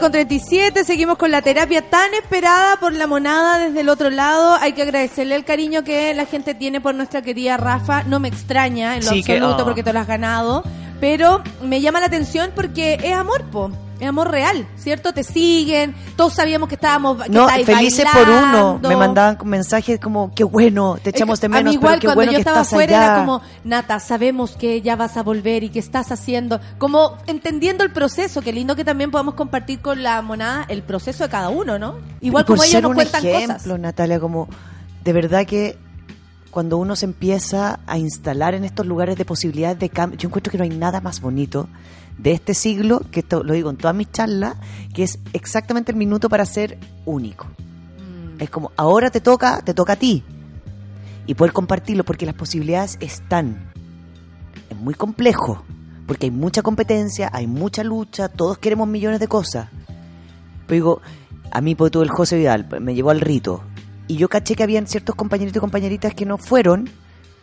[0.00, 4.56] Con 37, seguimos con la terapia tan esperada por la monada desde el otro lado.
[4.60, 8.02] Hay que agradecerle el cariño que la gente tiene por nuestra querida Rafa.
[8.04, 9.64] No me extraña en lo Sí, que- absoluto oh.
[9.64, 10.64] porque te lo has ganado.
[11.00, 13.70] Pero me llama la atención porque es amor, po.
[14.00, 15.12] Es amor real, ¿cierto?
[15.12, 15.94] Te siguen.
[16.16, 17.22] Todos sabíamos que estábamos.
[17.22, 18.80] Que No, felices por uno.
[18.82, 22.06] Me mandaban mensajes como, qué bueno, te echamos de A menos, mí igual pero qué
[22.06, 23.12] cuando bueno yo que estaba estás afuera allá.
[23.12, 27.84] era como, Nata, sabemos que ya vas a volver y que estás haciendo, como entendiendo
[27.84, 31.50] el proceso, qué lindo que también podamos compartir con la monada el proceso de cada
[31.50, 31.96] uno, ¿no?
[32.20, 33.78] Igual como ellos nos cuentan ejemplo, cosas.
[33.80, 34.48] Natalia, como
[35.04, 35.78] de verdad que
[36.50, 40.50] cuando uno se empieza a instalar en estos lugares de posibilidades de cambio, yo encuentro
[40.50, 41.68] que no hay nada más bonito
[42.18, 44.56] de este siglo, que esto lo digo en todas mis charlas,
[44.94, 47.46] que es exactamente el minuto para ser único.
[47.46, 48.42] Mm.
[48.42, 50.22] Es como, ahora te toca, te toca a ti.
[51.26, 53.72] Y poder compartirlo, porque las posibilidades están.
[54.68, 55.62] Es muy complejo,
[56.06, 59.68] porque hay mucha competencia, hay mucha lucha, todos queremos millones de cosas.
[60.66, 61.00] Pero digo,
[61.50, 63.62] a mí, porque todo el José Vidal me llevó al rito.
[64.06, 66.90] Y yo caché que habían ciertos compañeritos y compañeritas que no fueron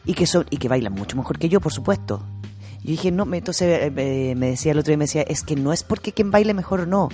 [0.06, 2.26] y que son y que bailan mucho mejor que yo, por supuesto.
[2.84, 5.74] Yo dije, no, entonces eh, me, decía el otro día, me decía, es que no
[5.74, 7.10] es porque quien baile mejor o no,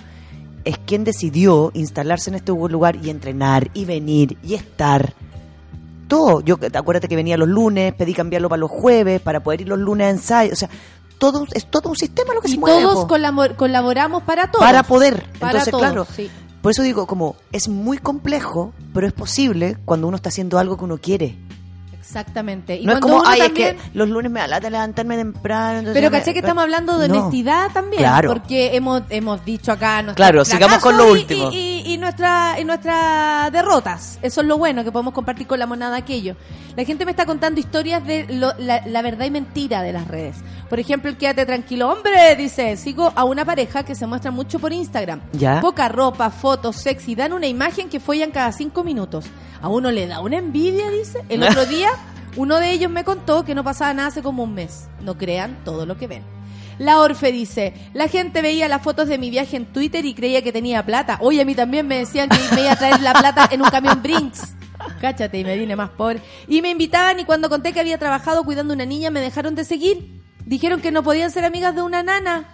[0.65, 5.13] es quien decidió instalarse en este lugar y entrenar y venir y estar.
[6.07, 6.41] Todo.
[6.41, 9.79] Yo, acuérdate que venía los lunes, pedí cambiarlo para los jueves, para poder ir los
[9.79, 10.53] lunes a ensayo.
[10.53, 10.69] O sea,
[11.17, 12.81] todo, es todo un sistema lo que Y se mueve.
[12.81, 13.05] todos
[13.55, 14.65] colaboramos para todos.
[14.65, 15.23] Para poder.
[15.39, 16.07] Para Entonces, todos, claro.
[16.13, 16.29] sí.
[16.63, 20.77] Por eso digo, como es muy complejo, pero es posible cuando uno está haciendo algo
[20.77, 21.35] que uno quiere.
[22.03, 22.75] Exactamente.
[22.75, 23.77] Y no es como, ay, también...
[23.77, 25.89] es que los lunes me da lata levantarme temprano.
[25.93, 27.15] Pero me- caché que estamos hablando de No.
[27.19, 28.33] honestidad también, Claro.
[28.33, 31.49] porque hemos hemos dicho acá Claro, sigamos con lo y- último.
[31.51, 31.55] y,
[31.85, 34.19] y, y nuestra y nuestras derrotas.
[34.21, 36.35] Eso es lo bueno que podemos compartir con la monada aquello.
[36.75, 40.05] La gente me está contando historias de lo- la, la verdad y mentira de las
[40.07, 40.35] redes.
[40.69, 44.59] Por ejemplo, el quédate tranquilo, hombre, dice, sigo a una pareja que se muestra mucho
[44.59, 45.21] por Instagram.
[45.33, 45.61] Ya.
[45.61, 49.25] Poca ropa, fotos, sexy, dan una imagen que follan cada cinco minutos.
[49.61, 51.23] A uno le da una envidia, dice.
[51.29, 51.89] El otro día
[52.35, 54.87] uno de ellos me contó que no pasaba nada hace como un mes.
[55.01, 56.23] No crean todo lo que ven.
[56.79, 60.41] La Orfe dice, la gente veía las fotos de mi viaje en Twitter y creía
[60.41, 61.17] que tenía plata.
[61.21, 63.69] Oye, a mí también me decían que me iba a traer la plata en un
[63.69, 64.55] camión Brinks.
[64.99, 66.21] Cáchate, y me vine más pobre.
[66.47, 69.55] Y me invitaban y cuando conté que había trabajado cuidando a una niña me dejaron
[69.55, 70.21] de seguir.
[70.45, 72.45] Dijeron que no podían ser amigas de una nana.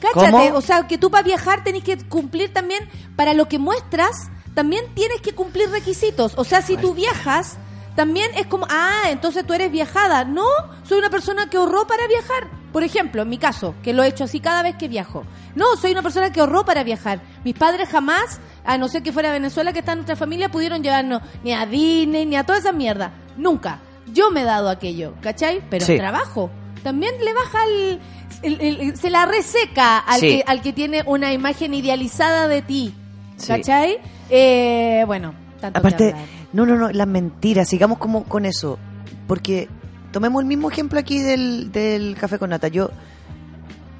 [0.00, 0.56] Cáchate, ¿Cómo?
[0.56, 4.84] o sea, que tú para viajar tenés que cumplir también, para lo que muestras, también
[4.94, 6.34] tienes que cumplir requisitos.
[6.36, 7.58] O sea, si tú viajas,
[7.98, 10.24] también es como, ah, entonces tú eres viajada.
[10.24, 10.44] No,
[10.84, 12.46] soy una persona que ahorró para viajar.
[12.72, 15.24] Por ejemplo, en mi caso, que lo he hecho así cada vez que viajo.
[15.56, 17.20] No, soy una persona que ahorró para viajar.
[17.42, 20.80] Mis padres jamás, a no ser que fuera Venezuela, que está en nuestra familia, pudieron
[20.80, 23.10] llevarnos ni a Disney, ni a toda esa mierda.
[23.36, 23.80] Nunca.
[24.12, 25.60] Yo me he dado aquello, ¿cachai?
[25.68, 25.96] Pero Sí.
[25.98, 26.50] trabajo.
[26.84, 28.00] También le baja el,
[28.42, 30.28] el- el- se la reseca al, Sí.
[30.28, 32.94] que, al que tiene una imagen idealizada de ti.
[33.38, 33.48] Sí.
[33.48, 33.98] ¿Cachai?
[34.30, 36.37] Eh, bueno, tanto que Aparte, hablar.
[36.52, 38.78] No, no, no, las mentiras, sigamos como con eso.
[39.26, 39.68] Porque
[40.12, 42.68] tomemos el mismo ejemplo aquí del, del café con nata.
[42.68, 42.90] Yo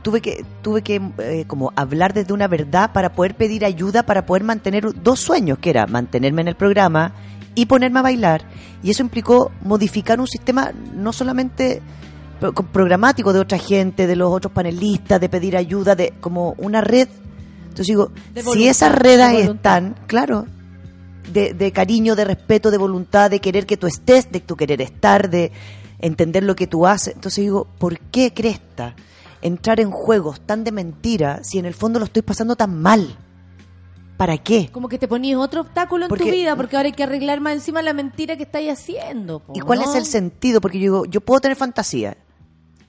[0.02, 4.24] tuve que, tuve que eh, como hablar desde una verdad para poder pedir ayuda, para
[4.24, 7.12] poder mantener dos sueños, que era mantenerme en el programa
[7.54, 8.42] y ponerme a bailar.
[8.82, 11.82] Y eso implicó modificar un sistema no solamente
[12.40, 16.80] pro- programático de otra gente, de los otros panelistas, de pedir ayuda, de como una
[16.80, 17.08] red.
[17.64, 18.12] Entonces digo,
[18.54, 20.46] si esas de redes están, claro,
[21.32, 24.80] de, de cariño, de respeto, de voluntad, de querer que tú estés, de tu querer
[24.82, 25.52] estar, de
[26.00, 27.14] entender lo que tú haces.
[27.14, 28.94] Entonces digo, ¿por qué cresta
[29.42, 33.16] entrar en juegos tan de mentira si en el fondo lo estoy pasando tan mal?
[34.16, 34.68] ¿Para qué?
[34.72, 37.40] Como que te ponías otro obstáculo en Porque- tu vida porque ahora hay que arreglar
[37.40, 39.38] más encima la mentira que estáis haciendo.
[39.40, 39.84] po, ¿Y cuál ¿no?
[39.88, 40.60] es el sentido?
[40.60, 42.16] Porque yo digo, yo puedo tener fantasía.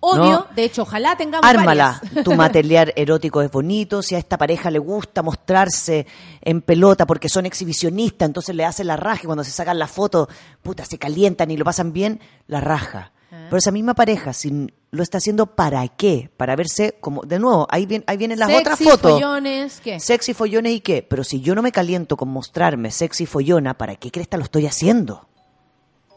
[0.02, 0.48] Obvio, ¿no?
[0.56, 2.00] de hecho, ojalá tengamos Ármala.
[2.02, 2.24] varias.
[2.24, 4.02] Tu material erótico es bonito.
[4.02, 6.08] Si a esta pareja le gusta mostrarse
[6.42, 9.22] en pelota porque son exhibicionistas, entonces le hacen la raja.
[9.24, 10.30] Y cuando se sacan la foto,
[10.62, 13.12] puta, se calientan y lo pasan bien, la raja.
[13.32, 13.48] Ah.
[13.50, 16.32] Pero esa misma pareja, si lo está haciendo para qué?
[16.38, 17.24] Para verse como.
[17.24, 19.12] De nuevo, ahí, vienen ahí vienen las Sexy, otras fotos.
[19.12, 20.00] follones, ¿qué?
[20.00, 21.04] Sexy follones y qué.
[21.04, 24.66] Pero si yo no me caliento con mostrarme sexy follona, ¿para qué cresta lo estoy
[24.66, 25.28] haciendo?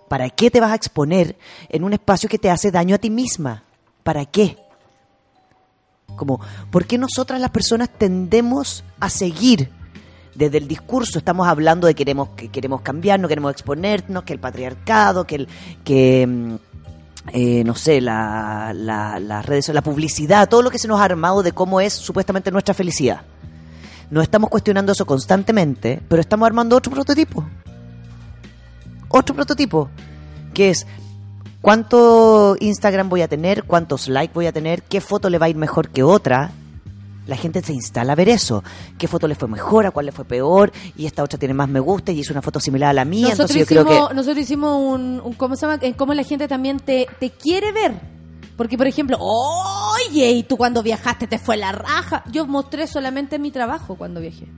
[0.09, 1.37] ¿Para qué te vas a exponer
[1.69, 3.65] en un espacio que te hace daño a ti misma?
[4.03, 4.57] ¿Para qué?
[6.17, 9.71] Como, ¿por qué nosotras las personas tendemos a seguir
[10.35, 11.19] desde el discurso?
[11.19, 15.49] Estamos hablando de queremos que queremos cambiar, no queremos exponernos, que el patriarcado, que el
[15.85, 16.55] que mm,
[17.33, 21.43] eh, no sé, la, la, redes, la publicidad, todo lo que se nos ha armado
[21.43, 23.23] de cómo es supuestamente nuestra felicidad.
[24.11, 27.47] No estamos cuestionando eso constantemente, pero estamos armando otro prototipo.
[29.09, 29.89] Otro prototipo,
[30.53, 30.87] que es
[31.63, 35.49] cuánto Instagram voy a tener, cuántos likes voy a tener, qué foto le va a
[35.49, 36.51] ir mejor que otra.
[37.27, 38.65] La gente se instala a ver eso.
[38.99, 39.87] ¿Qué foto le fue mejor?
[39.87, 40.73] ¿A cuál le fue peor?
[40.97, 43.29] Y esta otra tiene más me gusta y hizo una foto similar a la mía.
[43.29, 44.15] Nosotros entonces yo hicimos, creo que...
[44.15, 45.79] nosotros hicimos un, un- ¿cómo se llama?
[45.83, 47.93] En cómo la gente también te, te quiere ver.
[48.57, 52.25] Porque, por ejemplo, oye, y tú cuando viajaste te fue la raja.
[52.33, 54.49] Yo mostré solamente mi trabajo cuando viajé.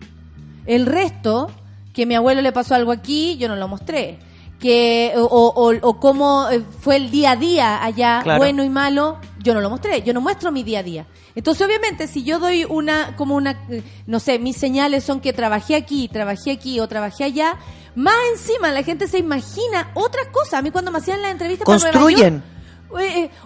[0.65, 1.51] El resto,
[1.93, 4.19] que mi abuelo le pasó algo aquí, yo no lo mostré.
[4.61, 8.39] Que, o, o, o cómo eh, fue el día a día allá, Claro.
[8.39, 10.03] bueno y malo, yo no lo mostré.
[10.03, 11.07] Yo no muestro mi día a día.
[11.35, 15.33] Entonces, obviamente, si yo doy una, como una, eh, no sé, mis señales son que
[15.33, 17.57] trabajé aquí, trabajé aquí o trabajé allá,
[17.95, 20.55] más encima la gente se imagina otras cosas.
[20.55, 22.35] A mí cuando me hacían la entrevista para Nueva Construyen.
[22.35, 22.45] York,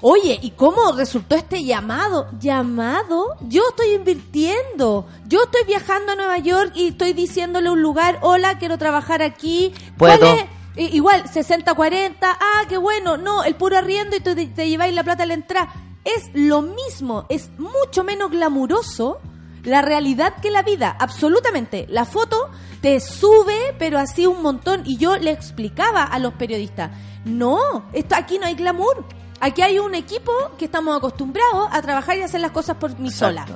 [0.03, 2.29] Oye, ¿y cómo resultó este llamado?
[2.39, 3.35] ¿Llamado?
[3.49, 5.07] Yo estoy invirtiendo.
[5.27, 9.23] Yo estoy viajando a Nueva York y estoy diciéndole a un lugar, hola, quiero trabajar
[9.23, 9.73] aquí.
[9.99, 10.35] ¿Cuál Puedo.
[10.35, 10.45] es?
[10.79, 13.17] Igual, 60-40, ah, qué bueno.
[13.17, 15.73] No, el puro arriendo y tú te, te lleváis la plata a la entrada.
[16.05, 19.21] Es lo mismo, es mucho menos glamuroso
[19.65, 21.87] la realidad que la vida, absolutamente.
[21.91, 22.51] La foto
[22.81, 24.83] te sube, pero así un montón.
[24.85, 26.91] Y yo le explicaba a los periodistas,
[27.25, 27.59] no,
[27.93, 29.05] esto aquí no hay glamour.
[29.41, 33.11] Aquí hay un equipo que estamos acostumbrados a trabajar y hacer las cosas por mí
[33.11, 33.47] sola.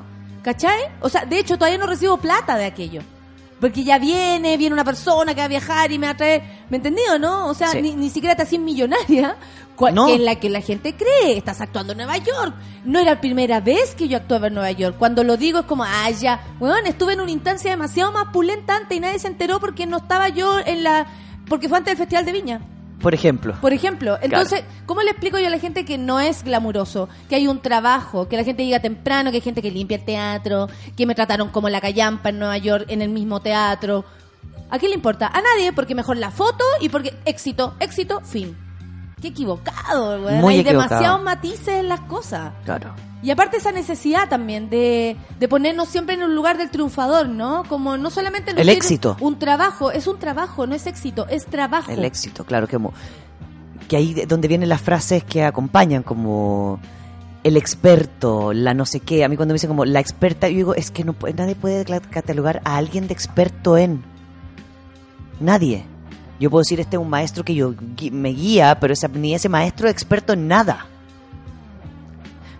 [0.42, 0.80] ¿Cachai?
[1.00, 3.02] O sea, de hecho, todavía no recibo plata de aquello.
[3.62, 6.42] Porque ya viene, viene una persona que va a viajar y me va a traer.
[6.68, 7.46] ¿Me entendido, no?
[7.48, 7.80] O sea, Sí.
[7.80, 9.36] ni, ni siquiera te haces millonaria,
[9.76, 10.06] cua- No.
[10.08, 11.38] que es la que la gente cree.
[11.38, 12.54] Estás actuando en Nueva York.
[12.84, 14.96] No era la primera vez que yo actuaba en Nueva York.
[14.98, 16.40] Cuando lo digo es como, ah, ya.
[16.58, 19.98] Bueno, estuve en una instancia demasiado más pulenta antes y nadie se enteró porque no
[19.98, 21.06] estaba yo en la.
[21.48, 22.60] Porque fue antes del Festival de Viña.
[23.02, 23.54] Por ejemplo.
[23.60, 27.08] Por ejemplo, entonces, ¿cómo le explico yo a la gente que no es glamuroso?
[27.28, 30.04] Que hay un trabajo, que la gente llega temprano, que hay gente que limpia el
[30.04, 34.04] teatro, que me trataron como la callampa en Nueva York, en el mismo teatro.
[34.70, 35.26] ¿A quién le importa?
[35.26, 38.56] A nadie, porque mejor la foto y porque éxito, éxito, fin.
[39.22, 40.34] Qué equivocado, güey.
[40.34, 40.88] Hay equivocado.
[40.88, 42.52] demasiados matices en las cosas.
[42.64, 42.92] Claro.
[43.22, 47.62] Y aparte esa necesidad también de, de ponernos siempre en un lugar del triunfador, ¿no?
[47.68, 49.16] Como no solamente El éxito.
[49.20, 51.92] Un trabajo, es un trabajo, no es éxito, es trabajo.
[51.92, 52.78] El éxito, claro, que,
[53.86, 56.80] que ahí de- donde vienen las frases que acompañan, como
[57.44, 59.24] el experto, la no sé qué.
[59.24, 61.84] A mí cuando me dicen como la experta, yo digo, es que no nadie puede
[62.10, 64.02] catalogar a alguien de experto en.
[65.38, 65.84] Nadie.
[66.42, 67.72] Yo puedo decir, este es un maestro que yo
[68.10, 70.86] me guía, pero esa- ni ese maestro es experto en nada.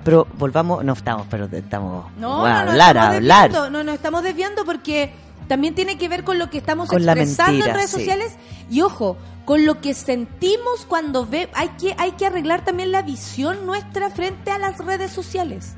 [0.05, 3.43] Pero volvamos, no estamos, pero estamos No, no, no, hablar, estamos hablar.
[3.51, 5.13] desviando, no, nos estamos desviando porque
[5.49, 7.97] también tiene que ver con lo que estamos Con expresando mentira, en redes sí.
[7.99, 8.33] sociales
[8.71, 13.03] y ojo, con lo que sentimos cuando ve, hay que hay que arreglar también la
[13.03, 15.75] visión nuestra frente a las redes sociales.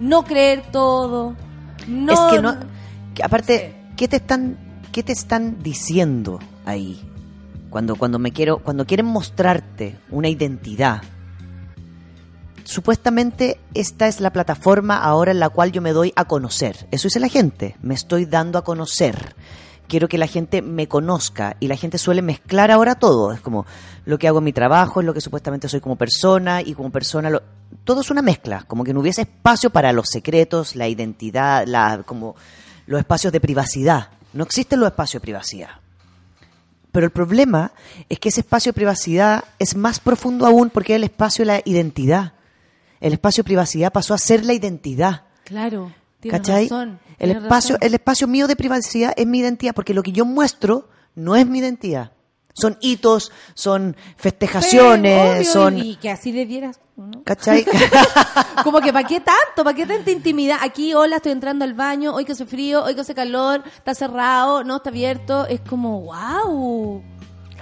[0.00, 1.34] No creer todo.
[1.86, 2.56] No, es que no.
[3.14, 4.56] que aparte, ¿qué te están,
[4.92, 7.02] qué te están diciendo ahí?
[7.70, 11.02] Cuando, cuando me quiero, cuando quieren mostrarte una identidad.
[12.64, 16.86] Supuestamente esta es la plataforma ahora en la cual yo me doy a conocer.
[16.90, 17.76] Eso dice la gente.
[17.80, 19.34] Me estoy dando a conocer.
[19.86, 23.32] Quiero que la gente me conozca y la gente suele mezclar ahora todo.
[23.32, 23.64] Es como
[24.04, 26.90] lo que hago en mi trabajo, es lo que supuestamente soy como persona y como
[26.90, 27.42] persona lo-
[27.84, 32.02] todo es una mezcla, como que no hubiese espacio para los secretos, la identidad, la
[32.04, 32.34] como
[32.86, 34.08] los espacios de privacidad.
[34.34, 35.70] No existen los espacios de privacidad.
[36.92, 37.72] Pero el problema
[38.08, 41.46] es que ese espacio de privacidad es más profundo aún porque es el espacio de
[41.46, 42.32] la identidad.
[43.00, 45.24] El espacio de privacidad pasó a ser la identidad.
[45.44, 46.64] Claro, tienes ¿Cachai?
[46.64, 46.98] razón.
[47.18, 47.86] El espacio, razón.
[47.86, 51.46] el espacio mío de privacidad es mi identidad, porque lo que yo muestro no es
[51.46, 52.12] mi identidad.
[52.60, 55.78] Son hitos, son festejaciones, Obvio, son...
[55.78, 56.80] Y que así le dieras.
[56.96, 57.22] ¿no?
[57.24, 57.64] ¿Cachai?
[58.64, 59.62] Como que ¿para qué tanto?
[59.62, 60.58] ¿Para qué tanta intimidad?
[60.62, 63.94] Aquí, hola, estoy entrando al baño, hoy que hace frío, hoy que hace calor, está
[63.94, 65.46] cerrado, no, está abierto.
[65.46, 67.02] Es como, wow.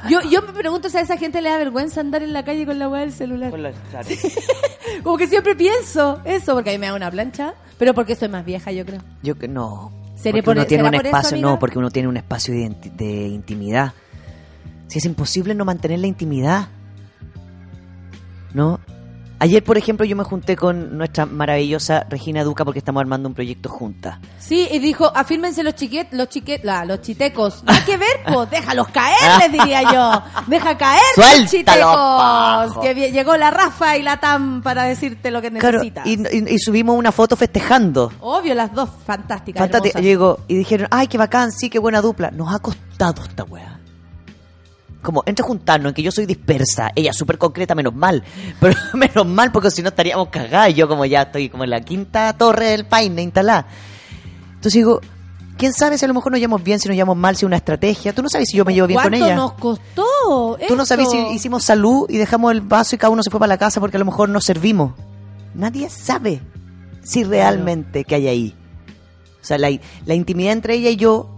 [0.08, 2.66] Yo, yo me pregunto si a esa gente le da vergüenza andar en la calle
[2.66, 3.50] con la weá del celular.
[5.02, 8.28] Como que siempre pienso eso, porque a mí me da una plancha, pero porque soy
[8.28, 9.00] más vieja, yo creo.
[9.22, 9.92] Yo que no.
[10.14, 13.28] ¿Sería Porque uno por- tiene un eso, espacio, no, porque uno tiene un espacio de
[13.28, 13.92] intimidad.
[14.88, 16.68] Si es imposible no mantener la intimidad.
[18.54, 18.80] ¿No?
[19.38, 23.34] Ayer, por ejemplo, yo me junté con nuestra maravillosa Regina Duca porque estamos armando un
[23.34, 24.18] proyecto juntas.
[24.38, 27.62] Sí, y dijo, afírmense los chiquet, los chiquet, la, los chitecos.
[27.62, 30.22] No hay que ver, pues, déjalos caer, les diría yo.
[30.46, 32.78] Deja caer los chitecos.
[32.80, 36.06] Que llegó la Rafa y la Tam para decirte lo que Claro, necesitas.
[36.06, 38.10] y, y- y subimos una foto festejando.
[38.20, 39.60] Obvio, las dos fantásticas.
[39.60, 40.00] Fantástica.
[40.00, 42.30] Llegó y dijeron, ay, qué bacán, sí, qué buena dupla.
[42.30, 43.75] Nos ha costado esta wea.
[45.06, 48.24] Como entre juntarnos, en que yo soy dispersa, ella súper concreta, menos mal.
[48.60, 50.74] Pero menos mal, porque si no estaríamos cagados.
[50.74, 53.68] Yo como ya estoy como en la quinta torre del paine instalada.
[54.48, 55.00] Entonces digo,
[55.56, 57.46] ¿quién sabe si a lo mejor nos llevamos bien, si nos llevamos mal, si es
[57.46, 58.12] una estrategia?
[58.12, 59.36] Tú no sabes si yo me llevo bien con ¿Cuánto ella.
[59.36, 60.58] nos costó?
[60.66, 63.38] Tú no sabes si hicimos salud y dejamos el vaso y cada uno se fue
[63.38, 64.94] para la casa porque a lo mejor nos servimos.
[65.54, 66.40] Nadie sabe
[67.04, 68.54] si realmente que hay ahí.
[69.40, 69.70] O sea, la,
[70.04, 71.35] la intimidad entre ella y yo,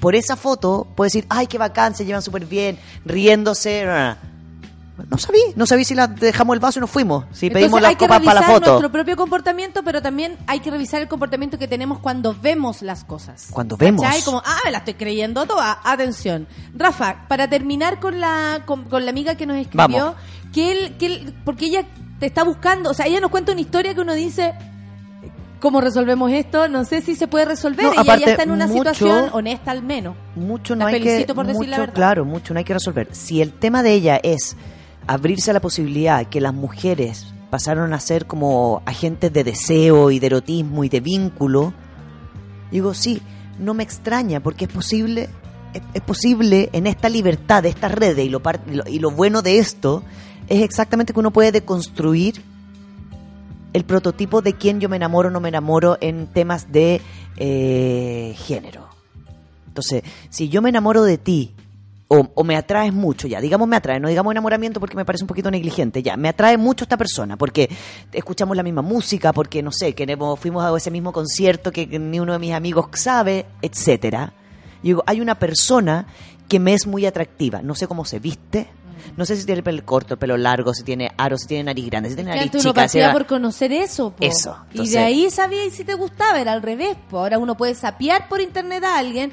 [0.00, 3.86] por esa foto, puedo decir, ay, qué bacán, se llevan súper bien, riéndose.
[5.10, 7.24] No sabí, no sabí si la dejamos el vaso y nos fuimos.
[7.32, 8.70] Si pedimos Entonces las hay que copas para la foto.
[8.70, 13.02] nuestro propio comportamiento, pero también hay que revisar el comportamiento que tenemos cuando vemos las
[13.02, 13.48] cosas.
[13.50, 14.02] Cuando vemos.
[14.02, 14.22] ¿Cachai?
[14.22, 15.80] Como, ah, me la estoy creyendo toda.
[15.82, 16.46] Atención.
[16.76, 20.14] Rafa, para terminar con la, con, con la amiga que nos escribió, Vamos.
[20.52, 21.86] que él, que él, porque ella
[22.20, 24.54] te está buscando, o sea, ella nos cuenta una historia que uno dice,
[25.64, 26.68] ¿cómo resolvemos esto?
[26.68, 27.86] No sé si se puede resolver.
[27.86, 30.14] No, ella aparte, ya está en una mucho- situación honesta al menos.
[30.36, 31.94] mucho La no hay que por decir la mucho, verdad.
[31.94, 34.56] claro mucho no hay que resolver si el tema de ella es
[35.06, 40.18] abrirse a la posibilidad que las mujeres pasaron a ser como agentes de deseo y
[40.18, 41.72] de erotismo y de vínculo
[42.70, 43.22] digo sí
[43.58, 45.28] no me extraña porque es posible
[45.72, 49.10] es, es posible en esta libertad de estas redes y lo, y lo y lo
[49.10, 50.02] bueno de esto
[50.48, 52.42] es exactamente que uno puede deconstruir
[53.74, 57.02] el prototipo de quién yo me enamoro o no me enamoro en temas de
[57.36, 58.88] eh, género.
[59.66, 61.52] Entonces, si yo me enamoro de ti,
[62.06, 65.28] o, me atraes mucho, ya, digamos me atrae, no digamos enamoramiento porque me parece un
[65.28, 67.68] poquito negligente, ya, me atrae mucho esta persona, porque
[68.12, 71.98] escuchamos la misma música, porque no sé, queremos, fuimos a ese mismo concierto que, que
[71.98, 74.32] ni uno de mis amigos sabe, etcétera.
[74.84, 76.06] Y digo, hay una persona
[76.46, 78.68] que me es muy atractiva, no sé cómo se viste,
[79.16, 81.64] no sé si tiene el pelo corto, el pelo largo, si tiene aro, si tiene
[81.64, 84.10] nariz grande, si tiene nariz antes uno chica, si partía era- por conocer eso.
[84.10, 84.24] po.
[84.24, 86.96] Eso, y de ahí sabía y si te gustaba, era al revés.
[87.10, 87.18] po.
[87.18, 89.32] Ahora uno puede sapear por internet a alguien,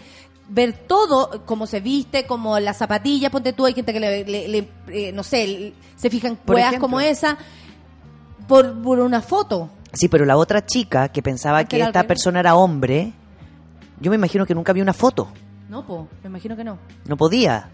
[0.50, 4.48] ver todo, cómo se viste, como las zapatillas, ponte tú, hay gente que le, le-
[4.48, 6.80] le, eh, no sé, le- se fijan ejemplo.
[6.80, 7.38] como esa,
[8.48, 9.70] por, por una foto.
[9.94, 13.14] Sí, pero la otra chica que pensaba Antes que esta persona era hombre,
[14.00, 15.32] yo me imagino que nunca vio una foto.
[15.70, 16.78] No, po, me imagino que no.
[17.06, 17.70] No podía.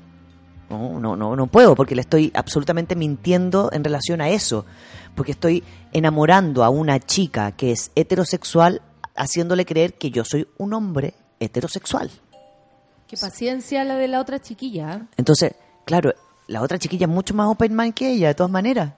[0.70, 4.66] No, no, no, no puedo porque le estoy absolutamente mintiendo en relación a eso.
[5.16, 5.64] Porque estoy
[5.94, 8.82] enamorando a una chica que es heterosexual
[9.16, 12.12] haciéndole creer que yo soy un hombre heterosexual.
[13.08, 14.96] Qué paciencia la de la otra chiquilla.
[14.96, 15.02] ¿eh?
[15.18, 16.14] Entonces, claro,
[16.48, 18.94] la otra chiquilla es mucho más open mind que ella, de todas maneras.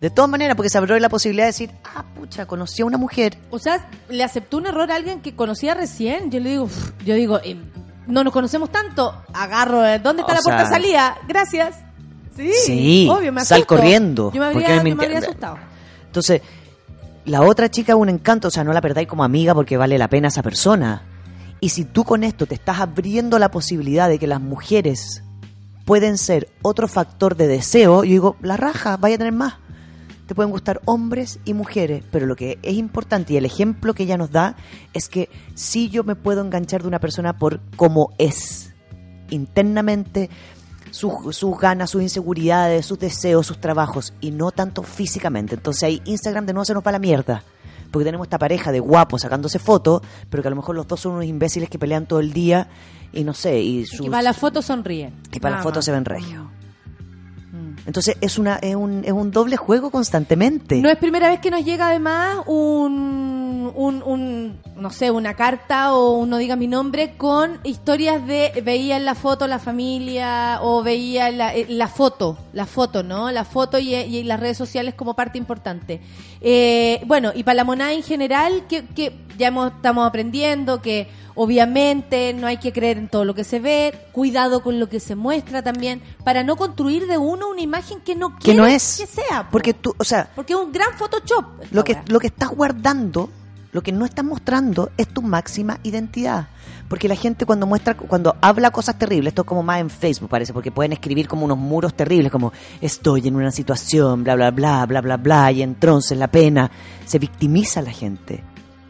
[0.00, 2.98] De todas maneras, porque se abrió la posibilidad de decir, ah, pucha, conocí a una
[2.98, 3.38] mujer.
[3.50, 6.30] O sea, le aceptó un error a alguien que conocía recién.
[6.30, 6.68] Yo le digo,
[7.06, 7.56] yo digo, eh,
[8.06, 9.14] no nos conocemos tanto.
[9.32, 11.16] Agarro, eh, ¿dónde está O la puerta de salida?
[11.26, 11.76] Gracias.
[12.36, 15.56] Sí, Sí, obvio, me sal corriendo, Yo me habría, yo me habría asustado.
[16.06, 16.42] Entonces,
[17.26, 19.98] la otra chica es un encanto, o sea, no la perdáis como amiga porque vale
[19.98, 21.02] la pena esa persona.
[21.60, 25.22] Y si tú con esto te estás abriendo la posibilidad de que las mujeres
[25.84, 29.54] pueden ser otro factor de deseo, yo digo, la raja, vaya a tener más.
[30.26, 34.04] Te pueden gustar hombres y mujeres, pero lo que es importante y el ejemplo que
[34.04, 34.56] ella nos da
[34.94, 38.72] es que sí yo me puedo enganchar de una persona por cómo es
[39.30, 40.30] internamente,
[40.90, 45.56] sus, sus ganas, sus inseguridades, sus deseos, sus trabajos, y no tanto físicamente.
[45.56, 47.42] Entonces ahí Instagram de nuevo se nos va a la mierda.
[47.90, 51.00] Porque tenemos esta pareja de guapos sacándose fotos, pero que a lo mejor los dos
[51.00, 52.68] son unos imbéciles que pelean todo el día
[53.12, 55.14] y no sé, y, sus, Y para la foto sonríen.
[55.32, 55.84] y para fotos más.
[55.84, 56.50] se ven regio.
[57.86, 60.76] Entonces es, una, es, un, es un doble juego constantemente.
[60.76, 65.94] No es primera vez que nos llega además un, un, un, no sé, una carta
[65.94, 70.60] o un no diga mi nombre con historias de veía en la foto la familia
[70.62, 73.30] o veía la, eh, la foto, la foto, ¿no?
[73.30, 76.00] La foto y, y las redes sociales como parte importante.
[76.40, 81.08] Eh, bueno, y para la monada en general, que, que ya hemos, estamos aprendiendo que
[81.34, 85.00] obviamente no hay que creer en todo lo que se ve, cuidado con lo que
[85.00, 88.66] se muestra también, para no construir de uno una imagen que no Que quiere no
[88.66, 88.98] es.
[88.98, 89.44] que sea.
[89.44, 89.52] po.
[89.52, 91.44] Porque tú, o sea, Porque es un gran Photoshop.
[91.72, 93.30] lo que, lo que estás guardando,
[93.72, 96.48] lo que no estás mostrando es tu máxima identidad.
[96.88, 100.28] Porque la gente cuando muestra, cuando habla cosas terribles, esto es como más en Facebook
[100.28, 104.50] parece, porque pueden escribir como unos muros terribles, como estoy en una situación, bla, bla,
[104.50, 106.70] bla, bla, bla, bla, y entonces la pena.
[107.06, 108.44] Se victimiza la gente.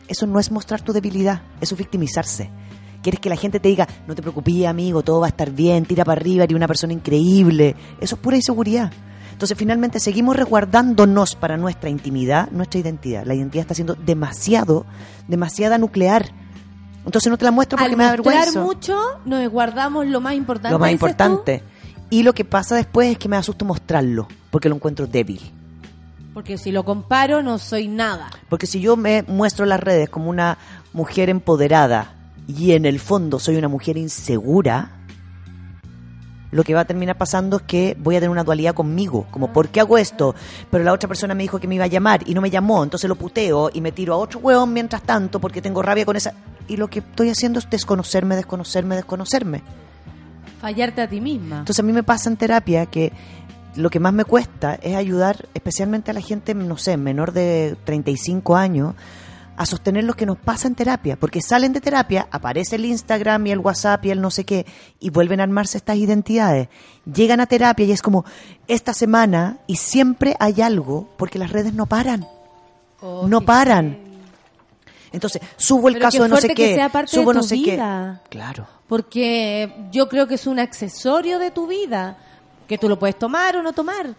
[0.08, 2.50] Eso no es mostrar tu debilidad, eso es victimizarse.
[3.02, 5.84] Quieres que la gente te diga, no te preocupes, amigo, todo va a estar bien,
[5.84, 7.76] tira para arriba, eres una persona increíble.
[8.00, 8.92] Eso es pura inseguridad.
[9.32, 13.26] Entonces, finalmente, seguimos resguardándonos para nuestra intimidad, nuestra identidad.
[13.26, 14.86] La identidad está siendo demasiado,
[15.28, 16.30] demasiada nuclear.
[17.04, 18.62] Entonces, no te la muestro porque Al me da vergüenza.
[18.62, 20.72] mucho, nos guardamos lo más importante.
[20.72, 20.94] Lo más tú.
[20.94, 21.62] importante.
[22.10, 25.40] Y lo que pasa después es que me asusto mostrarlo, porque lo encuentro débil.
[26.34, 28.28] Porque si lo comparo, no soy nada.
[28.48, 30.58] Porque si yo me muestro en las redes como una
[30.92, 32.12] mujer empoderada
[32.48, 34.90] y en el fondo soy una mujer insegura,
[36.50, 39.52] lo que va a terminar pasando es que voy a tener una dualidad conmigo, como
[39.52, 40.34] ¿por qué hago esto?
[40.70, 42.82] Pero la otra persona me dijo que me iba a llamar y no me llamó,
[42.82, 46.16] entonces lo puteo y me tiro a otro hueón mientras tanto porque tengo rabia con
[46.16, 46.34] esa...
[46.66, 49.62] Y lo que estoy haciendo es desconocerme, desconocerme, desconocerme.
[50.60, 51.58] Fallarte a ti misma.
[51.58, 53.12] Entonces a mí me pasa en terapia que
[53.76, 57.76] lo que más me cuesta es ayudar especialmente a la gente, no sé, menor de
[57.84, 58.94] 35 años,
[59.56, 63.46] a sostener lo que nos pasa en terapia, porque salen de terapia, aparece el Instagram
[63.46, 64.66] y el WhatsApp y el no sé qué,
[64.98, 66.68] y vuelven a armarse estas identidades.
[67.04, 68.24] Llegan a terapia y es como
[68.66, 72.26] esta semana y siempre hay algo, porque las redes no paran.
[73.00, 73.98] Oh, no paran.
[75.12, 77.30] Entonces, subo el Pero caso qué de no sé fuerte que qué, sea parte subo
[77.30, 78.20] de no tu sé vida.
[78.24, 78.30] qué.
[78.30, 78.66] Claro.
[78.88, 82.18] Porque yo creo que es un accesorio de tu vida,
[82.66, 84.14] que tú lo puedes tomar o no tomar,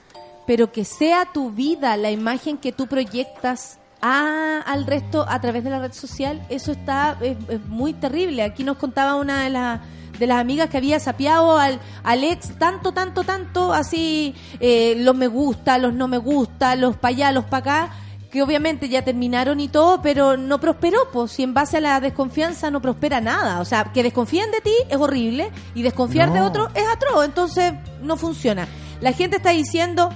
[0.46, 5.64] pero que sea tu vida, la imagen que tú proyectas a, al resto a través
[5.64, 8.44] de la red social, eso está es, muy terrible.
[8.44, 9.82] Aquí nos contaba una de las
[10.20, 15.14] de las amigas que había sapeado al, al ex tanto, tanto, tanto, así eh, los
[15.14, 17.94] me gusta, los no me gusta, los para allá, los para acá,
[18.36, 22.02] que obviamente ya terminaron y todo, pero no prosperó, pues si en base a la
[22.02, 23.62] desconfianza no prospera nada.
[23.62, 27.72] O sea, que desconfíen de ti es horrible y desconfiar de otro es atroz, entonces
[28.02, 28.68] no funciona.
[29.00, 30.10] La gente está diciendo,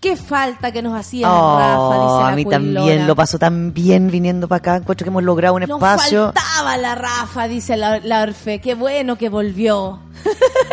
[0.00, 2.78] qué falta que nos hacía Oh, Rafa, dice la a mí Cuilona.
[2.80, 4.76] también lo paso tan bien viniendo para acá.
[4.76, 6.32] Encuentro que hemos logrado un Nos espacio.
[6.34, 9.98] faltaba la Rafa, dice la, la Orfe, qué bueno que volvió.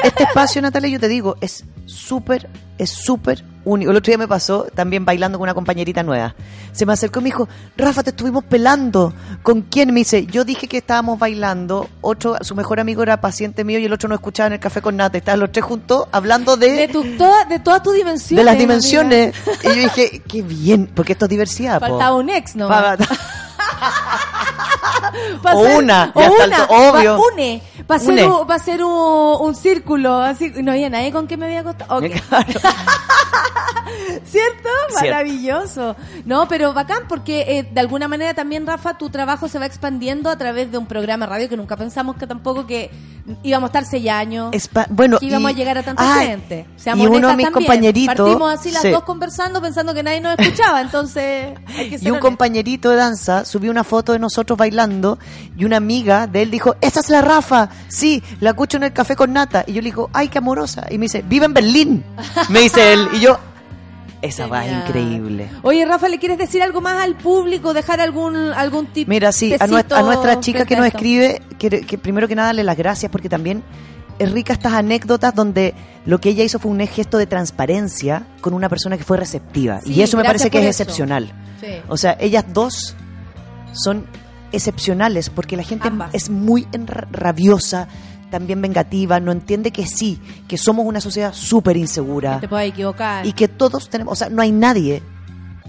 [0.03, 2.48] Este espacio, Natalia, yo te digo, es súper,
[2.78, 3.91] es súper único.
[3.91, 6.35] El otro día me pasó también bailando con una compañerita nueva.
[6.72, 9.14] Se me acercó y me dijo, Rafa, te estuvimos pelando.
[9.44, 9.94] ¿Con quién?
[9.94, 11.90] Me dice, yo dije que estábamos bailando.
[12.02, 14.81] Otro, su mejor amigo era paciente mío y el otro no escuchaba en el café
[14.81, 15.18] con nata.
[15.18, 18.38] Estaban los tres juntos hablando de, De, tu, toda, de todas tus dimensiones.
[18.38, 18.61] de las amiga.
[18.68, 19.35] dimensiones.
[19.64, 21.80] Y yo dije, qué bien, porque esto es diversidad.
[21.80, 21.88] po.
[21.88, 22.68] Faltaba un ex, ¿no?
[25.53, 27.18] O una, o ya una, obvio.
[27.18, 28.26] pa- une, para hacer, Une.
[28.27, 28.91] un, pa' hacer un,
[29.41, 31.98] un círculo, así, no había nadie con que me había acostado.
[31.98, 32.06] Ok.
[34.26, 34.69] ¿Cierto?
[34.95, 35.95] Maravilloso.
[36.26, 40.30] No, pero bacán porque eh, de alguna manera también, Rafa, tu trabajo se va expandiendo
[40.30, 42.90] a través de un programa de radio que nunca pensamos que tampoco que
[43.44, 44.52] íbamos a estar seis años.
[44.53, 46.65] Espa- bueno, que íbamos y- a llegar a tanta gente.
[46.76, 48.90] Seamos y uno de mis compañeritos- Partimos así las sí.
[48.91, 52.95] dos conversando pensando que nadie nos escuchaba, entonces hay que ser Y un compañerito de
[52.95, 55.03] danza subió una foto de nosotros bailando
[55.58, 58.94] y una amiga de él dijo, esa es la Rafa, sí, la escucho en el
[58.94, 59.64] café con nata.
[59.68, 60.86] Y yo le digo, ay, qué amorosa.
[60.90, 62.04] Y me dice, vive en Berlín,
[62.50, 63.08] me dice él.
[63.14, 63.38] Y yo,
[64.22, 65.50] esa va es increíble.
[65.64, 67.74] Oye, Rafa, ¿le quieres decir algo más al público?
[67.74, 69.08] ¿Dejar algún, algún tip?
[69.08, 72.48] Mira, sí, a, nuestra, a nuestra chica que nos escribe, que, que primero que nada
[72.48, 73.64] darle las gracias porque también
[74.20, 75.74] es rica estas anécdotas donde
[76.06, 79.82] lo que ella hizo fue un gesto de transparencia con una persona que fue receptiva.
[79.82, 80.84] Sí, y eso me parece que es eso.
[80.84, 81.32] excepcional.
[81.60, 81.82] Sí.
[81.88, 82.96] O sea, ellas dos
[83.74, 84.06] son
[84.54, 86.68] excepcionales porque la gente es muy
[87.12, 87.88] rabiosa,
[88.32, 93.26] también vengativa, no entiende que sí, que somos una sociedad súper insegura Te puedes equivocar.
[93.26, 95.04] y que todos tenemos, o sea, no hay nadie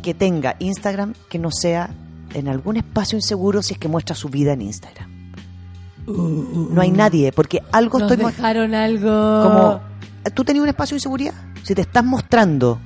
[0.02, 1.90] que tenga Instagram que no sea
[2.32, 5.10] en algún espacio inseguro si es que muestra su vida en Instagram.
[6.06, 9.42] No hay nadie, porque algo Nos estoy dejaron algo.
[9.42, 9.80] como
[10.34, 11.34] tú tenías un espacio de inseguridad.
[11.62, 12.78] Si te estás mostrando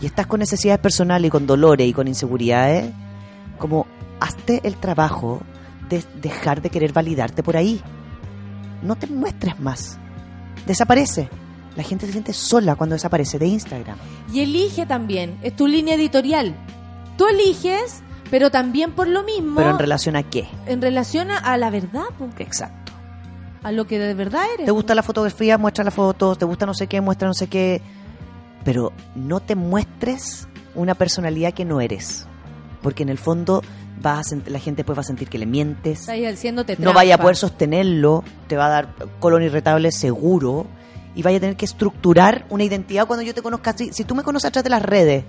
[0.00, 2.90] y estás con necesidades personales y con dolores y con inseguridades,
[3.58, 3.86] como
[4.20, 5.40] hazte el trabajo
[5.88, 7.80] de dejar de querer validarte por ahí.
[8.82, 9.98] No te muestres más.
[10.66, 11.28] Desaparece.
[11.76, 13.96] La gente se siente sola cuando desaparece de Instagram.
[14.32, 16.54] Y elige también, es tu línea editorial.
[17.18, 20.48] Tú eliges Pero también por lo mismo, Pero en relación a qué?
[20.66, 22.92] en relación a, a la verdad, po, Exacto.
[23.62, 24.66] a lo que de verdad eres.
[24.66, 25.58] ¿Te gusta la fotografía?
[25.58, 26.36] Muestra las fotos.
[26.38, 27.00] ¿Te gusta no sé qué?
[27.00, 27.80] Muestra no sé qué.
[28.64, 32.26] Pero no te muestres una personalidad que no eres.
[32.82, 33.62] Porque en el fondo
[34.00, 36.08] vas a la gente pues va a sentir que le mientes.
[36.08, 38.24] Haciéndote No vaya a poder sostenerlo.
[38.46, 40.66] Te va a dar colon irritable seguro.
[41.14, 43.74] Y vaya a tener que estructurar una identidad cuando yo te conozca.
[43.76, 45.24] Si, si tú me conoces a través de las redes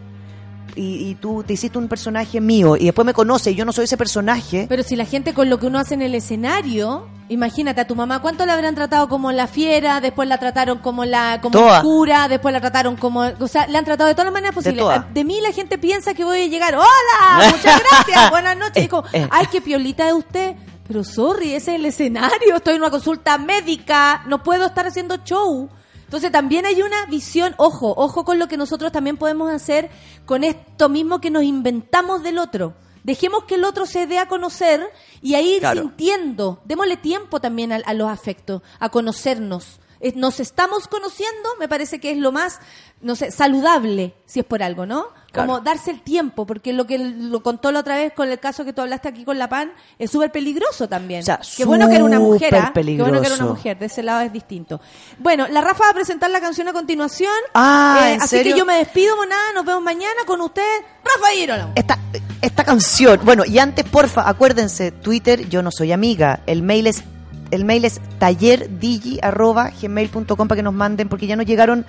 [0.76, 3.72] y, y tú te hiciste un personaje mío y después me conoces y yo no
[3.74, 4.66] soy ese personaje.
[4.70, 7.96] Pero si la gente con lo que uno hace en el escenario, imagínate a tu
[7.96, 10.00] mamá, ¿cuánto la habrán tratado como la fiera?
[10.02, 13.86] Después la trataron como la como oscura, después la trataron como, o sea, la han
[13.86, 14.86] tratado de todas las maneras posibles.
[14.86, 18.84] A- De, mí la gente piensa que voy a llegar, "Hola, muchas gracias, buenas noches."
[18.84, 19.28] Y como, Eh.
[19.32, 20.56] "Ay, qué piolita de usted."
[20.88, 25.18] Pero sorry, ese es el escenario, estoy en una consulta médica, no puedo estar haciendo
[25.18, 25.70] show.
[26.08, 29.90] Entonces también hay una visión, ojo, ojo con lo que nosotros también podemos hacer
[30.26, 32.76] con esto mismo que nos inventamos del otro.
[33.04, 34.90] Dejemos que el otro se dé a conocer
[35.22, 35.82] y a ir Claro.
[35.82, 36.62] sintiendo.
[36.66, 39.80] Démosle tiempo también a, a los afectos, a conocernos.
[40.16, 42.60] Nos estamos conociendo, me parece que es lo más,
[43.02, 45.08] no sé, saludable, si es por algo, ¿no?
[45.42, 48.66] Como darse el tiempo, porque lo que lo contó la otra vez con el caso
[48.66, 51.22] que tú hablaste aquí con la PAN es súper peligroso también.
[51.22, 52.72] O sea, Qué bueno que era una mujer, ¿ah?
[52.74, 54.80] Qué bueno que era una mujer, de ese lado es distinto.
[55.20, 57.32] Bueno, la Rafa va a presentar la canción a continuación.
[57.54, 58.54] Ah, Eh, ¿en así serio?
[58.54, 60.62] que yo me despido, monada, nos vemos mañana con usted,
[61.04, 61.72] Rafa Girolamo.
[61.76, 61.98] esta,
[62.42, 63.20] esta canción.
[63.24, 66.42] Bueno, y antes, porfa, acuérdense, Twitter, yo no soy amiga.
[66.46, 67.04] El mail es
[67.52, 71.86] el mail es tallerdigi@gmail.com para que nos manden porque ya nos llegaron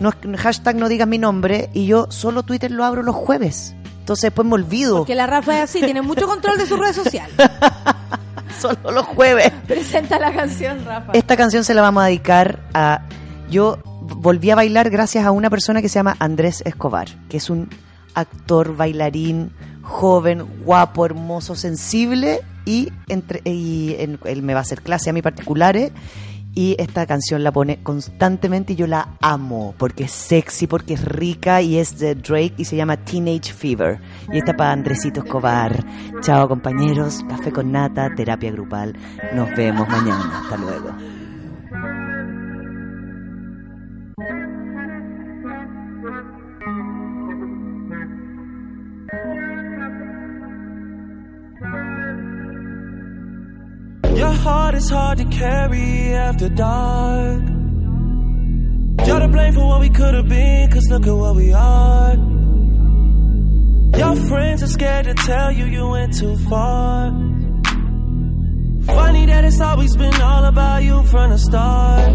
[0.00, 3.74] no, hashtag no digas mi nombre y yo solo Twitter lo abro los jueves.
[4.00, 4.98] Entonces después me olvido.
[4.98, 7.34] Porque la Rafa es así, tiene mucho control de sus redes sociales.
[8.60, 9.50] Solo los jueves.
[9.66, 11.12] Presenta la canción, Rafa.
[11.12, 13.02] Esta canción se la vamos a dedicar a.
[13.48, 17.48] Yo volví a bailar gracias a una persona que se llama Andrés Escobar, que es
[17.48, 17.70] un
[18.14, 19.52] actor, bailarín,
[19.82, 25.12] joven, guapo, hermoso, sensible y, entre, y en- él me va a hacer clase a
[25.12, 25.92] mí particulares.
[26.54, 31.02] Y esta canción la pone constantemente y yo la amo porque es sexy, porque es
[31.02, 33.98] rica y es de Drake y se llama Teenage Fever.
[34.30, 35.82] Y está para Andresito Escobar.
[36.20, 38.94] Chao compañeros, café con nata, terapia grupal.
[39.34, 40.40] Nos vemos mañana.
[40.42, 40.90] Hasta luego.
[54.82, 57.42] Is hard to carry after dark.
[59.06, 62.14] You're to blame for what we could have been, cause look at what we are.
[64.00, 67.10] Your friends are scared to tell you you went too far.
[68.96, 72.10] Funny that it's always been all about you from the start.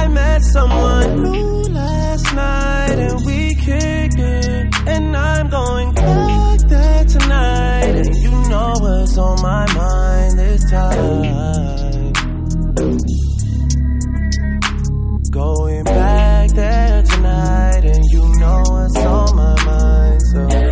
[0.00, 4.74] I met someone new last night and we kicked it.
[4.86, 7.94] And I'm going back there tonight.
[8.00, 11.89] And you know what's on my mind this time.
[18.94, 20.22] What's on my mind.
[20.22, 20.69] So.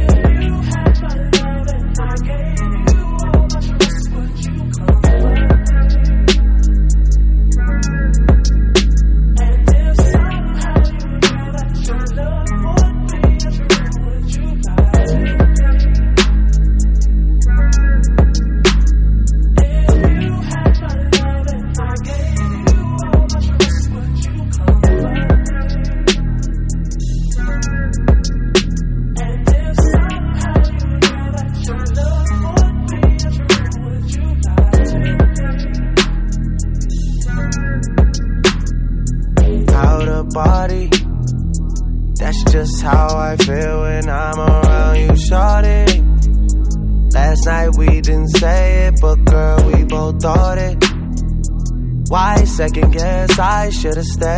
[53.98, 54.38] I